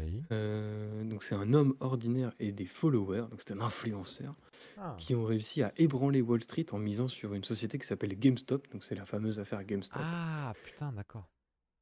[0.02, 0.22] Oui.
[0.32, 4.34] Euh, donc, c'est un homme ordinaire et des followers, donc c'est un influenceur,
[4.76, 8.18] Ah, qui ont réussi à ébranler Wall Street en misant sur une société qui s'appelle
[8.18, 8.70] GameStop.
[8.72, 10.02] Donc, c'est la fameuse affaire GameStop.
[10.04, 11.28] Ah, putain, d'accord.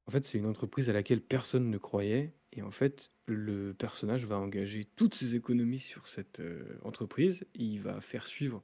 [0.06, 2.32] En fait, c'est une entreprise à laquelle personne ne croyait.
[2.52, 7.44] Et en fait, le personnage va engager toutes ses économies sur cette euh, entreprise.
[7.54, 8.62] Et il va faire suivre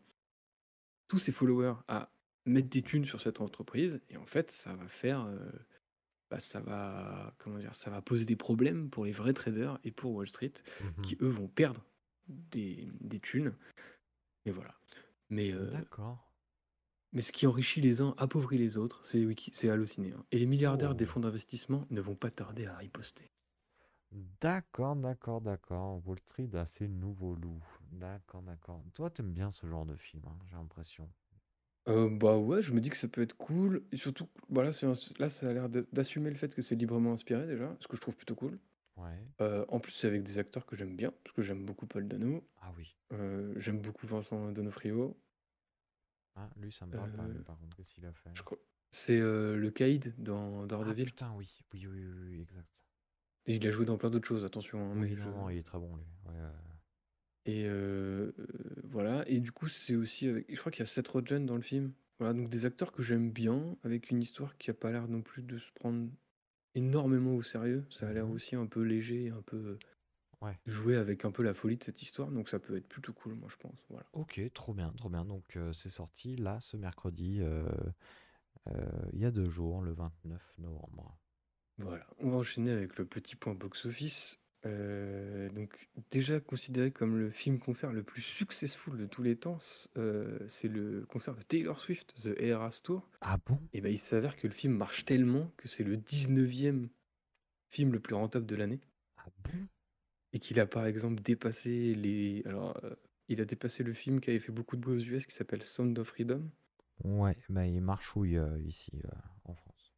[1.08, 2.10] tous ses followers à
[2.46, 4.00] mettre des thunes sur cette entreprise.
[4.10, 5.26] Et en fait, ça va faire.
[5.26, 5.38] euh,
[6.30, 7.34] bah, ça va.
[7.38, 10.52] Comment dire Ça va poser des problèmes pour les vrais traders et pour Wall Street,
[10.80, 11.04] Mhm.
[11.04, 11.84] qui eux vont perdre
[12.28, 13.54] des, des thunes.
[14.46, 14.74] Et voilà.
[15.30, 15.52] Mais.
[15.52, 16.30] euh, D'accord.
[17.12, 20.12] mais ce qui enrichit les uns appauvrit les autres, c'est c'est halluciné.
[20.12, 20.24] hein.
[20.32, 21.08] Et les milliardaires des Oh.
[21.08, 23.30] fonds d'investissement ne vont pas tarder à riposter.
[24.40, 26.00] D'accord, d'accord, d'accord.
[26.06, 27.64] Wall Street a ses nouveaux loups.
[27.90, 28.82] D'accord, d'accord.
[28.94, 31.08] Toi, t'aimes bien ce genre de film, hein, j'ai l'impression.
[31.88, 33.84] Euh, bah ouais, je me dis que ça peut être cool.
[33.92, 36.74] Et surtout, voilà, c'est un- là, ça a l'air de- d'assumer le fait que c'est
[36.76, 38.58] librement inspiré déjà, ce que je trouve plutôt cool.
[38.96, 39.18] Ouais.
[39.40, 42.08] Euh, en plus, c'est avec des acteurs que j'aime bien, parce que j'aime beaucoup Paul
[42.08, 42.96] Dano, Ah oui.
[43.12, 45.16] euh, j'aime beaucoup Vincent Donofrio.
[46.36, 47.76] Ah, lui, ça me parle pas, lui, par contre.
[47.76, 48.30] Qu'est-ce qu'il a fait?
[48.34, 48.58] Je crois
[48.90, 51.06] c'est le Caïd dans Ah, Daredevil.
[51.06, 51.64] putain, oui.
[51.72, 52.84] Oui, oui, oui, oui, exact.
[53.46, 54.78] Et il a joué dans plein d'autres choses, attention.
[54.92, 56.04] hein, mais Oui, je- non, non, il est très bon, lui.
[56.26, 56.50] Ouais, ouais.
[57.46, 58.46] Et euh, euh,
[58.84, 59.28] voilà.
[59.28, 60.46] Et du coup, c'est aussi avec.
[60.54, 61.92] Je crois qu'il y a Seth Rogen dans le film.
[62.18, 65.20] Voilà, donc des acteurs que j'aime bien, avec une histoire qui a pas l'air non
[65.22, 66.08] plus de se prendre
[66.74, 67.86] énormément au sérieux.
[67.90, 68.32] Ça a l'air Mhm.
[68.32, 69.78] aussi un peu léger, un peu
[70.40, 70.58] Ouais.
[70.66, 72.30] jouer avec un peu la folie de cette histoire.
[72.30, 73.78] Donc ça peut être plutôt cool, moi, je pense.
[73.90, 74.06] Voilà.
[74.12, 75.24] Ok, trop bien, trop bien.
[75.24, 77.40] Donc, euh, c'est sorti là, ce mercredi,
[79.12, 81.18] il y a deux jours, le 29 novembre.
[81.78, 82.06] Voilà.
[82.18, 84.38] On va enchaîner avec le petit point box-office.
[84.66, 89.88] Euh, donc, déjà considéré comme le film-concert le plus successful de tous les temps, c-
[89.98, 93.08] euh, c'est le concert de Taylor Swift, The Eras Tour.
[93.20, 93.58] Ah bon?
[93.74, 96.88] Et ben, il s'avère que le film marche tellement que c'est le 19e
[97.68, 98.80] film le plus rentable de l'année.
[99.18, 99.68] Ah bon?
[100.32, 102.42] Et qu'il a par exemple dépassé les.
[102.46, 102.94] Alors, euh,
[103.28, 105.62] il a dépassé le film qui avait fait beaucoup de bruit aux US qui s'appelle
[105.62, 106.50] Sound of Freedom.
[107.04, 109.00] Ouais, bah il marchouille euh, ici,
[109.44, 109.92] en France?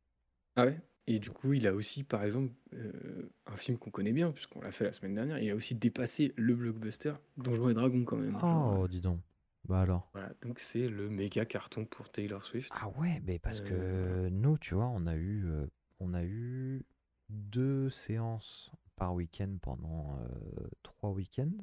[0.57, 0.81] Ah ouais?
[1.09, 4.61] Et du coup, il a aussi, par exemple, euh, un film qu'on connaît bien, puisqu'on
[4.61, 8.17] l'a fait la semaine dernière, il a aussi dépassé le blockbuster Donjons et Dragons quand
[8.17, 8.37] même.
[8.43, 9.21] Oh, euh, dis donc.
[9.69, 10.09] Bah alors.
[10.13, 12.71] voilà, donc c'est le méga carton pour Taylor Swift.
[12.73, 15.67] Ah ouais, mais parce Euh, que nous, tu vois, on a eu, euh,
[15.99, 16.85] on a eu
[17.29, 21.57] deux séances par week-end pendant euh, trois week-ends.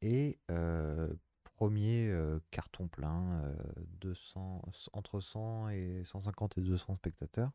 [0.00, 1.08] Et euh,
[1.56, 3.54] premier euh, carton plein, euh,
[4.00, 4.62] 200,
[4.92, 7.52] entre 100 et 150 et 200 spectateurs.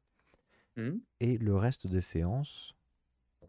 [0.77, 1.01] Mhm.
[1.19, 2.73] Et le reste des séances,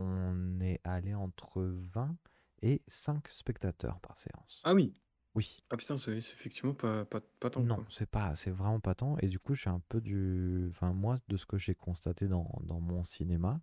[0.01, 2.17] on est allé entre 20
[2.63, 4.61] et 5 spectateurs par séance.
[4.65, 4.95] Ah oui?
[5.35, 5.63] Oui.
[5.71, 7.63] Ah putain, c'est c'est effectivement pas, pas, pas tant.
[7.63, 7.85] Non, quoi.
[7.91, 9.17] c'est pas, c'est vraiment pas tant.
[9.19, 12.51] Et du coup, j'ai un peu du, enfin moi, de ce que j'ai constaté dans,
[12.63, 13.61] dans mon cinéma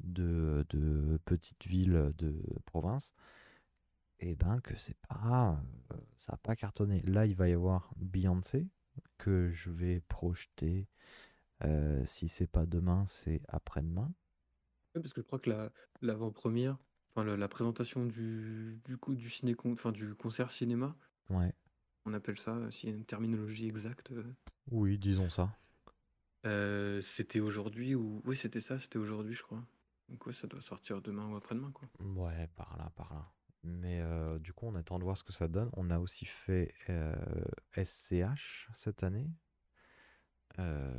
[0.00, 2.34] de, de petites villes de
[2.66, 3.14] province,
[4.20, 5.60] et ben que c'est pas,
[5.92, 7.02] euh, ça a pas cartonné.
[7.02, 8.68] Là, il va y avoir Beyoncé
[9.18, 10.86] que je vais projeter.
[11.64, 14.12] Euh, si c'est pas demain, c'est après-demain.
[14.94, 15.70] Ouais, parce que je crois que la-
[16.02, 16.78] l'avant-première,
[17.14, 20.96] enfin la, la présentation du, du coup du ciné enfin du concert cinéma,
[21.30, 21.54] Ouais.
[22.06, 24.24] on appelle ça, euh, s'il y a une terminologie exacte, euh,
[24.70, 25.56] Oui, disons ça.
[26.46, 29.62] euh, c'était aujourd'hui ou oui c'était ça, c'était aujourd'hui je crois.
[30.08, 31.88] Donc ouais, ça doit sortir demain ou après-demain quoi.
[32.00, 33.32] Ouais, par là, par là.
[33.62, 35.70] Mais euh, du coup, on attend de voir ce que ça donne.
[35.74, 37.14] On a aussi fait euh,
[37.76, 39.30] SCH cette année.
[40.58, 40.92] Euh,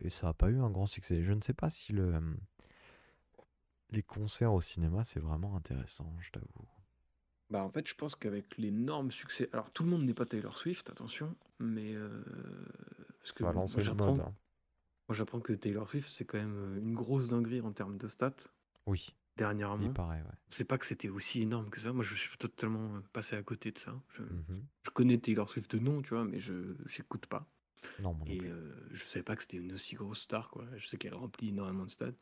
[0.00, 1.22] et ça n'a pas eu un grand succès.
[1.22, 2.34] Je ne sais pas si le, euh,
[3.90, 6.68] les concerts au cinéma, c'est vraiment intéressant, je t'avoue.
[7.50, 10.56] Bah en fait je pense qu'avec l'énorme succès, alors tout le monde n'est pas Taylor
[10.56, 12.22] Swift, attention, mais euh,
[13.18, 14.20] parce que Ça va moi, lancer j'apprends, mode.
[14.20, 14.34] hein.
[15.08, 18.06] moi j'apprends que Taylor Swift c'est quand même euh, une grosse dinguerie en termes de
[18.06, 18.36] stats
[18.86, 19.92] Oui, il dernièrement.
[19.92, 20.38] paraît, ouais.
[20.48, 21.92] C'est pas que c'était aussi énorme que ça.
[21.92, 24.00] Moi, je suis totalement euh, passé à côté de ça.
[24.10, 24.64] Je, Mhm.
[24.84, 27.48] je connais Taylor Swift de nom, tu vois, mais je j'écoute pas.
[28.00, 28.50] Non, moi non Et plus.
[28.50, 30.64] euh, je savais pas que c'était une aussi grosse star, quoi.
[30.76, 32.14] Je sais qu'elle remplit énormément de stades.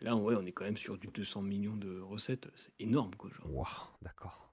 [0.00, 2.48] Et là, ouais, on est quand même sur du 200 millions de recettes.
[2.54, 3.30] C'est énorme, quoi.
[3.30, 3.50] Genre.
[3.52, 3.66] Waouh,
[4.02, 4.52] d'accord.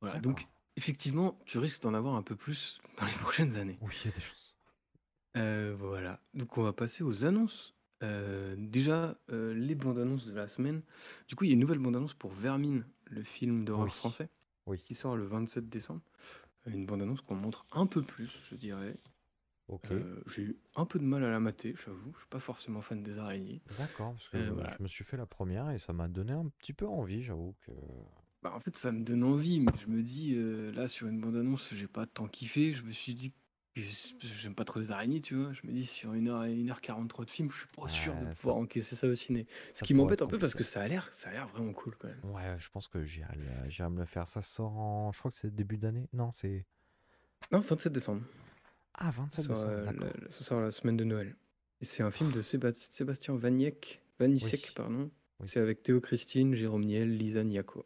[0.00, 0.16] Voilà.
[0.16, 0.32] D'accord.
[0.32, 3.78] Donc, effectivement, tu risques d'en avoir un peu plus dans les prochaines années.
[3.80, 4.56] Oui, il y a des chances.
[5.36, 6.18] Euh, voilà.
[6.34, 7.74] Donc, on va passer aux annonces.
[8.02, 10.82] Euh, déjà, euh, les bandes annonces de la semaine.
[11.28, 13.90] Du coup, il y a une nouvelle bande annonce pour Vermine, le film d'horreur Oui.
[13.92, 14.28] français.
[14.66, 14.78] Oui.
[14.82, 16.00] qui sort le 27 décembre.
[16.66, 18.96] Euh, Une bande-annonce qu'on montre un peu plus, je dirais.
[19.70, 19.92] Ok.
[19.92, 22.12] Euh, j'ai eu un peu de mal à la mater, j'avoue.
[22.14, 23.62] Je suis pas forcément fan des araignées.
[23.78, 24.76] D'accord, parce que Euh, voilà.
[24.76, 27.54] je me suis fait la première et ça m'a donné un petit peu envie, j'avoue
[27.66, 27.72] que.
[28.42, 31.20] Bah, en fait, ça me donne envie, mais je me dis, euh, là, sur une
[31.20, 32.72] bande-annonce, j'ai pas tant kiffé.
[32.72, 33.32] Je me suis dit
[33.74, 33.80] que
[34.20, 35.52] j'aime pas trop les araignées, tu vois.
[35.52, 38.56] Je me dis, sur 1h, 1h43 de film, je suis pas sûr de Ouais, pouvoir
[38.56, 39.46] encaisser ça au ciné.
[39.72, 41.32] Ce ça qui pourrait m'embête être un peu parce que ça a l'air, ça a
[41.32, 42.20] l'air vraiment cool quand même.
[42.24, 44.26] Ouais, je pense que j'irai le- j'irai me le faire.
[44.26, 45.12] Ça sort en.
[45.12, 46.08] Je crois que c'est début d'année.
[46.12, 46.66] Non, c'est.
[47.52, 48.22] Non, 27 décembre.
[49.00, 51.34] Ah, 27 Ça sort, décembre, euh, ça sort la semaine de Noël.
[51.80, 54.72] Et c'est un film de Séba- Sébastien Vaniek, Vanisek, Oui.
[54.76, 55.10] pardon.
[55.40, 55.48] Oui.
[55.48, 57.84] C'est avec Théo Christine, Jérôme Niel, Lisa Niarco.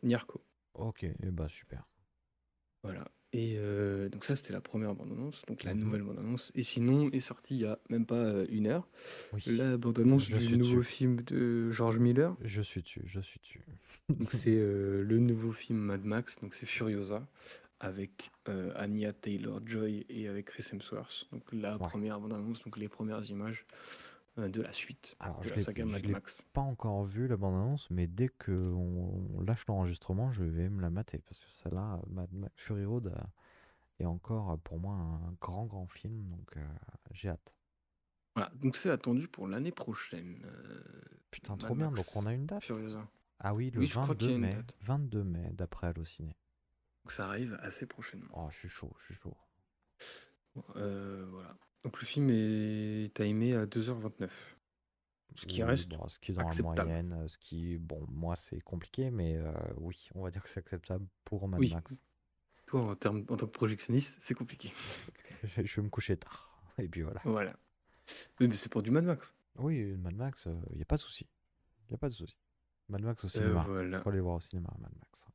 [0.74, 1.86] Ok, et bah super.
[2.82, 3.04] Voilà.
[3.32, 5.80] Et euh, donc ça, c'était la première bande-annonce, donc la Mhm.
[5.80, 6.52] nouvelle bande-annonce.
[6.54, 8.88] Et sinon, est sortie il y a même pas euh, une heure,
[9.32, 9.42] Oui.
[9.46, 10.88] la bande-annonce du suis nouveau dessus.
[10.96, 12.36] film de George Miller.
[12.42, 13.64] Je suis dessus, je suis dessus.
[14.08, 17.26] Donc c'est euh, le nouveau film Mad Max, donc c'est Furiosa,
[17.80, 21.28] avec euh, Anya Taylor-Joy et avec Chris Hemsworth.
[21.32, 21.88] Donc la Ouais.
[21.88, 23.66] première bande-annonce, donc les premières images
[24.38, 26.42] euh, de la suite Alors, de je la saga Mad Max.
[26.52, 30.80] pas encore vu la bande-annonce, mais dès que on, on lâche l'enregistrement, je vais me
[30.80, 33.20] la mater parce que celle-là, Mad Max Fury Road, euh,
[34.00, 36.56] est encore euh, pour moi un grand grand film, donc
[37.12, 37.54] j'ai hâte.
[38.34, 40.44] Voilà, donc c'est attendu pour l'année prochaine.
[41.30, 42.64] Putain, Mad trop bien, donc on a une date.
[42.64, 43.06] Furiosa.
[43.38, 44.76] Ah oui, le Oui, je crois qu'il y 22 a une mai, date.
[44.82, 46.36] 22 mai d'après Allociné.
[47.04, 48.28] Donc ça arrive assez prochainement.
[48.34, 49.36] Oh, je suis chaud, je suis chaud.
[50.76, 51.56] Euh, voilà.
[51.84, 54.30] Donc le film est timé à 2h29.
[55.36, 56.76] Ce qui Oui, reste bon, ce qui est dans acceptable.
[56.78, 60.42] la moyenne, euh, ce qui, bon, moi c'est compliqué, mais euh, oui, on va dire
[60.42, 61.72] que c'est acceptable pour Mad Oui.
[61.74, 62.00] Max.
[62.66, 64.72] Toi, en, termes, en tant que projectionniste, c'est compliqué.
[65.42, 66.50] Je je vais me coucher tard.
[66.78, 67.20] Et puis voilà.
[67.24, 67.54] Voilà.
[68.40, 69.34] Oui, mais c'est pour du Mad Max.
[69.56, 71.28] Oui, Mad Max, il n'y a pas de souci.
[71.88, 72.36] Il n'y a pas de souci.
[72.88, 73.64] Mad Max au cinéma.
[73.68, 74.00] voilà.
[74.02, 75.26] Faut aller voir au cinéma, Mad Max.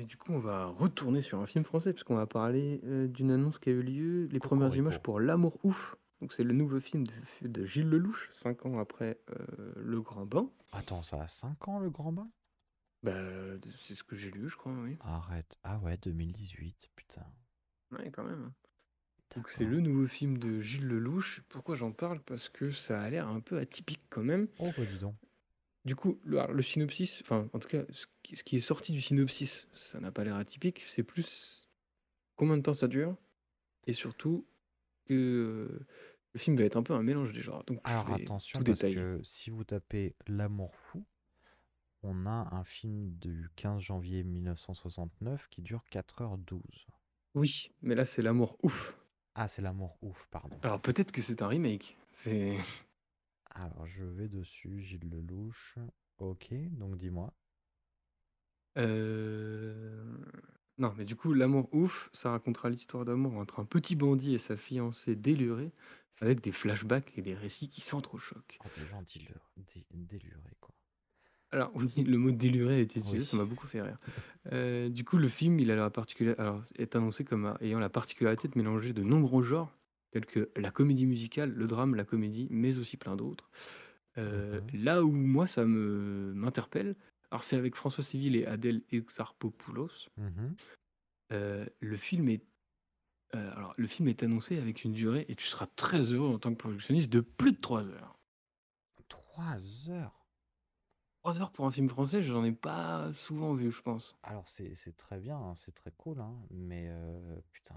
[0.00, 3.30] Et du coup, on va retourner sur un film français, puisqu'on va parler euh, d'une
[3.30, 4.78] annonce qui a eu lieu, les premières Cocorico.
[4.78, 5.94] images pour L'amour ouf.
[6.22, 7.12] Donc c'est le nouveau film de,
[7.48, 10.50] de Gilles Lelouch, cinq ans après euh, Le Grand Bain.
[10.72, 12.30] Attends, ça a 5 ans le grand bain?
[13.02, 13.12] Bah,
[13.78, 14.96] c'est ce que j'ai lu, je crois, oui.
[15.00, 15.58] Arrête.
[15.64, 17.26] Ah ouais, 2018, putain.
[17.90, 18.52] Ouais, quand même.
[19.36, 21.42] Donc c'est le nouveau film de Gilles Lelouch.
[21.50, 22.20] Pourquoi j'en parle?
[22.20, 24.48] Parce que ça a l'air un peu atypique quand même.
[24.60, 25.14] Oh, bah dis donc.
[25.84, 28.60] Du coup, le, alors, le synopsis, enfin en tout cas, ce qui, ce qui est
[28.60, 30.82] sorti du synopsis, ça n'a pas l'air atypique.
[30.86, 31.62] C'est plus
[32.36, 33.16] combien de temps ça dure
[33.86, 34.46] et surtout
[35.06, 35.86] que euh,
[36.34, 37.64] le film va être un peu un mélange des genres.
[37.64, 38.94] Donc je Alors vais attention, tout parce détailler.
[38.96, 41.04] que si vous tapez L'amour fou,
[42.02, 46.60] on a un film du 15 janvier 1969 qui dure 4h12.
[47.34, 48.96] Oui, mais là c'est l'amour ouf.
[49.34, 50.58] Ah, c'est L'amour ouf, pardon.
[50.62, 51.96] Alors peut-être que c'est un remake.
[52.12, 52.58] C'est
[53.50, 55.76] Alors, je vais dessus, Gilles Lelouch.
[56.18, 56.48] Ok,
[56.78, 57.32] donc dis-moi.
[58.78, 60.04] Euh,
[60.78, 64.38] Non, mais du coup, L'amour ouf, ça racontera l'histoire d'amour entre un petit bandit et
[64.38, 65.72] sa fiancée délurée,
[66.20, 68.58] avec des flashbacks et des récits qui s'entrechoquent.
[68.64, 70.74] Oh, des gens délurés, dé- délurés, quoi.
[71.52, 73.24] Alors oui, le mot déluré a été utilisé, Oui.
[73.26, 73.98] ça m'a beaucoup fait rire.
[74.52, 75.90] Euh, du coup, le film, il a la
[76.38, 79.76] alors, est annoncé comme ayant la particularité de mélanger de nombreux genres,
[80.10, 83.50] tels que la comédie musicale, le drame, la comédie, mais aussi plein d'autres.
[84.18, 84.72] Euh, Mhm.
[84.72, 86.96] Là où moi, ça me m'interpelle,
[87.30, 90.08] alors c'est avec François Civil et Adèle Exarchopoulos.
[90.16, 90.60] Mhm.
[91.32, 92.44] Euh, le film est
[93.34, 96.38] euh, alors le film est annoncé avec une durée et tu seras très heureux en
[96.38, 98.18] tant que projectionniste de plus de 3 heures.
[99.08, 100.26] 3 heures?
[101.22, 104.18] 3 heures pour un film français, j'en ai pas souvent vu, je pense.
[104.22, 106.90] Alors, c'est c'est très bien, hein, c'est très cool, hein, mais
[107.52, 107.76] putain,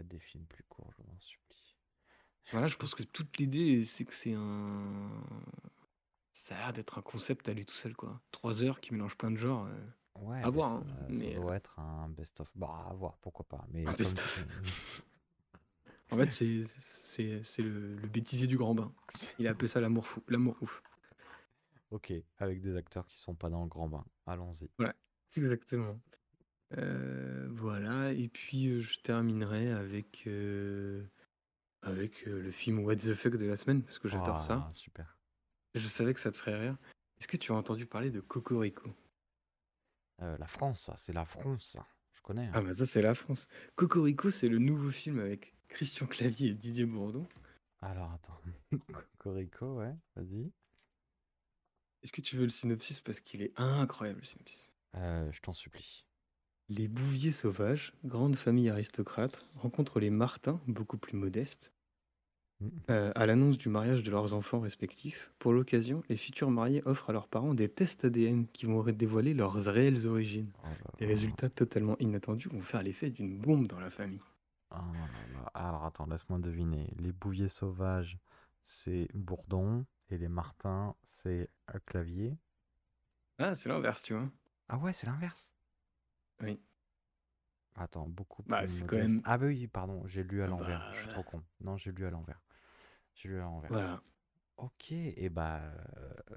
[0.00, 1.76] faites des films plus courts, je vous en supplie.
[2.52, 5.22] Voilà, je pense que toute l'idée c'est que c'est un
[6.32, 8.20] ça a l'air d'être un concept à lui tout seul quoi.
[8.30, 9.66] 3 heures qui mélange plein de genres.
[9.66, 9.86] euh.
[10.20, 12.50] Ouais, À voir, ça, hein, ça mais, doit être un best-of.
[12.54, 13.64] Bah, à voir, pourquoi pas.
[13.70, 14.46] Mais Un best-of.
[16.10, 18.92] En fait, c'est le, le bêtisier du grand bain.
[19.38, 20.82] Il a appelé ça l'amour fou, l'amour ouf.
[21.90, 24.04] Ok, avec des acteurs qui sont pas dans le grand bain.
[24.26, 24.68] Allons-y.
[25.36, 25.98] Exactement.
[26.78, 31.04] Euh, voilà, et puis euh, je terminerai avec, euh,
[31.82, 34.66] avec le film What the fuck de la semaine, parce que j'adore ça.
[34.68, 35.18] Ah, Super.
[35.74, 36.76] Je savais que ça te ferait rire.
[37.18, 38.94] Est-ce que tu as entendu parler de Cocorico?
[40.18, 41.72] La France, ça, c'est la France.
[41.72, 41.86] ça.
[42.12, 42.46] Je connais.
[42.46, 42.52] hein.
[42.54, 43.48] Ah bah ça c'est la France.
[43.74, 47.26] Cocorico c'est le nouveau film avec Christian Clavier et Didier Bourdon.
[47.80, 48.38] Alors, attends.
[49.18, 50.52] Corico, ouais, vas-y.
[52.02, 53.00] Est-ce que tu veux le synopsis?
[53.00, 54.70] Parce qu'il est incroyable le synopsis.
[54.94, 56.04] Je t'en supplie.
[56.70, 61.72] Les Bouviers sauvages, grande famille aristocrate, rencontrent les Martins, beaucoup plus modestes.
[62.88, 67.10] Euh, à l'annonce du mariage de leurs enfants respectifs, pour l'occasion, les futurs mariés offrent
[67.10, 70.52] à leurs parents des tests ADN qui vont dévoiler leurs réelles origines.
[70.62, 74.22] Oh là Les résultats totalement inattendus vont faire l'effet d'une bombe dans la famille.
[74.70, 75.50] Oh là là.
[75.54, 76.94] Alors attends, laisse-moi deviner.
[77.00, 78.16] Les bouviers sauvages,
[78.62, 79.84] c'est Bourdon.
[80.08, 81.50] Et les martins, c'est
[81.86, 82.36] Clavier.
[83.38, 84.30] Ah, c'est l'inverse, tu vois.
[84.68, 85.52] Ah ouais, c'est l'inverse.
[86.40, 86.60] Oui.
[87.74, 89.14] Attends, beaucoup Bah, plus c'est quand modeste.
[89.14, 90.86] même- Ah bah oui, pardon, j'ai lu à Ah l'envers.
[90.92, 91.14] Je suis bah.
[91.14, 91.42] trop con.
[91.60, 92.40] Non, j'ai lu à l'envers.
[93.14, 93.70] J'ai lu à l'envers.
[93.70, 94.02] Voilà.
[94.56, 96.36] Ok, et bah euh,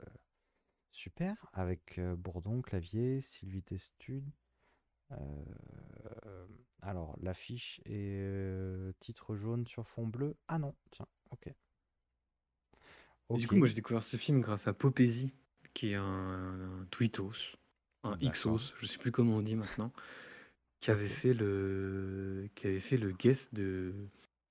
[0.92, 1.36] super.
[1.54, 4.32] Avec euh, Bourdon, Clavier, Sylvie Testude.
[5.12, 6.48] Euh,
[6.82, 10.36] alors, l'affiche est euh, titre jaune sur fond bleu.
[10.48, 11.54] Ah non, tiens, ok.
[13.34, 15.34] Et Du Ok, coup, moi, j'ai découvert ce film grâce à Popézy,
[15.74, 17.58] qui est un, un tweetos,
[18.04, 18.32] un D'accord.
[18.58, 19.92] Xos, je sais plus comment on dit maintenant,
[20.80, 21.12] qui avait Ok.
[21.12, 23.94] fait le, qui avait fait le guest de,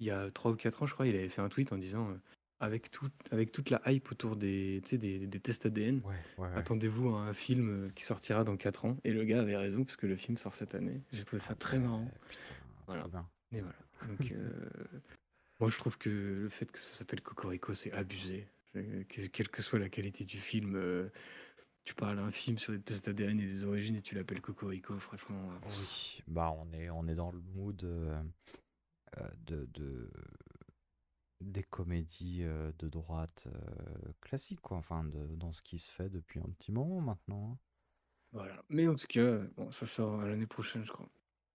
[0.00, 1.78] il y a 3 ou 4 ans, je crois, il avait fait un tweet en
[1.78, 2.14] disant, euh,
[2.60, 6.14] avec tout, avec toute la hype autour des, tu sais, des, des tests ADN, ouais,
[6.38, 6.56] ouais, ouais.
[6.56, 8.96] attendez-vous à un film euh, qui sortira dans 4 ans.
[9.04, 11.00] Et le gars avait raison, parce que le film sort cette année.
[11.12, 12.08] J'ai trouvé ça Ah très ouais, marrant.
[12.28, 12.54] putain,
[12.86, 13.08] Voilà.
[13.08, 13.28] bien.
[13.52, 13.76] Et voilà.
[14.08, 14.48] Donc, euh,
[15.60, 18.46] moi, je trouve que le fait que ça s'appelle Cocorico, c'est abusé.
[18.76, 21.08] Euh, que- Quelle que soit la qualité du film, euh,
[21.84, 24.98] tu parles d'un film sur des tests ADN et des origines et tu l'appelles Cocorico,
[24.98, 25.50] franchement.
[25.52, 28.22] euh, Oui, bah on est, on est dans le mood euh,
[29.18, 30.10] euh, de, de-
[31.42, 34.78] des comédies euh, de droite euh, classiques, quoi.
[34.78, 37.50] Enfin, de, dans ce qui se fait depuis un petit moment maintenant.
[37.52, 37.58] hein.
[38.32, 38.62] Voilà.
[38.68, 41.08] Mais en tout cas, bon, ça sort l'année prochaine, je crois.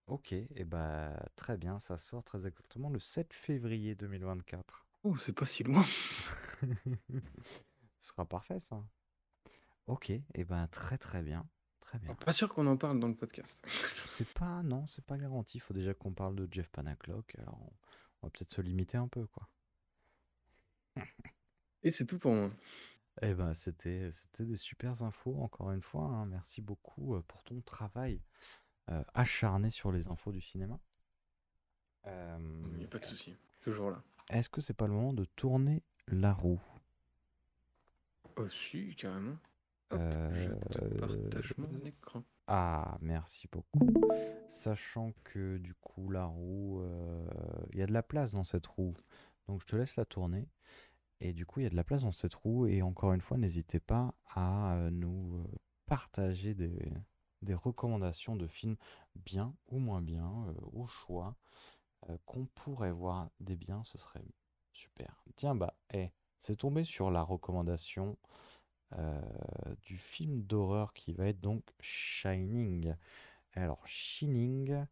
[0.08, 4.86] Ok, et bah très bien, ça sort très exactement le 7 février 2024.
[5.04, 5.86] Oh, c'est pas si loin.
[8.00, 8.84] Ce sera parfait, ça.
[9.88, 11.48] Ok, et ben très très bien,
[11.80, 12.14] très bien.
[12.16, 13.66] Pas sûr qu'on en parle dans le podcast.
[14.10, 15.58] C'est pas, non, c'est pas garanti.
[15.58, 17.36] Il faut déjà qu'on parle de Jeff Panaclock.
[17.40, 17.72] Alors, on,
[18.22, 19.48] on va peut-être se limiter un peu, quoi.
[21.84, 22.52] Et c'est tout pour moi.
[23.22, 26.04] Eh ben, c'était, c'était des super infos, encore une fois.
[26.06, 26.26] hein.
[26.26, 28.22] Merci beaucoup euh, pour ton travail
[28.90, 30.80] euh, acharné sur les infos du cinéma.
[32.06, 32.38] Euh,
[32.74, 33.36] Il n'y a pas de souci.
[33.62, 34.04] Toujours là.
[34.30, 36.62] est-ce que c'est pas le moment de tourner la roue?
[38.38, 39.38] Oh, si, carrément.
[39.92, 40.30] Hop, Euh,
[40.70, 42.24] je te partage mon écran.
[42.48, 43.88] Ah, merci beaucoup.
[44.48, 47.28] Sachant que du coup, la roue, euh,
[47.74, 48.96] il y a de la place dans cette roue.
[49.48, 50.50] Donc, je te laisse la tourner.
[51.20, 52.68] Et du coup, il y a de la place dans cette roue.
[52.68, 55.48] Et encore une fois, n'hésitez pas à euh, nous euh,
[55.86, 56.92] partager des,
[57.42, 58.78] des recommandations de films
[59.16, 61.36] bien ou moins bien, euh, au choix,
[62.10, 63.84] euh, qu'on pourrait voir des biens.
[63.86, 64.24] Ce serait
[64.74, 65.24] super.
[65.36, 68.18] Tiens, bah, eh, c'est tombé sur la recommandation
[68.94, 69.22] euh,
[69.84, 72.96] du film d'horreur qui va être donc Shining.
[73.54, 74.86] Alors, Shining,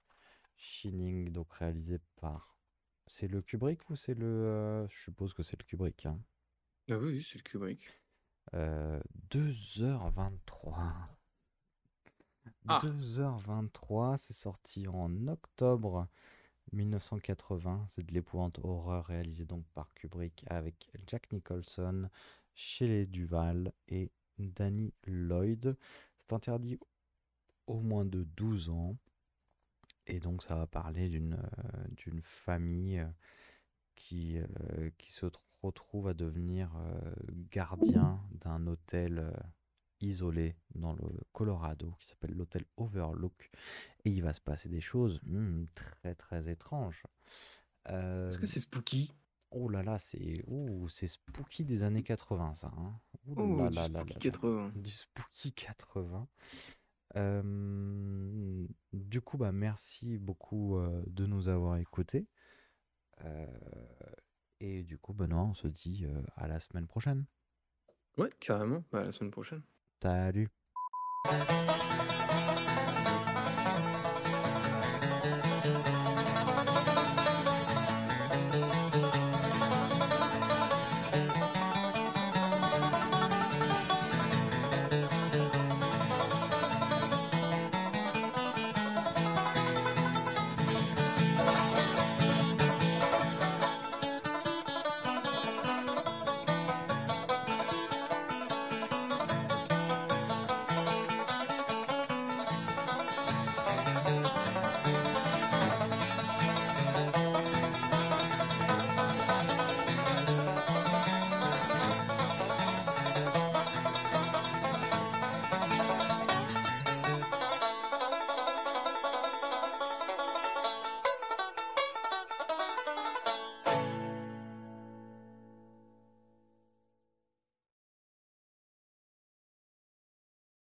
[0.58, 2.58] Shining, donc réalisé par.
[3.08, 4.26] C'est le Kubrick ou c'est le.
[4.26, 6.06] euh, je suppose que c'est le Kubrick.
[6.06, 6.20] Hein.
[6.90, 7.88] Ah oui, oui, c'est le Kubrick.
[8.54, 9.00] Euh,
[9.32, 10.74] 2h23.
[12.68, 12.80] Ah.
[12.80, 16.08] 2h23, c'est sorti en octobre
[16.72, 17.86] 1980.
[17.90, 22.10] C'est de l'épouvante horreur réalisé donc par Kubrick avec Jack Nicholson,
[22.56, 25.78] Shelley Duval et Danny Lloyd.
[26.18, 26.80] C'est interdit
[27.68, 28.98] au moins de 12 ans.
[30.08, 33.08] Et donc ça va parler d'une euh, famille euh,
[33.96, 37.14] qui, euh, qui se tr- retrouve à devenir euh,
[37.52, 39.32] gardien d'un hôtel
[40.02, 43.50] isolé dans le Colorado qui s'appelle l'hôtel Overlook.
[44.06, 47.04] Et il va se passer des choses hmm, très très étranges.
[48.30, 49.12] Est-ce que c'est spooky?
[49.52, 50.44] Oh là là, c'est
[50.90, 52.72] c'est spooky des années 80 ça.
[52.78, 53.00] hein.
[53.36, 54.20] Oh, là du là spooky là là.
[54.20, 54.72] 80.
[54.76, 56.28] Du spooky 80.
[57.16, 62.28] Euh, du coup, bah, merci beaucoup euh, de nous avoir écoutés.
[63.24, 63.48] Euh,
[64.60, 67.26] et du coup, Benoît, on se dit euh, à la semaine prochaine.
[68.18, 68.84] Ouais, carrément.
[68.92, 69.62] Bah, à la semaine prochaine.
[70.02, 70.50] Salut.